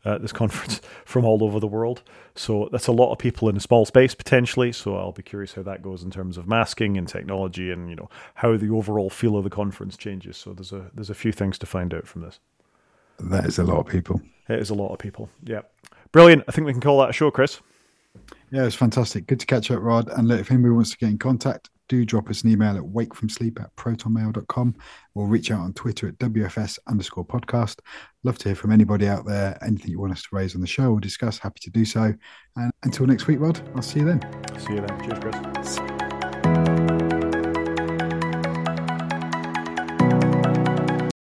[0.05, 2.03] uh, at this conference from all over the world.
[2.35, 4.71] So that's a lot of people in a small space potentially.
[4.71, 7.95] So I'll be curious how that goes in terms of masking and technology and, you
[7.95, 10.37] know, how the overall feel of the conference changes.
[10.37, 12.39] So there's a, there's a few things to find out from this.
[13.19, 14.21] That is a lot of people.
[14.47, 15.31] It is a lot of people.
[15.43, 15.61] Yeah.
[16.11, 16.43] Brilliant.
[16.47, 17.61] I think we can call that a show, Chris.
[18.51, 19.25] Yeah, it's fantastic.
[19.25, 20.07] Good to catch up, Rod.
[20.09, 22.83] And look, if anybody wants to get in contact, do drop us an email at
[22.83, 24.75] wakefromsleep at protonmail.com
[25.15, 27.79] or reach out on Twitter at WFS underscore podcast.
[28.23, 29.57] Love to hear from anybody out there.
[29.65, 32.13] Anything you want us to raise on the show or discuss, happy to do so.
[32.55, 34.21] And until next week, Rod, I'll see you then.
[34.59, 34.99] See you then.
[35.03, 35.79] Cheers,
[36.99, 37.06] Chris.